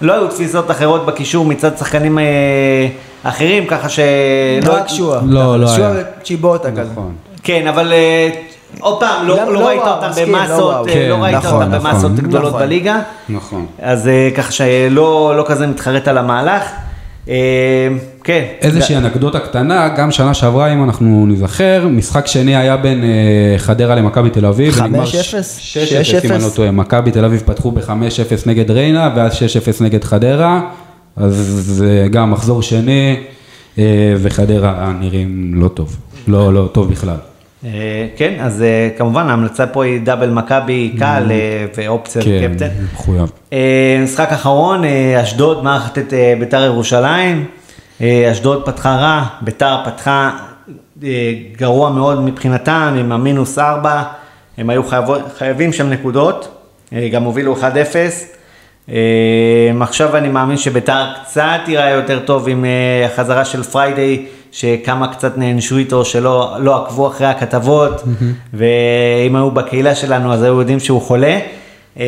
לא 0.00 0.12
היו 0.12 0.28
תפיסות 0.28 0.70
אחרות 0.70 1.06
בקישור 1.06 1.44
מצד 1.44 1.78
שחקנים 1.78 2.18
אה, 2.18 2.24
אחרים, 3.22 3.66
ככה 3.66 3.88
שלא... 3.88 4.04
לא 4.66 4.72
רק 4.72 4.88
שועה. 4.88 5.20
לא, 5.26 5.60
לא 5.60 5.66
שועה 5.66 5.92
היה. 5.92 6.02
וצ'יבוטה 6.20 6.70
כזה. 6.72 6.90
נכון. 7.48 7.62
כן, 7.62 7.66
אבל 7.66 7.92
אה, 7.92 8.30
עוד 8.80 9.00
פעם, 9.00 9.26
לא, 9.26 9.36
לא 9.36 9.52
לא 9.52 9.66
ראית 9.66 9.80
וואו, 9.80 9.94
אותם 9.94 10.10
לא 10.16 10.26
במסות, 10.26 10.86
לא 11.08 11.14
ראית 11.14 11.34
נכון, 11.34 11.62
אותם 11.62 11.74
נכון, 11.74 11.92
במסות 11.92 12.16
גדולות 12.16 12.48
נכון. 12.48 12.60
בליגה. 12.62 13.00
נכון. 13.28 13.66
אז 13.82 14.08
אה, 14.08 14.28
ככה 14.36 14.52
שלא 14.52 15.34
לא 15.36 15.44
כזה 15.46 15.66
מתחרט 15.66 16.08
על 16.08 16.18
המהלך. 16.18 16.62
אה, 17.28 17.34
כן. 18.24 18.44
איזושהי 18.60 18.96
אנקדוטה 18.96 19.38
קטנה, 19.40 19.88
גם 19.88 20.10
שנה 20.10 20.34
שעברה, 20.34 20.72
אם 20.72 20.84
אנחנו 20.84 21.26
נזכר, 21.26 21.86
משחק 21.90 22.26
שני 22.26 22.56
היה 22.56 22.76
בין 22.76 23.04
חדרה 23.56 23.94
למכבי 23.94 24.30
תל 24.30 24.46
אביב. 24.46 24.74
5-0? 24.74 24.80
ונגמר 24.82 25.04
6-0 25.04 25.06
אם 26.24 26.32
אני 26.32 26.42
לא 26.42 26.48
טועה, 26.54 26.70
מכבי 26.70 27.10
תל 27.10 27.24
אביב 27.24 27.42
פתחו 27.46 27.70
ב-5-0 27.70 27.90
נגד 28.46 28.70
ריינה, 28.70 29.10
ואז 29.16 29.32
6-0 29.32 29.36
נגד 29.84 30.04
חדרה, 30.04 30.60
אז 31.16 31.34
זה 31.60 32.06
גם 32.10 32.30
מחזור 32.30 32.62
שני, 32.62 33.16
וחדרה 34.16 34.92
נראים 35.00 35.52
לא 35.54 35.68
טוב, 35.68 35.96
לא, 36.28 36.54
לא 36.54 36.68
טוב 36.72 36.90
בכלל. 36.90 37.16
אה, 37.64 37.70
כן, 38.16 38.34
אז 38.40 38.62
אה, 38.62 38.88
כמובן 38.98 39.28
ההמלצה 39.28 39.66
פה 39.66 39.84
היא 39.84 40.00
דאבל 40.00 40.30
מכבי 40.30 40.94
קל 40.98 41.22
אה, 41.30 41.66
ואופציה 41.76 42.22
כן, 42.22 42.52
קפטן. 42.52 42.68
מחויב. 42.94 43.30
אה, 43.52 44.00
משחק 44.04 44.32
אחרון, 44.32 44.82
אשדוד 45.22 45.64
מארחת 45.64 45.98
את 45.98 46.12
ביתר 46.38 46.64
ירושלים. 46.64 47.44
אשדוד 48.32 48.66
פתחה 48.66 48.96
רע, 48.96 49.22
ביתר 49.40 49.76
פתחה 49.84 50.30
גרוע 51.56 51.90
מאוד 51.90 52.20
מבחינתם, 52.22 52.94
עם 53.00 53.12
המינוס 53.12 53.58
ארבע. 53.58 54.02
הם 54.58 54.70
היו 54.70 54.82
חייבים 55.38 55.72
שם 55.72 55.90
נקודות, 55.90 56.48
גם 57.12 57.24
הובילו 57.24 57.56
1-0. 57.56 57.62
אה, 58.90 58.96
עכשיו 59.80 60.16
אני 60.16 60.28
מאמין 60.28 60.56
שביתר 60.56 61.06
קצת 61.24 61.60
ייראה 61.66 61.90
יותר 61.90 62.18
טוב 62.18 62.48
עם 62.48 62.64
החזרה 63.06 63.44
של 63.44 63.62
פריידיי, 63.62 64.26
שכמה 64.52 65.08
קצת 65.12 65.38
נענשו 65.38 65.76
איתו, 65.76 66.04
שלא 66.04 66.56
לא 66.60 66.84
עקבו 66.84 67.06
אחרי 67.08 67.26
הכתבות, 67.26 68.02
ואם 68.54 69.36
היו 69.36 69.50
בקהילה 69.50 69.94
שלנו 69.94 70.32
אז 70.32 70.42
היו 70.42 70.58
יודעים 70.60 70.80
שהוא 70.80 71.00
חולה. 71.02 71.38
אה, 72.00 72.04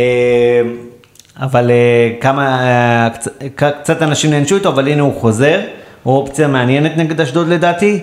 אבל 1.37 1.71
אה, 1.71 1.77
כמה, 2.21 2.61
אה, 2.63 3.09
קצ- 3.15 3.29
ק- 3.57 3.81
קצת 3.83 4.03
אנשים 4.03 4.31
נענשו 4.31 4.55
איתו, 4.55 4.69
אבל 4.69 4.89
הנה 4.89 5.03
הוא 5.03 5.21
חוזר, 5.21 5.61
הוא 6.03 6.17
אופציה 6.17 6.49
מעניינת 6.49 6.97
נגד 6.97 7.21
אשדוד 7.21 7.49
לדעתי. 7.49 8.01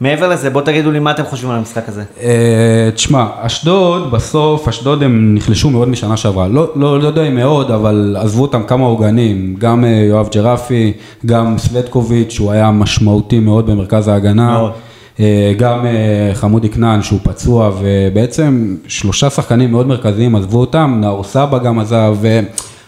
מעבר 0.00 0.28
לזה, 0.28 0.50
בואו 0.50 0.64
תגידו 0.64 0.90
לי 0.90 0.98
מה 0.98 1.10
אתם 1.10 1.24
חושבים 1.24 1.50
על 1.50 1.58
המשחק 1.58 1.88
הזה. 1.88 2.02
אה, 2.22 2.90
תשמע, 2.94 3.26
אשדוד, 3.40 4.10
בסוף, 4.10 4.68
אשדוד 4.68 5.02
הם 5.02 5.34
נחלשו 5.34 5.70
מאוד 5.70 5.88
משנה 5.88 6.16
שעברה. 6.16 6.48
לא, 6.48 6.72
לא, 6.74 7.00
לא 7.00 7.06
יודע 7.06 7.22
אם 7.22 7.34
מאוד, 7.34 7.70
אבל 7.70 8.16
עזבו 8.20 8.42
אותם 8.42 8.62
כמה 8.62 8.84
עוגנים. 8.84 9.56
גם 9.58 9.84
אה, 9.84 9.88
יואב 9.88 10.28
ג'רפי, 10.34 10.92
גם 11.26 11.58
סווטקוביץ', 11.58 12.30
שהוא 12.30 12.52
היה 12.52 12.70
משמעותי 12.70 13.38
מאוד 13.38 13.66
במרכז 13.66 14.08
ההגנה. 14.08 14.52
מאוד. 14.52 14.72
אה, 15.20 15.52
גם 15.58 15.86
חמודי 16.34 16.68
כנען 16.68 17.02
שהוא 17.02 17.18
פצוע, 17.22 17.70
ובעצם 17.80 18.76
שלושה 18.88 19.30
שחקנים 19.30 19.70
מאוד 19.70 19.86
מרכזיים 19.86 20.36
עזבו 20.36 20.60
אותם, 20.60 20.98
נאור 21.00 21.24
סבא 21.24 21.58
גם 21.58 21.78
עזב, 21.78 22.16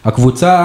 והקבוצה... 0.06 0.56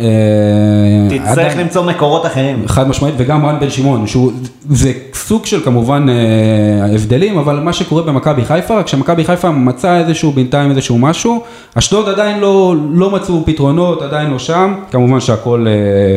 אה, 0.00 1.18
תצטרך 1.18 1.56
למצוא 1.56 1.82
מקורות 1.82 2.26
אחרים. 2.26 2.62
חד 2.66 2.88
משמעית, 2.88 3.14
וגם 3.18 3.46
רן 3.46 3.60
בן 3.60 3.70
שמעון, 3.70 4.06
שהוא, 4.06 4.32
זה 4.70 4.92
סוג 5.14 5.46
של 5.46 5.64
כמובן 5.64 6.06
אה, 6.08 6.94
הבדלים, 6.94 7.38
אבל 7.38 7.60
מה 7.60 7.72
שקורה 7.72 8.02
במכבי 8.02 8.44
חיפה, 8.44 8.78
רק 8.78 8.88
שמכבי 8.88 9.24
חיפה 9.24 9.50
מצא 9.50 9.98
איזשהו 9.98 10.32
בינתיים 10.32 10.70
איזשהו 10.70 10.98
משהו, 10.98 11.42
אשדוד 11.74 12.08
עדיין 12.08 12.40
לא, 12.40 12.74
לא 12.92 13.10
מצאו 13.10 13.42
פתרונות, 13.46 14.02
עדיין 14.02 14.30
לא 14.30 14.38
שם, 14.38 14.74
כמובן 14.90 15.20
שהכל 15.20 15.66
אה, 15.68 15.72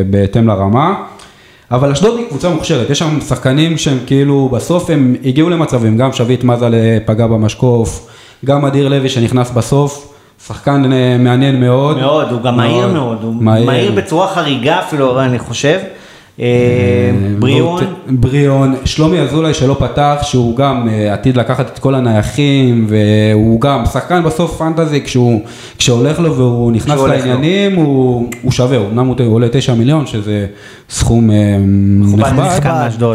בהתאם 0.10 0.48
לרמה. 0.48 0.94
אבל 1.72 1.92
אשדוד 1.92 2.18
היא 2.18 2.28
קבוצה 2.30 2.50
מוכשרת, 2.50 2.90
יש 2.90 3.00
שם 3.00 3.22
שחקנים 3.22 3.78
שהם 3.78 3.98
כאילו 4.06 4.50
בסוף 4.52 4.90
הם 4.90 5.16
הגיעו 5.26 5.50
למצבים, 5.50 5.98
גם 5.98 6.14
שביט 6.14 6.44
מזל 6.44 6.74
פגע 7.06 7.28
במשקוף, 7.28 8.08
גם 8.46 8.66
אדיר 8.66 8.90
לוי 8.90 9.10
שנכנס 9.10 9.52
בסוף, 9.52 10.13
שחקן 10.48 10.94
אה, 10.94 11.18
מעניין 11.20 11.60
מאוד. 11.60 11.98
מאוד, 11.98 12.32
הוא 12.32 12.42
גם 12.42 12.58
מהיר 12.58 12.88
מאוד, 12.88 13.24
הוא 13.24 13.36
מהיר 13.44 13.92
בצורה 13.92 14.28
חריגה 14.28 14.80
אפילו, 14.80 15.22
אני 15.22 15.40
חושב. 15.40 15.80
אה, 16.40 16.46
בריאון, 17.40 17.84
בריאון, 18.10 18.76
שלומי 18.86 19.20
אזולאי 19.20 19.54
שלא 19.54 19.76
פתח, 19.80 20.16
שהוא 20.22 20.56
גם 20.56 20.88
אה, 20.90 21.14
עתיד 21.14 21.38
לקחת 21.38 21.70
את 21.74 21.80
כל 21.80 21.96
הנייחים, 21.96 22.88
והוא 22.90 23.62
גם 23.62 23.86
שחקן 23.86 24.24
בסוף 24.24 24.58
פנטזי, 24.58 25.02
כשהוא, 25.02 25.42
כשהולך 25.78 26.20
לו 26.20 26.36
והוא 26.36 26.72
נכנס. 26.72 27.00
לעניינים, 27.02 27.76
הוא, 27.76 28.30
הוא 28.42 28.52
שווה, 28.52 28.78
אמנם 28.78 29.06
הוא 29.08 29.16
עולה 29.26 29.48
9 29.52 29.74
מיליון, 29.74 30.06
שזה 30.08 30.46
סכום 30.90 31.32
אה, 31.32 31.36
נכבד. 32.18 32.50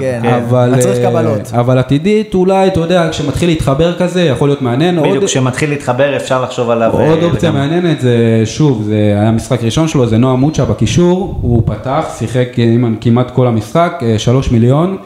כן. 0.01 0.21
כן. 0.23 0.35
אבל, 0.35 0.75
אה, 0.75 1.79
עתידית 1.79 2.35
אולי, 2.35 2.66
אתה 2.69 2.81
יודע, 2.81 3.09
כשמתחיל 3.11 3.49
להתחבר 3.49 3.95
כזה, 3.99 4.23
יכול 4.23 4.49
להיות 4.49 4.62
מעניין. 4.62 4.99
עוד- 4.99 5.09
בדיוק, 5.09 5.25
כשמתחיל 5.25 5.71
להתחבר 5.71 6.16
אפשר 6.16 6.43
לחשוב 6.43 6.71
עליו. 6.71 6.91
עוד 6.93 7.19
אה, 7.19 7.25
אופציה. 7.25 7.51
מעניינת 7.51 8.01
זה, 8.01 8.16
שוב, 8.45 8.83
זה 8.87 8.95
היה 9.21 9.31
משחק 9.31 9.64
ראשון 9.64 9.89
שלו, 9.89 10.07
זה 10.07 10.19
נועם 10.19 10.41
מוצ'ה 10.41 10.64
בקישור, 10.64 11.39
הוא 11.41 11.62
פתח, 11.66 12.05
שיחק 12.19 12.49
אה, 12.59 12.64
עם 12.64 12.85
כמעט 13.09 13.30
כל 13.30 13.46
המשחק, 13.46 14.02
אה, 14.02 14.18
שלוש 14.18 14.50
מיליון, 14.50 14.96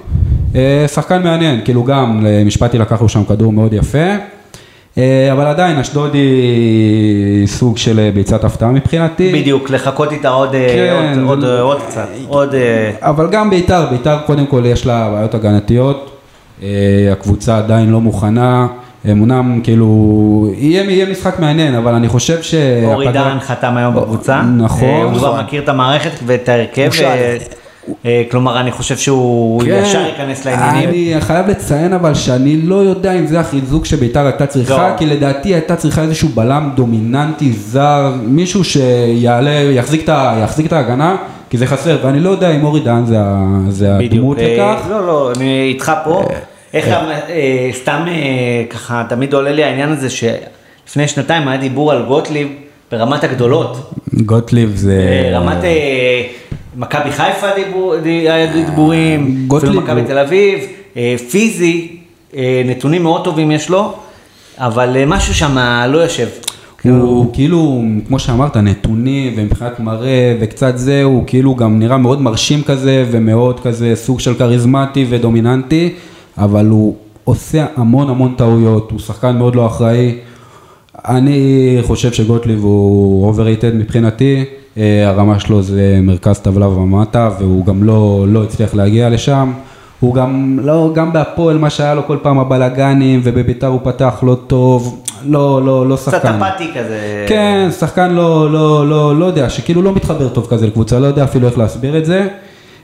אה, 0.54 0.84
שחקן 0.94 1.22
מעניין, 1.22 1.60
כאילו 1.64 1.84
גם, 1.84 2.26
משפטי 2.46 2.78
לקח 2.78 3.02
לו 3.02 3.08
שם 3.08 3.24
כדור 3.24 3.52
מאוד 3.52 3.72
יפה, 3.72 3.98
אה, 4.98 5.32
אבל 5.32 5.46
עדיין 5.46 5.78
אשדוד 5.78 6.14
היא 6.14 7.46
סוג 7.46 7.78
של 7.78 8.10
ביצת 8.14 8.44
הפתעה 8.44 8.70
מבחינתי. 8.70 9.32
בדיוק, 9.32 9.70
לחכות 9.70 10.12
איתה 10.12 10.28
עוד, 10.28 10.50
כן, 10.52 11.20
עוד, 11.24 11.44
עוד, 11.44 11.60
עוד 11.60 11.80
קצת. 11.88 12.08
עוד, 12.28 12.54
אבל 13.00 13.28
גם 13.30 13.50
ביתר, 13.50 13.86
ביתר 13.90 14.16
קודם 14.26 14.46
כל 14.46 14.62
יש 14.66 14.86
לה 14.86 15.10
בעיות 15.10 15.34
הגנתיות, 15.34 16.20
הקבוצה 17.12 17.58
עדיין 17.58 17.90
לא 17.90 18.00
מוכנה, 18.00 18.66
אמנם 19.10 19.60
כאילו, 19.64 20.48
יהיה, 20.56 20.82
יהיה 20.82 21.06
משחק 21.10 21.38
מעניין, 21.38 21.74
אבל 21.74 21.94
אני 21.94 22.08
חושב 22.08 22.42
ש... 22.42 22.54
אורי 22.84 23.12
דהן 23.12 23.40
חתם 23.40 23.76
היום 23.76 23.94
בקבוצה. 23.94 24.42
נכון. 24.42 25.02
הוא 25.02 25.18
כבר 25.18 25.32
נכון. 25.32 25.44
מכיר 25.44 25.62
את 25.62 25.68
המערכת 25.68 26.20
ואת 26.26 26.48
ההרכב. 26.48 26.90
אה, 27.88 27.94
אה, 28.06 28.22
כלומר, 28.30 28.60
אני 28.60 28.72
חושב 28.72 28.96
שהוא 28.96 29.62
כן, 29.62 29.82
ישר 29.82 30.00
ייכנס 30.00 30.44
לעניינים. 30.44 30.88
אני 30.88 31.20
חייב 31.20 31.50
לציין 31.50 31.92
אבל 31.92 32.14
שאני 32.14 32.56
לא 32.62 32.74
יודע 32.74 33.12
אם 33.12 33.26
זה 33.26 33.40
החיזוק 33.40 33.86
שביתר 33.86 34.26
הייתה 34.26 34.46
צריכה, 34.46 34.88
לא. 34.88 34.98
כי 34.98 35.06
לדעתי 35.06 35.54
הייתה 35.54 35.76
צריכה 35.76 36.02
איזשהו 36.02 36.28
בלם 36.28 36.70
דומיננטי 36.74 37.52
זר, 37.52 38.12
מישהו 38.22 38.64
שיעלה, 38.64 39.50
יחזיק 39.50 40.08
את, 40.66 40.72
ההגנה, 40.72 41.16
כי 41.50 41.58
זה 41.58 41.66
חסר, 41.66 41.98
ואני 42.02 42.20
לא 42.20 42.30
יודע 42.30 42.50
אם 42.50 42.64
אורי 42.64 42.80
דהן 42.80 43.06
זה, 43.06 43.16
זה. 43.68 43.96
הדמות 43.96 44.38
אה, 44.38 44.54
לכך. 44.54 44.86
לא, 44.90 45.06
לא, 45.06 45.32
אני 45.36 45.68
איתך 45.68 45.92
פה. 46.04 46.22
איך, 46.74 46.88
אה, 46.88 47.70
סתם 47.72 48.04
אה, 48.08 48.64
ככה, 48.70 49.04
תמיד 49.08 49.32
עולה 49.32 49.52
לי 49.52 49.64
העניין 49.64 49.92
הזה 49.92 50.10
שלפני 50.10 51.08
שנתיים 51.08 51.48
היה 51.48 51.60
דיבור 51.60 51.92
על 51.92 52.02
גוטליב 52.02 52.48
ברמת 52.92 53.24
הגדולות. 53.24 53.92
גוטליב 54.14 54.72
זה... 54.76 54.92
אה, 54.92 55.38
רמת 55.38 55.64
אה, 55.64 56.22
מכבי 56.76 57.10
חיפה 57.12 57.46
דיבור- 57.56 57.94
היה 58.04 58.52
דיבורים, 58.52 59.48
אפילו 59.58 59.80
מכבי 59.80 60.02
תל 60.04 60.18
אביב, 60.18 60.58
אה, 60.96 61.14
פיזי, 61.30 61.96
אה, 62.36 62.62
נתונים 62.64 63.02
מאוד 63.02 63.24
טובים 63.24 63.50
יש 63.50 63.68
לו, 63.70 63.92
אבל 64.58 64.96
אה, 64.96 65.06
משהו 65.06 65.34
שם 65.34 65.56
לא 65.88 65.98
יושב. 65.98 66.28
הוא 66.84 67.34
כאילו, 67.34 67.82
כמו 68.08 68.18
שאמרת, 68.18 68.56
נתונים 68.56 69.32
ומבחינת 69.36 69.80
מראה 69.80 70.36
וקצת 70.40 70.72
זה, 70.78 71.02
הוא 71.02 71.24
כאילו 71.26 71.54
גם 71.54 71.78
נראה 71.78 71.96
מאוד 71.96 72.20
מרשים 72.22 72.62
כזה 72.62 73.04
ומאוד 73.10 73.60
כזה 73.60 73.92
סוג 73.96 74.20
של 74.20 74.34
כריזמטי 74.34 75.06
ודומיננטי, 75.08 75.92
אבל 76.38 76.66
הוא 76.66 76.96
עושה 77.24 77.66
המון 77.76 78.08
המון 78.10 78.34
טעויות, 78.36 78.90
הוא 78.90 79.00
שחקן 79.00 79.36
מאוד 79.36 79.54
לא 79.54 79.66
אחראי. 79.66 80.14
אני 81.08 81.38
חושב 81.82 82.12
שגוטליב 82.12 82.62
הוא 82.64 83.34
overrated 83.34 83.74
מבחינתי, 83.74 84.44
הרמה 84.76 85.40
שלו 85.40 85.62
זה 85.62 85.98
מרכז 86.02 86.38
טבלה 86.38 86.68
ומטה 86.68 87.30
והוא 87.38 87.66
גם 87.66 87.82
לא, 87.82 88.24
לא 88.28 88.42
הצליח 88.42 88.74
להגיע 88.74 89.10
לשם. 89.10 89.52
הוא 90.00 90.14
גם, 90.14 90.58
לא, 90.62 90.90
גם 90.94 91.12
בהפועל 91.12 91.58
מה 91.58 91.70
שהיה 91.70 91.94
לו 91.94 92.06
כל 92.06 92.16
פעם 92.22 92.38
הבלאגנים 92.38 93.20
ובביתר 93.24 93.66
הוא 93.66 93.80
פתח 93.84 94.20
לא 94.22 94.36
טוב, 94.46 95.02
לא, 95.24 95.62
לא, 95.64 95.88
לא 95.88 95.96
שחקן. 95.96 96.18
קצת 96.18 96.28
אפאתי 96.28 96.68
כזה. 96.74 97.24
כן, 97.28 97.68
שחקן 97.78 98.10
לא, 98.10 98.52
לא, 98.52 98.88
לא, 98.88 99.16
לא 99.16 99.24
יודע, 99.24 99.48
שכאילו 99.48 99.82
לא 99.82 99.92
מתחבר 99.94 100.28
טוב 100.28 100.46
כזה 100.50 100.66
לקבוצה, 100.66 100.98
לא 100.98 101.06
יודע 101.06 101.24
אפילו 101.24 101.48
איך 101.48 101.58
להסביר 101.58 101.98
את 101.98 102.04
זה. 102.04 102.28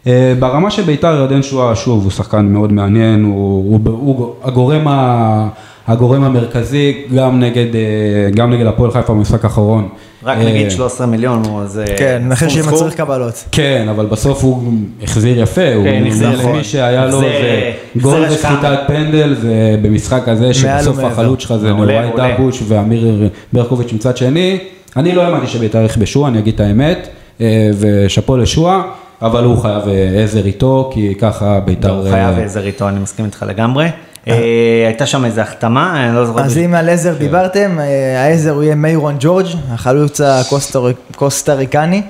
אה, 0.07 0.34
ברמה 0.39 0.70
של 0.70 0.82
ביתר 0.82 1.16
ירדן 1.16 1.43
שואה, 1.43 1.76
שוב, 1.76 2.03
הוא 2.03 2.11
שחקן 2.11 2.47
מאוד 2.47 2.72
מעניין, 2.72 3.24
הוא, 3.24 3.78
הוא, 3.84 3.93
הוא 3.93 4.34
הגורם, 4.45 4.89
ה, 4.89 5.49
הגורם 5.86 6.24
המרכזי, 6.24 7.03
גם 7.14 7.41
נגד, 7.41 7.74
אה, 7.74 8.30
גם 8.34 8.53
נגד 8.53 8.66
הפועל 8.66 8.91
חיפה 8.91 9.14
במשחק 9.14 9.45
האחרון. 9.45 9.89
רק 10.24 10.38
אה, 10.38 10.44
נגיד 10.44 10.70
13 10.70 11.06
מיליון, 11.06 11.42
הוא 11.44 11.60
אז... 11.60 11.78
אה, 11.78 11.96
כן, 11.98 12.22
סכום 12.34 12.48
סכום. 12.48 12.62
שמצריך 12.62 12.94
קבלות. 12.94 13.44
כן, 13.52 13.86
אבל 13.90 14.06
בסוף 14.06 14.44
הוא 14.44 14.72
החזיר 15.02 15.40
יפה, 15.40 15.74
הוא 15.74 15.86
החזיר 16.06 16.28
נכון. 16.28 16.40
יפה. 16.40 16.52
למי 16.52 16.64
שהיה 16.64 17.06
לו 17.06 17.16
החזיר, 17.16 17.30
זה 17.30 17.36
אה, 17.36 17.72
גול. 18.00 18.24
וסחיטת 18.30 18.78
פנדל, 18.86 19.34
זה 19.40 19.76
במשחק 19.82 20.28
הזה 20.28 20.54
שבסוף. 20.54 20.98
החלוץ 20.98 21.40
שלך 21.40 21.54
זה 21.56 21.72
נוראי. 21.72 22.08
דבוש 22.16 22.62
ואמיר 22.68 23.28
ברקוביץ' 23.52 23.92
מצד 23.92 24.16
שני. 24.16 24.58
אני 24.96 25.14
לא 25.14 25.22
האמנתי 25.22 25.46
שבית"ר 25.46 25.84
יכבשו, 25.84 26.26
אני 26.26 26.38
אגיד 26.38 26.54
את 26.54 26.60
האמת, 26.60 27.08
אה, 27.40 27.70
ושאפו 27.78 28.36
לשועה, 28.36 28.82
אבל 29.22 29.44
הוא 29.44 29.58
חייב 29.58 29.88
אה, 29.88 30.22
עזר 30.24 30.46
איתו, 30.46 30.90
כי 30.94 31.14
ככה 31.14 31.60
בית"ר... 31.60 31.90
הוא 31.90 32.10
חייב 32.10 32.38
אה, 32.38 32.44
עזר 32.44 32.66
איתו, 32.66 32.88
אני 32.88 33.00
מסכים 33.00 33.24
איתך 33.24 33.44
לגמרי. 33.48 33.88
אה, 34.29 34.85
הייתה 34.87 35.07
שם 35.07 35.24
איזו 35.24 35.41
החתמה, 35.41 36.07
אני 36.07 36.16
לא 36.16 36.26
זוכר. 36.26 36.41
אז 36.41 36.59
אם 36.59 36.74
על 36.74 36.89
עזר 36.89 37.14
דיברתם, 37.14 37.81
אה, 37.81 38.24
העזר 38.24 38.51
הוא 38.51 38.62
יהיה 38.62 38.74
מיירון 38.74 39.16
ג'ורג', 39.20 39.47
החלוץ 39.70 40.20
הקוסטה-ריקני. 40.20 42.03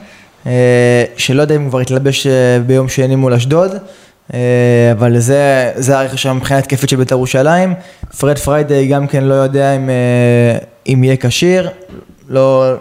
אה, 0.47 1.05
שלא 1.17 1.43
יודע 1.43 1.57
אם 1.57 1.63
הוא 1.63 1.71
כבר 1.71 1.81
יתלבש 1.81 2.27
אה, 2.27 2.33
ביום 2.67 2.89
שני 2.89 3.17
מול 3.17 3.35
אשדוד, 3.35 3.71
אבל 4.93 5.19
זה, 5.19 5.73
זה 5.77 5.99
הרכש 5.99 6.27
מבחינה 6.27 6.59
התקפית 6.59 6.91
של 6.91 6.97
בית"ר 6.97 7.15
ירושלים. 7.15 7.75
פרד 8.19 8.39
פריידי 8.39 8.87
גם 8.87 9.07
כן 9.07 9.25
לא 9.25 9.35
יודע 9.35 9.77
אם, 9.77 9.91
אם 10.87 11.05
יהיה 11.05 11.17
כשיר, 11.17 11.71
לא, 12.29 12.73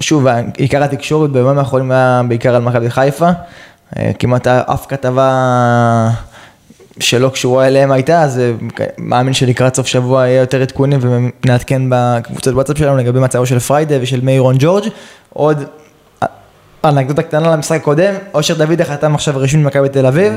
שוב, 0.00 0.26
עיקר 0.56 0.82
התקשורת 0.82 1.30
בימים 1.30 1.58
האחרונים 1.58 1.90
היה 1.90 2.22
בעיקר 2.28 2.56
על 2.56 2.62
מכבי 2.62 2.90
חיפה, 2.90 3.28
כמעט 4.18 4.46
אף 4.46 4.86
כתבה 4.88 6.10
שלא 7.00 7.28
קשורה 7.28 7.66
אליהם 7.66 7.92
הייתה, 7.92 8.22
אז 8.22 8.38
אה, 8.38 8.52
מאמין 8.98 9.34
שלקראת 9.34 9.74
סוף 9.74 9.86
שבוע 9.86 10.26
יהיה 10.26 10.40
יותר 10.40 10.62
עדכונים 10.62 11.00
ונעדכן 11.02 11.82
בקבוצת 11.88 12.52
וואטסאפ 12.52 12.78
שלנו 12.78 12.96
לגבי 12.96 13.20
מצבו 13.20 13.46
של 13.46 13.58
פריידי 13.58 13.98
ושל 14.00 14.20
מאירון 14.20 14.56
ג'ורג'. 14.58 14.84
עוד 15.32 15.64
אנקדוטה 16.84 17.22
קטנה 17.22 17.52
למשחק 17.52 17.80
הקודם, 17.80 18.14
אושר 18.34 18.54
דוידה 18.54 18.84
חתם 18.84 19.14
עכשיו 19.14 19.34
רשמי 19.36 19.62
ממכבי 19.62 19.88
תל 19.88 20.06
אביב, 20.06 20.32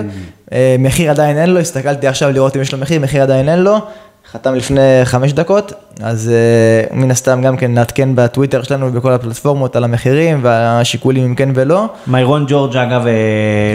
אה, 0.52 0.76
מחיר 0.80 1.12
עדיין 1.12 1.38
אין 1.38 1.50
לו, 1.50 1.60
הסתכלתי 1.60 2.08
עכשיו 2.08 2.32
לראות 2.32 2.56
אם 2.56 2.62
יש 2.62 2.74
לו 2.74 2.80
מחיר, 2.80 3.02
מחיר 3.02 3.24
עדיין 3.24 3.50
אין 3.50 3.60
לו, 3.60 3.78
חתם 4.32 4.56
לפני 4.56 4.82
חמש 5.04 5.34
דקות, 5.34 5.74
אז 6.04 6.30
אה, 6.30 6.96
מן 6.98 7.12
הסתם 7.12 7.42
גם 7.42 7.58
כן 7.58 7.74
נעדכן 7.74 8.10
בטוויטר 8.16 8.64
שלנו 8.64 8.88
ובכל 8.88 9.14
הפלטפורמות 9.14 9.76
על 9.76 9.84
המחירים 9.84 10.40
והשיקולים 10.44 11.26
אם 11.26 11.36
כן 11.36 11.50
ולא. 11.56 11.86
מיירון 12.08 12.46
ג'ורג' 12.48 12.78
אגב, 12.78 13.08
אה, 13.08 13.14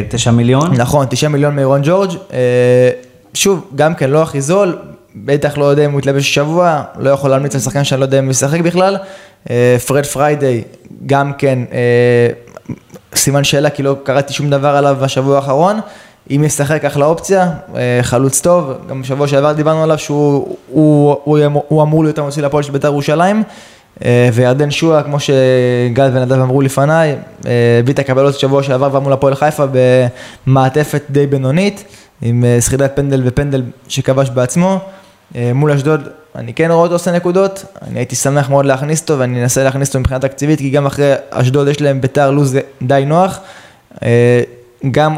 תשע 0.09 0.31
מיליון. 0.31 0.75
נכון, 0.77 1.07
תשעה 1.11 1.31
מיליון 1.31 1.57
מאירון 1.57 1.81
ג'ורג'. 1.85 2.11
אה, 2.33 2.91
שוב, 3.35 3.71
גם 3.75 3.95
כן 3.95 4.11
לא 4.11 4.23
הכי 4.23 4.41
זול, 4.41 4.77
בטח 5.17 5.59
לא 5.59 5.65
יודע 5.65 5.85
אם 5.85 5.93
הוא 5.93 6.01
יתלבש 6.01 6.35
שבוע, 6.35 6.83
לא 6.99 7.11
יכול 7.11 7.31
להמליץ 7.31 7.55
על 7.55 7.61
שחקן 7.61 7.85
שאני 7.85 8.01
לא 8.01 8.05
יודע 8.05 8.19
אם 8.19 8.25
הוא 8.25 8.31
ישחק 8.31 8.61
בכלל. 8.61 8.97
אה, 9.51 9.77
פרד 9.87 10.07
פריידי, 10.07 10.63
גם 11.07 11.33
כן, 11.33 11.59
אה, 11.73 12.29
סימן 13.15 13.45
שאלה, 13.45 13.71
כי 13.71 13.83
לא 13.83 13.97
קראתי 14.03 14.33
שום 14.33 14.51
דבר 14.51 14.77
עליו 14.77 14.97
בשבוע 15.03 15.37
האחרון. 15.37 15.81
אם 16.31 16.45
ישחק 16.45 16.85
אחלה 16.85 17.07
אופציה, 17.07 17.51
אה, 17.77 17.99
חלוץ 18.03 18.41
טוב, 18.41 18.73
גם 18.89 19.03
בשבוע 19.03 19.29
שעבר 19.29 19.53
דיברנו 19.53 19.83
עליו 19.83 19.99
שהוא 19.99 20.57
הוא, 20.69 21.17
הוא, 21.25 21.39
הוא, 21.45 21.63
הוא 21.69 21.83
אמור 21.83 22.05
להיות 22.05 22.19
המוציא 22.19 22.43
לפועל 22.43 22.63
של 22.63 22.73
בית"ר 22.73 22.87
ירושלים. 22.87 23.43
אה, 24.05 24.29
וירדן 24.33 24.71
שועה, 24.71 25.03
כמו 25.03 25.17
שגל 25.21 26.11
ונדב 26.13 26.33
אמרו 26.33 26.63
לפניי, 26.63 27.17
אה, 27.47 27.53
הביא 27.81 27.95
את 27.95 27.99
הקבלות 27.99 28.39
שבוע 28.39 28.63
שעבר 28.63 28.91
כבר 28.91 29.01
מול 29.01 29.13
הפועל 29.13 29.35
חיפה 29.35 29.65
במעטפת 30.47 31.03
די 31.11 31.27
בינונית, 31.27 31.85
עם 32.23 32.45
סחידת 32.61 32.97
פנדל 32.97 33.23
ופנדל 33.25 33.63
שכבש 33.89 34.31
בעצמו. 34.31 34.79
מול 35.55 35.71
אשדוד, 35.71 36.09
אני 36.35 36.55
כן 36.55 36.71
רואה 36.71 36.83
אותו 36.83 36.95
עושה 36.95 37.13
נקודות, 37.13 37.65
אני 37.83 37.99
הייתי 37.99 38.17
שמח 38.17 38.51
מאוד 38.51 38.67
להכניס 38.67 39.01
אותו 39.01 39.19
ואני 39.19 39.43
אנסה 39.43 39.65
להכניס 39.65 39.89
אותו 39.89 40.01
מבחינה 40.01 40.21
תקציבית, 40.21 40.59
כי 40.59 40.71
גם 40.71 40.87
אחרי 40.87 41.13
אשדוד 41.31 41.69
יש 41.69 41.81
להם 41.81 42.01
ביתר 42.01 42.31
לו"ז 42.31 42.59
די 42.83 43.05
נוח. 43.07 43.41
גם 44.91 45.17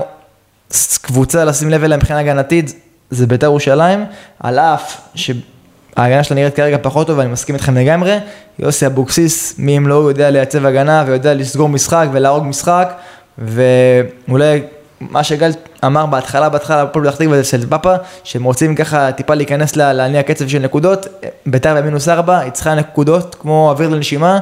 קבוצה 1.02 1.44
לשים 1.44 1.70
לב 1.70 1.84
אליה 1.84 1.96
מבחינה 1.96 2.18
הגנתית, 2.20 2.80
זה 3.10 3.26
ביתר 3.26 3.46
ירושלים, 3.46 4.04
על 4.40 4.58
אף 4.58 5.00
שההגנה 5.14 6.24
שלה 6.24 6.34
נראית 6.34 6.56
כרגע 6.56 6.76
פחות 6.82 7.06
טוב, 7.06 7.18
ואני 7.18 7.28
מסכים 7.30 7.54
איתכם 7.54 7.76
לגמרי, 7.76 8.18
יוסי 8.58 8.86
אבוקסיס, 8.86 9.54
מי 9.58 9.76
אם 9.76 9.88
לא 9.88 9.94
הוא 9.94 10.10
יודע 10.10 10.30
לייצב 10.30 10.66
הגנה 10.66 11.04
ויודע 11.06 11.34
לסגור 11.34 11.68
משחק 11.68 12.06
ולהרוג 12.12 12.44
משחק, 12.44 12.92
ואולי 13.38 14.62
מה 15.00 15.24
שגל 15.24 15.50
אמר 15.84 16.06
בהתחלה, 16.06 16.48
בהתחלה, 16.48 16.82
הפועל 16.82 17.04
פתח 17.10 17.16
תקווה 17.16 17.44
של 17.44 17.66
פאפה, 17.68 17.94
שהם 18.24 18.44
רוצים 18.44 18.74
ככה 18.74 19.12
טיפה 19.12 19.34
להיכנס 19.34 19.76
לה- 19.76 19.92
להניע 19.92 20.22
קצב 20.22 20.48
של 20.48 20.58
נקודות, 20.58 21.06
ביתר 21.46 21.74
במינוס 21.76 22.08
ארבע, 22.08 22.38
היא 22.38 22.52
צריכה 22.52 22.74
נקודות 22.74 23.34
כמו 23.40 23.70
אוויר 23.70 23.88
לנשימה, 23.88 24.38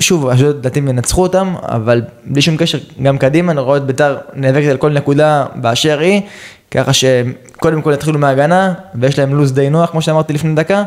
ושוב, 0.00 0.28
אשדוד 0.28 0.56
לדעתי 0.56 0.78
ינצחו 0.78 1.22
אותם, 1.22 1.54
אבל 1.62 2.02
בלי 2.24 2.42
שום 2.42 2.56
קשר, 2.56 2.78
גם 3.02 3.18
קדימה, 3.18 3.52
אני 3.52 3.60
רואה 3.60 3.76
את 3.76 3.86
ביתר 3.86 4.16
נאבקת 4.34 4.68
על 4.70 4.76
כל 4.76 4.90
נקודה 4.90 5.46
באשר 5.54 5.98
היא, 5.98 6.20
ככה 6.70 6.92
שקודם 6.92 7.82
כל 7.82 7.92
יתחילו 7.92 8.18
מההגנה, 8.18 8.72
ויש 8.94 9.18
להם 9.18 9.34
לו"ז 9.34 9.52
די 9.52 9.70
נוח, 9.70 9.90
כמו 9.90 10.02
שאמרתי 10.02 10.32
לפני 10.32 10.54
דקה. 10.54 10.82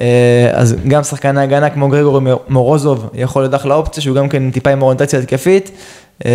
אה, 0.00 0.50
אז 0.52 0.76
גם 0.88 1.02
שחקני 1.02 1.42
הגנה 1.42 1.70
כמו 1.70 1.88
גרגורי 1.88 2.32
מורוזוב 2.48 3.10
יכול 3.14 3.42
להיות 3.42 3.54
אחלה 3.54 3.74
אופציה, 3.74 4.02
שהוא 4.02 4.16
גם 4.16 4.28
כן 4.28 4.50
טיפה 4.50 4.70
עם 4.70 4.82
אוריינטציה 4.82 5.18
התקפית. 5.18 5.70
אה, 6.26 6.30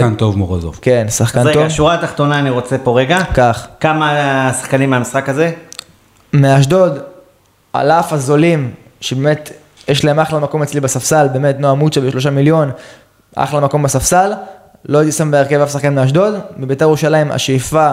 שחקן 0.00 0.14
טוב 0.14 0.38
מורוזוב. 0.38 0.78
כן, 0.82 1.04
אז 1.08 1.16
שחקן 1.16 1.40
רגע, 1.40 1.52
טוב. 1.52 1.68
שורה 1.68 1.94
התחתונה 1.94 2.38
אני 2.38 2.50
רוצה 2.50 2.78
פה 2.78 3.00
רגע. 3.00 3.18
כך, 3.34 3.66
כמה 3.80 4.50
שחקנים 4.60 4.90
מהמשחק 4.90 5.28
הזה? 5.28 5.52
מאשדוד, 6.32 6.98
על 7.72 7.90
אף 7.90 8.12
הזולים, 8.12 8.70
שבאמת 9.00 9.50
יש 9.92 10.04
להם 10.04 10.18
אחלה 10.20 10.38
מקום 10.38 10.62
אצלי 10.62 10.80
בספסל, 10.80 11.26
באמת 11.32 11.56
נועה 11.60 11.74
מוצ'ה 11.74 12.00
בשלושה 12.00 12.30
מיליון, 12.30 12.70
אחלה 13.36 13.60
מקום 13.60 13.82
בספסל, 13.82 14.32
לא 14.88 14.98
הייתי 14.98 15.12
שם 15.12 15.30
בהרכב 15.30 15.60
אף 15.60 15.72
שחקן 15.72 15.94
מאשדוד, 15.94 16.34
בביתר 16.58 16.84
ירושלים 16.84 17.32
השאיפה 17.32 17.90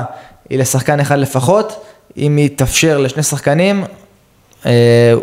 היא 0.50 0.60
לשחקן 0.60 1.00
אחד 1.00 1.20
לפחות, 1.20 1.84
אם 2.18 2.38
היא 2.38 2.50
תאפשר 2.56 2.98
לשני 2.98 3.24
שחקנים, 3.24 3.84
אה, 4.66 4.72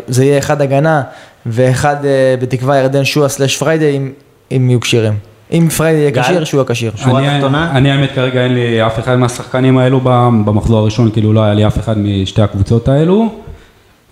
זה 0.07 0.25
יהיה 0.25 0.37
אחד 0.37 0.61
הגנה 0.61 1.01
ואחד 1.45 2.05
אה, 2.05 2.35
בתקווה 2.41 2.77
ירדן 2.77 3.05
שועה 3.05 3.29
סלאש 3.29 3.57
פריידי, 3.57 3.97
אם- 3.97 4.11
אם 4.51 4.69
יהיו 4.69 4.79
כשירים. 4.79 5.13
אם 5.51 5.67
פריידי 5.77 5.99
יהיה? 5.99 6.23
כשיר, 6.23 6.43
שועה 6.43 6.65
כשיר. 6.65 6.91
שורה 6.95 7.19
אני- 7.19 7.37
תחתונה? 7.37 7.71
אני 7.77 7.91
האמת 7.91 8.09
כרגע 8.15 8.43
אין 8.43 8.53
לי 8.53 8.85
אף 8.85 8.99
אחד 8.99 9.15
מהשחקנים 9.15 9.77
האלו 9.77 9.99
במחזור 10.45 10.79
הראשון, 10.79 11.11
כאילו 11.11 11.33
לא 11.33 11.43
היה 11.43 11.53
לי 11.53 11.67
אף 11.67 11.79
אחד 11.79 11.95
משתי 11.97 12.41
הקבוצות 12.41 12.87
האלו. 12.87 13.29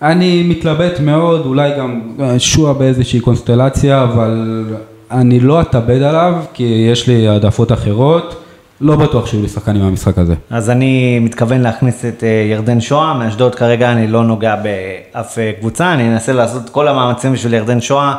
אני 0.02 0.44
מתלבט 0.44 1.00
מאוד, 1.00 1.46
אולי 1.46 1.72
גם 1.78 2.02
אה, 2.20 2.40
שועה 2.40 2.74
באיזושהי 2.74 3.20
קונסטלציה, 3.20 4.04
אבל 4.04 4.64
אני 5.12 5.40
לא 5.40 5.62
אתאבד 5.62 6.02
עליו, 6.02 6.34
כי 6.54 6.88
יש 6.92 7.08
לי 7.08 7.28
העדפות 7.28 7.72
אחרות. 7.72 8.42
לא 8.82 8.96
בטוח 8.96 9.26
שיהיו 9.26 9.42
לי 9.42 9.48
שחקנים 9.48 9.82
מהמשחק 9.82 10.18
הזה. 10.18 10.34
אז 10.50 10.70
אני 10.70 11.20
מתכוון 11.20 11.62
להכניס 11.62 12.06
את 12.06 12.24
אה, 12.24 12.48
ירדן 12.52 12.82
שואה, 12.82 13.14
מאשדוד 13.14 13.56
כרגע 13.56 13.92
אני 13.92 14.08
לא 14.08 14.24
נוגע 14.24 14.56
באף 14.56 15.40
אה, 15.40 15.52
קבוצה, 15.60 15.94
אני 15.94 16.08
אנסה 16.14 16.34
לעשות 16.34 16.70
כל 16.70 16.88
המאמצים 16.88 17.34
בשביל 17.34 17.54
ירדן 17.54 17.82
שואה, 17.82 18.16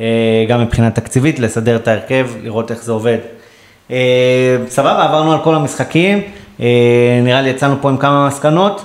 אה, 0.00 0.44
גם 0.48 0.60
מבחינה 0.62 0.90
תקציבית, 0.90 1.38
לסדר 1.38 1.76
את 1.76 1.88
ההרכב, 1.88 2.28
לראות 2.42 2.70
איך 2.70 2.82
זה 2.82 2.92
עובד. 2.92 3.18
סבבה, 4.68 5.04
עברנו 5.04 5.32
על 5.32 5.38
כל 5.44 5.54
המשחקים, 5.54 6.20
אה, 6.60 7.20
נראה 7.22 7.42
לי 7.42 7.50
יצאנו 7.50 7.74
פה 7.80 7.88
עם 7.88 7.96
כמה 7.96 8.26
מסקנות. 8.26 8.82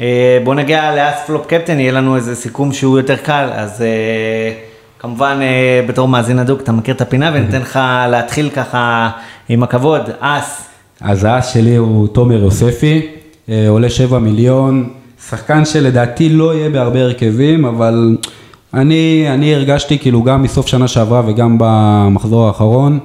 אה, 0.00 0.38
בואו 0.44 0.56
נגיע 0.56 0.94
לאס 0.96 1.26
פלופ 1.26 1.46
קפטן, 1.46 1.80
יהיה 1.80 1.92
לנו 1.92 2.16
איזה 2.16 2.34
סיכום 2.34 2.72
שהוא 2.72 2.98
יותר 2.98 3.16
קל, 3.16 3.48
אז 3.52 3.82
אה, 3.82 4.52
כמובן 4.98 5.38
אה, 5.42 5.86
בתור 5.88 6.08
מאזין 6.08 6.38
הדוק 6.38 6.60
אתה 6.60 6.72
מכיר 6.72 6.94
את 6.94 7.00
הפינה 7.00 7.30
וניתן 7.34 7.60
לך 7.60 7.78
להתחיל 8.10 8.50
ככה 8.50 9.10
עם 9.48 9.62
הכבוד, 9.62 10.02
אס. 10.20 10.68
אז 11.00 11.24
האס 11.24 11.52
שלי 11.52 11.76
הוא 11.76 12.08
תומר 12.08 12.42
יוספי, 12.42 13.06
עולה 13.68 13.90
7 13.90 14.18
מיליון, 14.18 14.90
שחקן 15.28 15.64
שלדעתי 15.64 16.28
לא 16.28 16.54
יהיה 16.54 16.70
בהרבה 16.70 17.00
הרכבים, 17.00 17.64
אבל 17.64 18.16
אני, 18.74 19.26
אני 19.28 19.54
הרגשתי 19.54 19.98
כאילו 19.98 20.22
גם 20.22 20.42
מסוף 20.42 20.66
שנה 20.66 20.88
שעברה 20.88 21.22
וגם 21.26 21.56
במחזור 21.58 22.46
האחרון, 22.46 22.98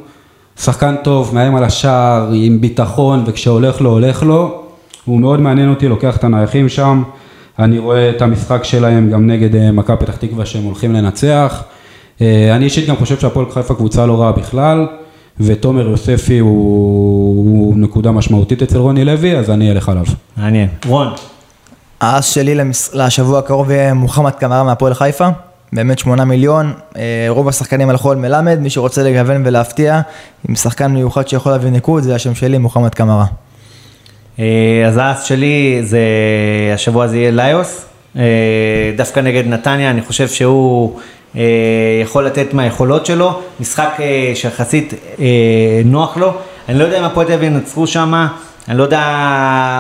שחקן 0.60 0.96
טוב, 1.04 1.36
מאיים 1.36 1.56
על 1.56 1.64
השער, 1.64 2.32
עם 2.34 2.62
ביטחון, 2.62 3.24
וכשהולך 3.26 3.82
לו, 3.82 3.90
הולך 3.90 4.24
לו, 4.24 4.68
הוא 5.10 5.20
מאוד 5.20 5.39
מעניין 5.41 5.70
אותי, 5.70 5.88
לוקח 5.88 6.18
את 6.18 6.24
הנייחים 6.24 6.70
שם, 6.70 7.03
אני 7.60 7.80
רואה 7.80 8.10
את 8.10 8.22
המשחק 8.22 8.64
שלהם 8.64 9.10
גם 9.10 9.28
נגד 9.28 9.55
אה, 9.55 9.72
מכבי 9.72 9.97
פתח 9.97 10.16
תקווה 10.16 10.45
שהם 10.45 10.64
הולכים 10.64 10.93
לנצח. 10.93 11.64
אה, 12.22 12.55
אני 12.55 12.66
אישית 12.66 12.89
גם 12.89 12.95
חושב 12.95 13.20
שהפועל 13.20 13.45
חיפה 13.51 13.74
קבוצה 13.76 14.05
לא 14.05 14.22
רעה 14.22 14.32
בכלל, 14.32 14.88
ותומר 15.39 15.89
יוספי 15.89 16.39
הוא, 16.39 16.49
הוא 17.38 17.78
נקודה 17.78 18.12
משמעותית 18.12 18.62
אצל 18.62 18.78
רוני 18.78 19.05
לוי, 19.05 19.38
אז 19.38 19.49
אני 19.49 19.72
אלך 19.72 19.89
עליו. 19.89 20.03
מעניין. 20.38 20.68
רון. 20.86 21.07
האס 22.01 22.26
שלי 22.26 22.55
למש... 22.55 22.89
לשבוע 22.93 23.39
הקרוב 23.39 23.72
יהיה 23.72 23.93
מוחמד 23.93 24.32
קמרה 24.32 24.64
מהפועל 24.64 24.93
חיפה, 24.93 25.28
באמת 25.74 25.99
שמונה 25.99 26.26
מיליון, 26.26 26.74
אה, 26.97 27.26
רוב 27.30 27.47
השחקנים 27.47 27.89
הלכו 27.89 28.12
על 28.12 28.18
מלמד, 28.18 28.60
מי 28.60 28.70
שרוצה 28.70 29.03
לגוון 29.03 29.41
ולהפתיע, 29.45 30.01
עם 30.49 30.55
שחקן 30.55 30.91
מיוחד 30.91 31.28
שיכול 31.28 31.51
להביא 31.51 31.70
ניקוד, 31.70 32.03
זה 32.03 32.16
השם 32.16 32.36
שלי, 32.36 32.57
מוחמד 32.57 32.95
קמרה. 32.95 33.26
אה, 34.40 34.46
אז 34.88 34.98
האס 34.98 35.24
שלי 35.24 35.80
זה, 35.84 36.00
השבוע 36.74 37.08
זה 37.08 37.18
יהיה 37.18 37.32
ליוס, 37.32 37.86
אה, 38.18 38.24
דווקא 38.96 39.20
נגד 39.20 39.48
נתניה, 39.48 39.90
אני 39.92 40.02
חושב 40.02 40.28
שהוא 40.28 41.00
אה, 41.36 41.42
יכול 42.04 42.26
לתת 42.26 42.54
מהיכולות 42.54 43.06
שלו, 43.06 43.40
משחק 43.60 43.98
שיחסית 44.36 44.94
נוח 45.86 46.18
לו, 46.18 46.34
אני 46.70 46.80
לא 46.80 46.84
יודע 46.84 47.00
אם 47.00 47.04
הפועל 47.04 47.28
תל 47.28 47.34
אביב 47.34 47.54
ינצחו 47.54 47.88
שם, 47.88 48.28
אני 48.68 48.78
לא 48.78 48.84
יודע 48.84 49.02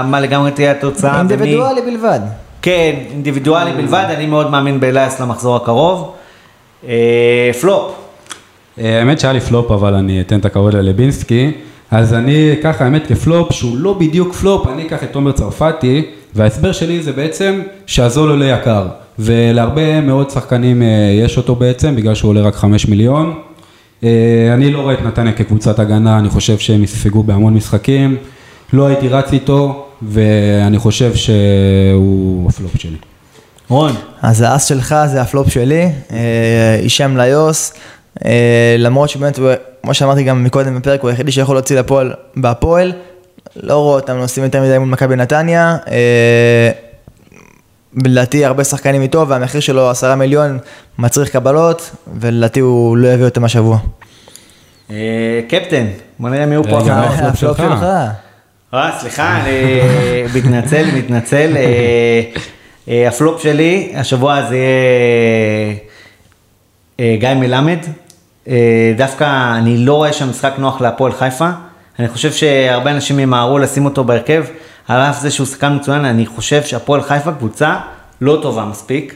מה 0.05 0.19
לגמרי 0.19 0.51
תהיה 0.51 0.71
התוצאה. 0.71 1.11
ומי- 1.11 1.19
אינדיבידואלי 1.19 1.81
בלבד. 1.81 2.19
כן, 2.61 2.95
אינדיבידואלי 3.11 3.71
בלבד, 3.71 4.05
אני 4.09 4.25
מאוד 4.25 4.51
מאמין 4.51 4.79
באליאס 4.79 5.19
למחזור 5.21 5.55
הקרוב. 5.55 6.11
פלופ, 7.61 7.91
האמת 8.77 9.19
שהיה 9.19 9.33
לי 9.33 9.39
פלופ, 9.39 9.71
אבל 9.71 9.93
אני 9.93 10.21
אתן 10.21 10.39
את 10.39 10.45
הכבוד 10.45 10.73
ללבינסקי. 10.75 11.51
אז 11.91 12.13
אני 12.13 12.53
אקח 12.53 12.81
האמת 12.81 13.07
כפלופ, 13.07 13.53
שהוא 13.53 13.77
לא 13.77 13.93
בדיוק 13.93 14.33
פלופ, 14.33 14.67
אני 14.67 14.87
אקח 14.87 15.03
את 15.03 15.11
תומר 15.11 15.31
צרפתי, 15.31 16.05
וההסבר 16.35 16.71
שלי 16.71 17.03
זה 17.03 17.11
בעצם 17.11 17.61
שהזול 17.85 18.29
עולה 18.29 18.45
יקר. 18.45 18.87
ולהרבה 19.19 20.01
מאוד 20.01 20.29
שחקנים 20.29 20.81
אה, 20.81 20.87
יש 21.25 21.37
אותו 21.37 21.55
בעצם, 21.55 21.95
בגלל 21.95 22.15
שהוא 22.15 22.29
עולה 22.29 22.41
רק 22.41 22.55
5 22.55 22.87
מיליון. 22.87 23.39
אה, 24.03 24.09
אני 24.53 24.71
לא 24.71 24.81
רואה 24.81 24.93
את 24.93 25.01
נתניה 25.01 25.33
כקבוצת 25.33 25.79
הגנה, 25.79 26.19
אני 26.19 26.29
חושב 26.29 26.57
שהם 26.57 26.83
יספגו 26.83 27.23
בהמון 27.23 27.53
משחקים. 27.53 28.17
לא 28.73 28.87
הייתי 28.87 29.07
רץ 29.07 29.33
איתו, 29.33 29.85
ואני 30.01 30.79
חושב 30.79 31.15
שהוא 31.15 32.49
הפלופ 32.49 32.77
שלי. 32.77 32.97
רון, 33.69 33.91
אז 34.21 34.41
האס 34.41 34.65
שלך 34.65 34.95
זה 35.05 35.21
הפלופ 35.21 35.49
שלי, 35.49 35.81
אה, 36.11 36.79
הישאם 36.81 37.17
ליוס, 37.17 37.73
אה, 38.25 38.75
למרות 38.77 39.09
שבאמת, 39.09 39.39
כמו 39.83 39.93
שאמרתי 39.93 40.23
גם 40.23 40.43
מקודם 40.43 40.79
בפרק, 40.79 41.01
הוא 41.01 41.09
היחידי 41.09 41.31
שיכול 41.31 41.55
להוציא 41.55 41.79
לפועל 41.79 42.13
בהפועל, 42.35 42.93
לא 43.55 43.73
רואה 43.75 43.95
אותם 43.95 44.17
עושים 44.17 44.43
יותר 44.43 44.61
מדי 44.61 44.77
מול 44.77 44.89
מכבי 44.89 45.15
נתניה, 45.15 45.77
אה, 45.91 46.71
לדעתי 47.95 48.45
הרבה 48.45 48.63
שחקנים 48.63 49.01
איתו, 49.01 49.27
והמחיר 49.27 49.61
שלו 49.61 49.89
עשרה 49.89 50.15
מיליון 50.15 50.59
מצריך 50.99 51.29
קבלות, 51.29 51.91
ולדעתי 52.19 52.59
הוא 52.59 52.97
לא 52.97 53.07
יביא 53.07 53.25
אותם 53.25 53.43
השבוע. 53.43 53.77
אה, 54.91 54.95
קפטן, 55.49 55.85
בוא 56.19 56.29
נראה 56.29 56.45
מי 56.45 56.55
הוא 56.55 56.65
פה. 56.69 56.79
הפלופ 56.79 57.35
הפלופ 57.35 57.57
שלך. 57.57 57.85
אה, 58.73 58.91
סליחה, 58.99 59.41
אני 59.41 59.81
מתנצל, 60.35 60.85
מתנצל. 60.95 61.57
אה, 61.57 62.21
אה, 62.89 63.07
הפלופ 63.07 63.43
שלי, 63.43 63.91
השבוע 63.95 64.41
זה 64.49 64.55
יהיה 64.57 65.75
אה, 66.99 67.15
גיא 67.19 67.33
מלמד. 67.33 67.79
אה, 68.49 68.93
דווקא 68.97 69.57
אני 69.57 69.77
לא 69.77 69.93
רואה 69.93 70.13
שם 70.13 70.29
משחק 70.29 70.53
נוח 70.57 70.81
להפועל 70.81 71.11
חיפה. 71.11 71.49
אני 71.99 72.07
חושב 72.07 72.31
שהרבה 72.31 72.91
אנשים 72.91 73.19
ימהרו 73.19 73.59
לשים 73.59 73.85
אותו 73.85 74.03
בהרכב, 74.03 74.43
על 74.87 75.01
אף 75.01 75.19
זה 75.19 75.31
שהוא 75.31 75.47
שחקן 75.47 75.75
מצוין, 75.75 76.05
אני 76.05 76.25
חושב 76.25 76.63
שהפועל 76.63 77.01
חיפה 77.01 77.31
קבוצה 77.31 77.75
לא 78.21 78.39
טובה 78.41 78.65
מספיק. 78.65 79.15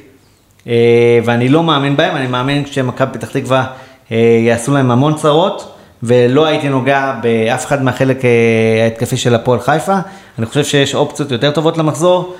אה, 0.67 1.19
ואני 1.25 1.49
לא 1.49 1.63
מאמין 1.63 1.97
בהם, 1.97 2.15
אני 2.15 2.27
מאמין 2.27 2.65
שמכבי 2.65 3.13
פתח 3.13 3.29
תקווה 3.29 3.65
אה, 4.11 4.17
יעשו 4.47 4.73
להם 4.73 4.91
המון 4.91 5.15
צרות, 5.15 5.75
ולא 6.03 6.45
הייתי 6.45 6.69
נוגע 6.69 7.13
באף 7.21 7.65
אחד 7.65 7.83
מהחלק 7.83 8.17
ההתקפי 8.83 9.17
של 9.17 9.35
הפועל 9.35 9.59
חיפה. 9.59 9.95
אני 10.37 10.45
חושב 10.45 10.63
שיש 10.63 10.95
אופציות 10.95 11.31
יותר 11.31 11.51
טובות 11.51 11.77
למחזור, 11.77 12.35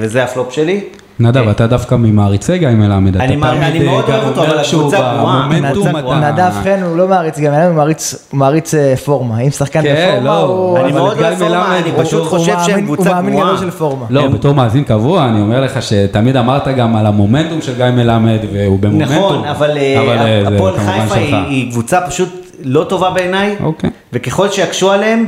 וזה 0.00 0.24
הפלופ 0.24 0.52
שלי. 0.52 0.80
נדב, 1.20 1.48
אתה 1.48 1.66
דווקא 1.66 1.94
ממעריצי 1.94 2.58
גיא 2.58 2.68
מלמד, 2.68 3.16
אתה 3.16 3.24
תמיד 3.26 3.40
גם 3.40 4.38
אומר 4.38 4.60
אבל 4.60 4.64
שהוא 4.64 4.92
גרועה. 4.92 5.48
במומנטום 5.48 6.00
גרועה. 6.00 6.18
אתה... 6.18 6.32
נדב 6.32 6.52
חן 6.62 6.82
הוא 6.82 6.96
לא 6.96 7.08
מעריץ 7.08 7.38
הוא 7.66 7.74
מעריץ, 7.74 8.28
הוא 8.30 8.38
מעריץ 8.38 8.74
אה, 8.74 8.96
פורמה, 8.96 9.40
אם 9.40 9.50
שחקן 9.50 9.82
כן, 9.82 10.08
בפורמה 10.08 10.24
לא, 10.26 10.40
הוא... 10.40 10.78
אני 10.78 10.92
מאוד 10.92 11.16
גיא 11.16 11.26
אוהב 11.26 11.38
פורמה, 11.38 11.78
מלמד 11.78 11.78
אני 11.78 12.04
פשוט 12.04 12.26
חושב 12.26 12.56
שהם 12.66 12.84
קבוצה 12.84 13.08
הוא 13.08 13.14
מאמין 13.14 13.34
גרועה. 13.34 13.54
גדול 13.54 13.60
של 13.60 13.70
פורמה. 13.70 14.06
לא, 14.10 14.28
בתור 14.28 14.54
מאזין 14.54 14.84
קבוע, 14.84 15.28
אני 15.28 15.40
אומר 15.40 15.60
לך 15.60 15.82
שתמיד 15.82 16.36
אמרת 16.36 16.68
גם 16.68 16.96
על 16.96 17.06
המומנטום 17.06 17.60
של 17.62 17.76
גיא 17.76 17.84
מלמד, 17.84 18.38
והוא 18.52 18.78
במומנטום. 18.80 19.14
נכון, 19.14 19.44
אבל 19.44 19.78
אה, 19.78 19.96
אה, 20.18 20.54
הפועל 20.56 20.74
חיפה 20.78 21.14
היא 21.48 21.70
קבוצה 21.70 22.00
פשוט 22.00 22.28
לא 22.64 22.84
טובה 22.88 23.10
בעיניי, 23.10 23.56
אוקיי. 23.62 23.90
וככל 24.12 24.48
שיקשו 24.48 24.92
עליהם, 24.92 25.26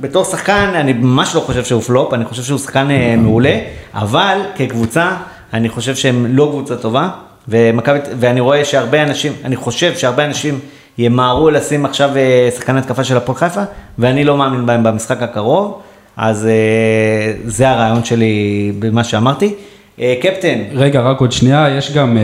בתור 0.00 0.24
שחקן 0.24 0.70
אני 0.74 0.92
ממש 0.92 1.34
לא 1.34 1.40
חושב 1.40 1.64
שהוא 1.64 1.82
פלופ, 1.82 2.14
אני 2.14 2.24
חושב 2.24 2.42
שהוא 2.42 2.58
שחקן 2.58 2.90
אה, 2.90 3.14
מעולה, 3.16 3.58
אבל 3.94 4.38
כקבוצה 4.54 5.16
אני 5.52 5.68
חושב 5.68 5.94
שהם 5.94 6.26
לא 6.28 6.48
קבוצה 6.50 6.76
טובה, 6.76 7.08
ומכבי, 7.48 7.98
ואני 8.18 8.40
רואה 8.40 8.64
שהרבה 8.64 9.02
אנשים, 9.02 9.32
אני 9.44 9.56
חושב 9.56 9.96
שהרבה 9.96 10.24
אנשים 10.24 10.58
ימהרו 10.98 11.50
לשים 11.50 11.84
עכשיו 11.84 12.16
אה, 12.16 12.48
שחקן 12.56 12.76
התקפה 12.76 13.04
של 13.04 13.16
הפועל 13.16 13.38
חיפה, 13.38 13.60
ואני 13.98 14.24
לא 14.24 14.36
מאמין 14.36 14.66
בהם 14.66 14.82
במשחק 14.82 15.22
הקרוב, 15.22 15.80
אז 16.16 16.46
אה, 16.46 17.32
זה 17.44 17.70
הרעיון 17.70 18.04
שלי 18.04 18.72
במה 18.78 19.04
שאמרתי. 19.04 19.54
אה, 20.00 20.14
קפטן, 20.20 20.58
רגע, 20.74 21.00
רק 21.00 21.20
עוד 21.20 21.32
שנייה, 21.32 21.68
יש 21.78 21.92
גם 21.92 22.18
אה, 22.18 22.22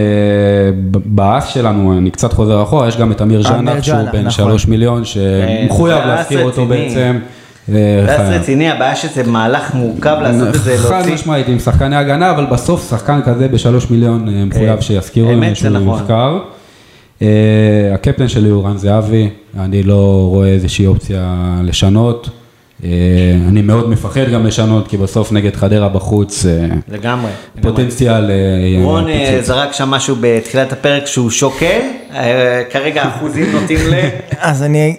באס 0.90 1.46
שלנו, 1.46 1.98
אני 1.98 2.10
קצת 2.10 2.32
חוזר 2.32 2.62
אחורה, 2.62 2.88
יש 2.88 2.96
גם 2.96 3.12
את 3.12 3.22
אמיר 3.22 3.42
ז'אנק, 3.42 3.82
שהוא 3.82 3.98
בן 4.12 4.18
נכון. 4.18 4.30
שלוש 4.30 4.66
מיליון, 4.66 5.04
שמחויב 5.04 5.98
זה 5.98 6.06
להזכיר 6.06 6.44
אותו. 6.44 6.66
בעצם. 6.66 7.18
זה 7.68 8.04
וחייב. 8.04 8.40
רציני, 8.40 8.70
הבעיה 8.70 8.96
שזה 8.96 9.22
מהלך 9.22 9.74
מורכב 9.74 10.16
לעשות 10.22 10.48
את 10.48 10.60
זה, 10.60 10.78
חד. 10.78 11.02
משמעית 11.14 11.48
עם 11.48 11.58
שחקני 11.58 11.96
הגנה, 11.96 12.30
אבל 12.30 12.46
בסוף 12.46 12.90
שחקן 12.90 13.20
כזה 13.24 13.48
בשלוש 13.48 13.90
מיליון 13.90 14.28
אה, 14.28 14.44
מחויב 14.44 14.80
שיזכירו 14.80 15.30
האמת, 15.30 15.48
אם 15.48 15.54
זה 15.54 15.60
שהוא 15.60 15.70
נכון. 15.70 15.88
יוזכר. 15.88 16.38
אה, 17.22 17.28
הקפטן 17.94 18.28
שלי 18.28 18.48
הוא 18.48 18.66
רן 18.68 18.76
זהבי, 18.76 19.28
אני 19.58 19.82
לא 19.82 20.26
רואה 20.30 20.48
איזושהי 20.48 20.86
אופציה 20.86 21.36
לשנות. 21.64 22.30
אה, 22.84 22.90
אני 23.48 23.62
מאוד 23.62 23.90
מפחד 23.90 24.30
גם 24.32 24.46
לשנות, 24.46 24.88
כי 24.88 24.96
בסוף 24.96 25.32
נגד 25.32 25.56
חדרה 25.56 25.88
בחוץ, 25.88 26.46
אה, 26.46 26.66
לגמרי. 26.88 27.30
פוטנציאל 27.60 28.30
אה, 28.30 28.84
רון. 28.84 29.06
זרק 29.40 29.72
שם 29.72 29.90
משהו 29.90 30.16
בתחילת 30.20 30.72
הפרק 30.72 31.06
שהוא 31.06 31.30
שוקל, 31.30 31.80
כרגע 32.70 33.02
האחוזים 33.02 33.52
נוטים 33.52 33.78
ל... 33.90 33.94
אז 34.38 34.62
אני, 34.62 34.96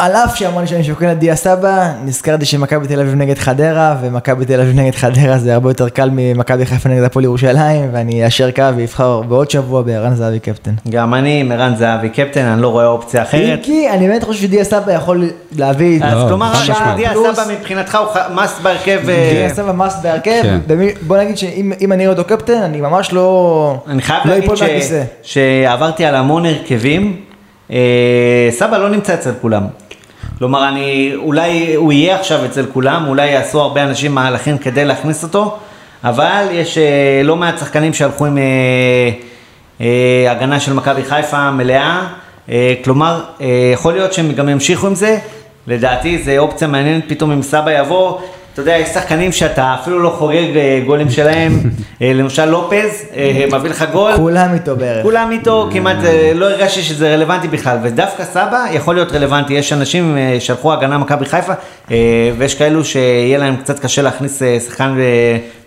על 0.00 0.12
אף 0.12 0.36
שאמרתי 0.36 0.66
שאני 0.66 0.84
שוקל 0.84 1.12
את 1.12 1.18
דיה 1.18 1.36
סבא, 1.36 1.92
נזכרתי 2.04 2.44
שמכבי 2.44 2.86
תל 2.86 3.00
אביב 3.00 3.14
נגד 3.14 3.38
חדרה, 3.38 3.96
ומכבי 4.00 4.44
תל 4.44 4.60
אביב 4.60 4.80
נגד 4.80 4.94
חדרה 4.94 5.38
זה 5.38 5.54
הרבה 5.54 5.70
יותר 5.70 5.88
קל 5.88 6.08
ממכבי 6.12 6.66
חיפה 6.66 6.88
נגד 6.88 7.02
הפועל 7.02 7.24
ירושלים, 7.24 7.88
ואני 7.92 8.24
אאשר 8.24 8.50
קו 8.50 8.62
ואבחר 8.76 9.20
בעוד 9.20 9.50
שבוע 9.50 9.82
בערן 9.82 10.14
זהבי 10.14 10.40
קפטן. 10.40 10.70
גם 10.90 11.14
אני, 11.14 11.42
מרן 11.42 11.74
זהבי 11.76 12.08
קפטן, 12.08 12.44
אני 12.44 12.62
לא 12.62 12.68
רואה 12.68 12.86
אופציה 12.86 13.22
אחרת. 13.22 13.58
כי 13.62 13.90
אני 13.90 14.08
באמת 14.08 14.24
חושב 14.24 14.42
שדיה 14.42 14.64
סבא 14.64 14.92
יכול 14.92 15.24
להביא... 15.56 16.04
אז 16.04 16.28
כלומר. 16.28 16.52
דיה 16.96 17.12
סבא 17.14 17.44
מבחינתך 17.52 17.98
הוא 17.98 18.36
must 18.36 18.62
בהרכב. 18.62 19.00
אה, 19.08 19.30
דיה 19.32 19.54
סבא 19.54 19.72
מאסט 19.72 20.02
בהרכב, 20.02 20.42
כן. 20.42 20.58
בוא 21.06 21.16
נגיד 21.16 21.38
שאם 21.38 21.72
אם 21.80 21.92
אני 21.92 22.06
אראה 22.06 22.18
אותו 22.18 22.28
קפטן, 22.28 22.62
אני 22.62 22.80
ממש 22.80 23.12
לא... 23.12 23.76
אני 23.88 24.02
חייב 24.02 24.20
לא 24.26 24.54
להגיד. 24.60 24.82
שעברתי 25.22 26.04
על 26.04 26.14
המון 26.14 26.46
הרכבים, 26.46 27.16
אה, 27.70 28.48
סבא 28.50 28.78
לא 28.78 28.88
נמצא 28.88 29.14
אצל 29.14 29.30
כולם. 29.40 29.62
כלומר, 30.40 30.68
אני, 30.68 31.12
אולי 31.16 31.74
הוא 31.74 31.92
יהיה 31.92 32.20
עכשיו 32.20 32.44
אצל 32.44 32.66
כולם, 32.72 33.04
אולי 33.08 33.30
יעשו 33.30 33.60
הרבה 33.60 33.82
אנשים 33.82 34.14
מהלכים 34.14 34.58
כדי 34.58 34.84
להכניס 34.84 35.22
אותו, 35.22 35.58
אבל 36.04 36.46
יש 36.52 36.78
אה, 36.78 37.20
לא 37.24 37.36
מעט 37.36 37.58
שחקנים 37.58 37.94
שהלכו 37.94 38.26
עם 38.26 38.38
אה, 38.38 38.42
אה, 39.80 40.30
הגנה 40.30 40.60
של 40.60 40.72
מכבי 40.72 41.04
חיפה 41.04 41.50
מלאה, 41.50 42.06
אה, 42.48 42.74
כלומר, 42.84 43.24
אה, 43.40 43.70
יכול 43.72 43.92
להיות 43.92 44.12
שהם 44.12 44.32
גם 44.32 44.48
ימשיכו 44.48 44.86
עם 44.86 44.94
זה, 44.94 45.18
לדעתי 45.66 46.18
זה 46.18 46.38
אופציה 46.38 46.68
מעניינת, 46.68 47.04
פתאום 47.08 47.30
אם 47.32 47.42
סבא 47.42 47.70
יבוא, 47.80 48.18
אתה 48.52 48.62
יודע, 48.62 48.76
יש 48.76 48.88
שחקנים 48.88 49.32
שאתה 49.32 49.76
אפילו 49.80 49.98
לא 50.02 50.14
חוגג 50.18 50.56
אה, 50.56 50.82
גולים 50.86 51.10
שלהם, 51.10 51.60
אה, 52.02 52.12
למשל 52.14 52.44
לופז, 52.44 53.04
אה, 53.16 53.44
מביא 53.52 53.70
לך 53.70 53.84
גול, 53.92 54.16
כולם 54.16 54.54
איתו 54.54 54.76
בערך. 54.76 55.02
כולם 55.02 55.30
איתו, 55.32 55.68
כמעט 55.72 55.96
לא 56.34 56.50
הרגשתי 56.50 56.82
שזה 56.82 57.14
רלוונטי 57.14 57.48
בכלל, 57.48 57.78
ודווקא 57.82 58.24
סבא 58.24 58.66
יכול 58.72 58.94
להיות 58.94 59.12
רלוונטי, 59.12 59.54
יש 59.54 59.72
אנשים 59.72 60.16
שהלכו 60.38 60.72
הגנה 60.72 60.98
מכבי 60.98 61.24
חיפה, 61.24 61.52
ויש 62.38 62.54
כאלו 62.54 62.84
שיהיה 62.84 63.38
להם 63.38 63.56
קצת 63.56 63.78
קשה 63.78 64.02
להכניס 64.02 64.42
שחקן 64.66 64.94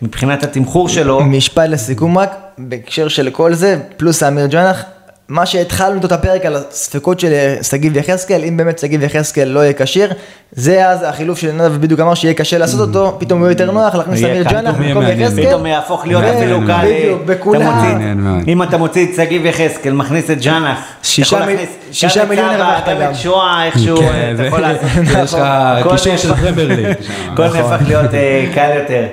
מבחינת 0.02 0.44
התמחור 0.44 0.90
שלו. 0.90 1.24
משפט 1.24 1.70
לסיכום 1.70 2.18
רק, 2.18 2.36
בהקשר 2.58 3.08
של 3.08 3.30
כל 3.30 3.54
זה, 3.54 3.78
פלוס 3.98 4.24
האמיר 4.24 4.46
ג'אנח, 4.46 4.84
מה 5.30 5.46
שהתחלנו 5.46 6.06
את 6.06 6.12
הפרק 6.12 6.46
על 6.46 6.56
הספקות 6.56 7.20
של 7.20 7.34
שגיב 7.62 7.98
יחזקאל, 7.98 8.44
אם 8.44 8.58
באמת 8.58 8.80
שגיב 8.80 9.04
יחזקאל 9.04 9.44
לא 9.48 9.60
יהיה 9.60 9.74
כשיר, 9.74 10.14
זה 10.52 10.90
אז 10.90 11.04
החילוף 11.08 11.40
של 11.40 11.52
נדב 11.52 11.82
בדיוק 11.82 12.00
אמר 12.00 12.14
שיהיה 12.14 12.34
קשה 12.34 12.58
לעשות 12.58 12.80
אותו, 12.88 13.16
פתאום 13.20 13.40
הוא 13.40 13.48
יהיה 13.48 13.54
יותר 13.54 13.72
נוח 13.72 13.96
להכניס 13.96 14.20
את 14.20 14.26
אמיר 14.26 14.44
ג'אנח 14.44 14.76
במקום. 14.80 15.04
יחזקאל. 15.04 15.46
פתאום 15.48 15.66
יהפוך 15.66 16.08
להיות 16.08 16.24
ו- 16.24 16.38
אפילו 16.38 16.60
קל, 16.68 16.86
בדיוק, 16.86 17.22
בכולם. 17.26 18.02
אם 18.48 18.64
אתה 18.64 18.78
מוציא 18.78 19.06
את 19.10 19.16
שגיב 19.16 19.46
יחזקאל, 19.46 19.94
מכניס 19.94 20.30
את 20.32 20.42
ג'אנח, 20.42 20.78
שישה 21.04 21.36
אתה 21.36 21.44
יכול 21.44 21.54
מי- 21.56 21.62
להכניס 21.62 21.78
שישה 21.92 22.20
גם 22.20 22.26
את 22.26 22.30
מיליון 22.30 22.50
הרווחת 22.50 22.90
גם 22.90 22.96
גם. 23.02 23.12
את 23.12 23.16
שואה, 23.16 23.66
איכשהו, 23.66 23.98
כן, 23.98 24.06
אתה 24.28 24.38
זה- 24.38 24.46
יכול 24.48 24.60
לעשות. 24.60 24.90
יש 25.24 25.34
לך 25.34 25.40
כל 25.84 25.90
קישור 25.98 26.18
של 26.18 26.34
פרמייר 26.36 26.68
ליג. 26.68 26.88
הכל 27.34 27.44
נהפך 27.48 27.88
להיות 27.88 28.14
אה, 28.14 28.46
קל 28.54 28.70
יותר. 28.76 29.04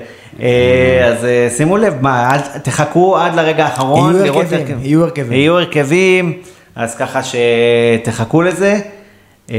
אה, 0.43 0.49
אז 1.09 1.24
אה, 1.24 1.49
שימו 1.57 1.76
לב, 1.76 1.95
מה, 2.01 2.30
תחכו 2.62 3.16
עד 3.16 3.34
לרגע 3.34 3.64
האחרון. 3.64 4.14
יהיו 4.16 4.34
הרכבים, 4.36 4.59
הרכב- 4.61 4.84
יהיו 4.86 5.05
הרכבים. 5.05 5.32
יהיו 5.32 5.59
הרכבים, 5.59 6.32
אז 6.76 6.95
ככה 6.97 7.20
שתחכו 7.22 8.43
לזה. 8.43 8.78
אה, 9.53 9.59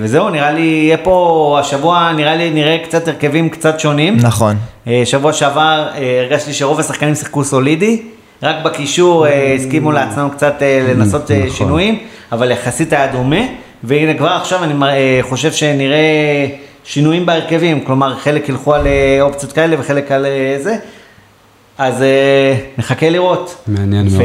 וזהו, 0.00 0.30
נראה 0.30 0.52
לי, 0.52 0.60
יהיה 0.62 0.96
פה, 0.96 1.56
השבוע 1.60 2.12
נראה 2.16 2.36
לי 2.36 2.50
נראה 2.50 2.76
קצת 2.84 3.08
הרכבים 3.08 3.48
קצת 3.48 3.80
שונים. 3.80 4.16
נכון. 4.16 4.56
שבוע 5.04 5.32
שעבר 5.32 5.86
הרגשתי 6.20 6.52
שרוב 6.52 6.80
השחקנים 6.80 7.14
שיחקו 7.14 7.44
סולידי, 7.44 8.02
רק 8.42 8.56
בקישור 8.64 9.26
הסכימו 9.56 9.92
לעצמם 9.92 10.28
קצת 10.32 10.54
לנסות 10.88 11.30
נכון. 11.30 11.50
שינויים, 11.50 11.98
אבל 12.32 12.50
יחסית 12.50 12.92
היה 12.92 13.06
דומה, 13.06 13.40
והנה 13.84 14.14
כבר 14.14 14.28
עכשיו 14.28 14.64
אני 14.64 14.74
חושב 15.22 15.52
שנראה 15.52 16.46
שינויים 16.86 17.26
בהרכבים, 17.26 17.80
כלומר 17.84 18.14
חלק 18.18 18.48
ילכו 18.48 18.74
על 18.74 18.86
אה, 18.86 19.18
אופציות 19.20 19.52
כאלה 19.52 19.76
וחלק 19.80 20.12
על 20.12 20.26
אה, 20.26 20.56
זה, 20.62 20.76
אז 21.78 22.02
אה, 22.02 22.54
נחכה 22.78 23.10
לראות. 23.10 23.54
מעניין 23.66 24.08
מאוד. 24.10 24.22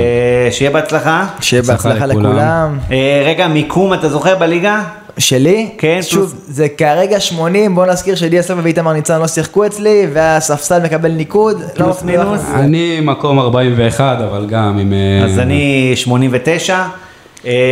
ושיהיה 0.50 0.72
בהצלחה. 0.72 1.26
שיהיה 1.42 1.64
בהצלחה 1.64 2.06
לכולם. 2.06 2.78
אה, 2.92 3.24
רגע, 3.26 3.48
מיקום 3.48 3.94
אתה 3.94 4.10
זוכר 4.10 4.36
בליגה? 4.36 4.82
שלי? 5.18 5.70
כן, 5.78 6.00
שוב, 6.02 6.30
פלוס- 6.32 6.42
זה 6.48 6.68
כרגע 6.78 7.20
80, 7.20 7.76
בוא 7.76 7.86
נזכיר 7.86 8.16
שדיה 8.16 8.42
סבא 8.42 8.62
ואיתמר 8.64 8.94
ניצן 8.94 9.20
לא 9.20 9.28
שיחקו 9.28 9.66
אצלי, 9.66 10.08
והספסל 10.14 10.80
מקבל 10.84 11.12
ניקוד. 11.12 11.62
לא 11.62 11.66
פלוס. 11.76 12.04
מינוס. 12.04 12.42
אני 12.54 13.00
מקום 13.02 13.40
41, 13.40 14.18
אבל 14.22 14.46
גם 14.50 14.78
עם... 14.80 14.94
אז 15.26 15.40
אני 15.40 15.92
89, 15.96 16.74
אה, 16.76 16.88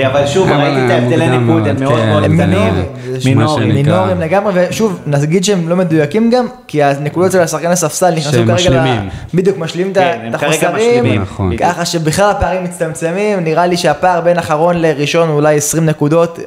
אבל 0.08 0.28
שוב, 0.28 0.52
ראיתי 0.52 0.86
את 0.86 0.92
ההבדלי 0.92 1.38
ניקוד, 1.38 1.68
הם 1.68 1.80
מאוד 1.80 2.00
כן. 2.00 2.10
מאוד 2.10 2.24
קטנים. 2.24 2.74
שנקרא. 3.20 3.74
מינוריים 3.74 4.20
לגמרי, 4.22 4.54
ושוב, 4.70 5.00
נגיד 5.08 5.44
שהם 5.44 5.70
לא 5.70 5.76
מדויקים 5.76 6.30
גם, 6.30 6.46
כי 6.68 6.84
הנקודות 6.84 7.32
של 7.32 7.40
השחקני 7.40 7.76
ספסל 7.76 8.12
נכנסו 8.12 8.32
שהם 8.32 8.58
כרגע, 8.58 9.02
בדיוק, 9.34 9.58
משלימים 9.58 9.92
את 9.92 9.98
כן, 9.98 10.32
החוסרים. 10.34 11.22
נכון. 11.22 11.58
ככה 11.58 11.86
שבכלל 11.86 12.32
הפערים 12.32 12.64
מצטמצמים, 12.64 13.40
נראה 13.40 13.66
לי 13.66 13.78
שהפער 13.78 14.22
בין 14.22 14.38
אחרון 14.38 14.76
לראשון 14.78 15.30
הוא 15.30 15.36
אולי 15.36 15.58
20 15.58 15.86
נקודות, 15.86 16.40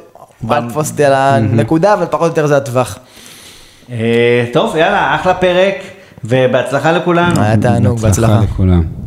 אל 0.51 0.67
תתפוס 0.67 0.91
אותי 0.91 1.05
על 1.05 1.13
הנקודה, 1.13 1.93
אבל 1.93 2.05
פחות 2.05 2.21
או 2.21 2.27
יותר 2.27 2.47
זה 2.47 2.57
הטווח. 2.57 2.97
אה, 3.91 4.45
טוב, 4.53 4.75
יאללה, 4.75 5.15
אחלה 5.15 5.33
פרק, 5.33 5.75
ובהצלחה 6.25 6.91
לכולנו. 6.91 7.41
היה 7.41 7.57
תענוג, 7.57 7.99
בהצלחה. 7.99 8.39
לכולם. 8.43 9.02